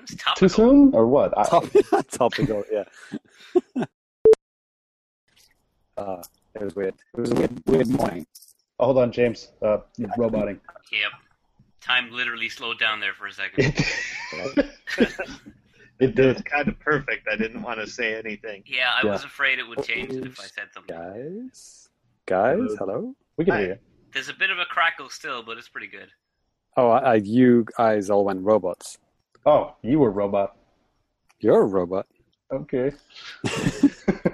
[0.00, 1.36] It's too soon or what?
[1.38, 1.64] I, Top,
[2.10, 2.84] topical, yeah.
[5.96, 6.22] uh,
[6.54, 6.94] it was weird.
[7.16, 8.26] It was a weird, weird morning.
[8.80, 9.48] oh, hold on, James.
[9.62, 10.60] Uh, you're roboting.
[10.92, 11.12] Yep.
[11.84, 13.74] Time literally slowed down there for a second.
[14.96, 15.14] it
[16.00, 16.34] It did.
[16.34, 17.28] was kind of perfect.
[17.30, 18.62] I didn't want to say anything.
[18.66, 19.12] Yeah, I Yeah.
[19.12, 20.96] was afraid it would change it if I said something.
[20.96, 21.88] Guys,
[22.26, 23.14] guys, hello.
[23.36, 23.60] We can Hi.
[23.60, 23.78] hear you.
[24.14, 26.08] There's a bit of a crackle still, but it's pretty good.
[26.76, 28.98] Oh, I, I, you guys all went robots.
[29.46, 30.56] Oh, you were robot.
[31.40, 32.06] You're a robot.
[32.52, 32.92] Okay.